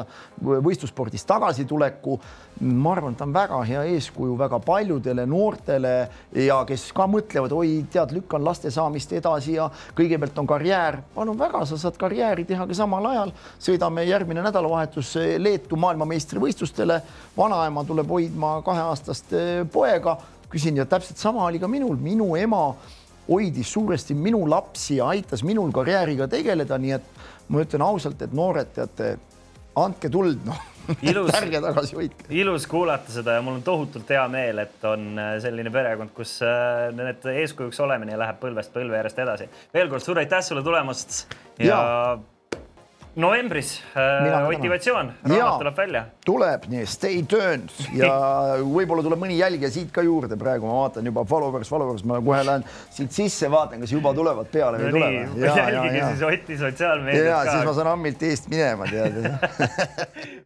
võistlusspordis 0.64 1.26
tagasituleku. 1.26 2.18
ma 2.60 2.90
arvan, 2.92 3.12
et 3.12 3.18
ta 3.18 3.24
on 3.24 3.32
väga 3.32 3.58
hea 3.62 3.82
eeskuju 3.94 4.36
väga 4.38 4.58
paljudele 4.58 5.26
noortele 5.30 5.92
ja 6.34 6.56
kes 6.66 6.88
ka 6.92 7.06
mõtlevad, 7.06 7.52
oi, 7.54 7.84
tead, 7.90 8.10
lükkan 8.16 8.42
laste 8.44 8.70
saamist 8.74 9.12
edasi 9.14 9.54
ja 9.54 9.68
kõigepealt 9.94 10.38
on 10.38 10.46
karjäär. 10.46 11.02
palun 11.14 11.38
väga, 11.38 11.64
sa 11.66 11.78
saad 11.78 11.96
karjääri 11.96 12.44
teha 12.44 12.66
ka 12.66 12.74
samal 12.74 13.06
ajal. 13.06 13.32
sõidame 13.60 14.06
järgmine 14.08 14.42
nädalavahetus 14.42 15.14
Leetu 15.38 15.76
maailmameistrivõistlustele. 15.76 17.00
vanaema 17.36 17.84
tuleb 17.84 18.08
hoidma 18.08 18.62
kaheaastast 18.62 19.34
poega 19.72 20.18
küsin 20.53 20.80
ja 20.80 20.86
täpselt 20.88 21.20
sama 21.20 21.44
oli 21.46 21.61
ka 21.61 21.68
minul, 21.68 21.96
minu 22.01 22.34
ema 22.36 22.62
hoidis 23.28 23.72
suuresti 23.72 24.16
minu 24.16 24.42
lapsi 24.49 24.96
ja 24.96 25.11
aitas 25.12 25.44
minul 25.44 25.72
karjääriga 25.74 26.28
tegeleda, 26.32 26.78
nii 26.80 26.96
et 26.96 27.14
ma 27.49 27.64
ütlen 27.64 27.84
ausalt, 27.84 28.22
et 28.24 28.32
noored, 28.36 28.72
teate, 28.76 29.16
andke 29.76 30.09
tuld, 30.12 30.40
noh 30.49 30.64
ilus, 31.03 31.32
ärge 31.40 31.61
tagasi 31.61 31.96
hoidke. 31.96 32.26
ilus 32.30 32.66
kuulata 32.66 33.12
seda 33.12 33.36
ja 33.36 33.42
mul 33.44 33.59
on 33.59 33.66
tohutult 33.66 34.09
hea 34.14 34.24
meel, 34.32 34.62
et 34.64 34.88
on 34.88 35.11
äh, 35.20 35.34
selline 35.42 35.72
perekond, 35.74 36.12
kus 36.16 36.38
äh, 36.46 36.88
need 36.96 37.28
eeskujuks 37.34 37.80
olemine 37.84 38.16
läheb 38.20 38.40
põlvest 38.42 38.72
põlve 38.74 39.01
järjest 39.01 39.22
edasi. 39.24 39.49
veel 39.74 39.92
kord 39.92 40.05
suur 40.05 40.22
aitäh 40.22 40.42
sulle 40.44 40.64
tulemast 40.66 41.20
ja, 41.59 41.68
ja 41.68 41.78
novembris 43.18 43.72
äh, 43.98 44.46
motivatsioon, 44.46 45.12
raamat 45.26 45.58
tuleb 45.62 45.76
välja. 45.76 46.02
tuleb, 46.26 46.66
nii 46.70 46.84
stay 46.86 47.22
tuned. 47.28 47.72
Ja 47.98 48.12
võib-olla 48.76 49.02
tuleb 49.06 49.22
mõni 49.24 49.38
jälgija 49.40 49.70
siit 49.74 49.90
ka 49.94 50.04
juurde, 50.06 50.38
praegu 50.40 50.68
ma 50.68 50.84
vaatan 50.84 51.10
juba 51.10 51.24
followers, 51.28 51.70
followers, 51.72 52.04
ma 52.06 52.20
kohe 52.24 52.40
lähen 52.46 52.66
siit 52.94 53.14
sisse, 53.16 53.50
vaatan, 53.52 53.82
kas 53.84 53.94
juba 53.96 54.14
tulevad 54.16 54.50
peale 54.52 54.80
või 54.82 54.92
no 54.94 55.06
ei 55.08 55.26
tule. 55.34 55.52
jälgige 55.58 56.04
siis 56.12 56.26
Otti 56.28 56.58
sotsiaalmeediat 56.60 57.24
ka. 57.24 57.30
ja 57.32 57.56
siis 57.56 57.66
ma 57.66 57.76
saan 57.80 57.92
ammilt 57.96 58.22
eest 58.28 58.50
minema 58.52 58.86
tead 58.90 59.18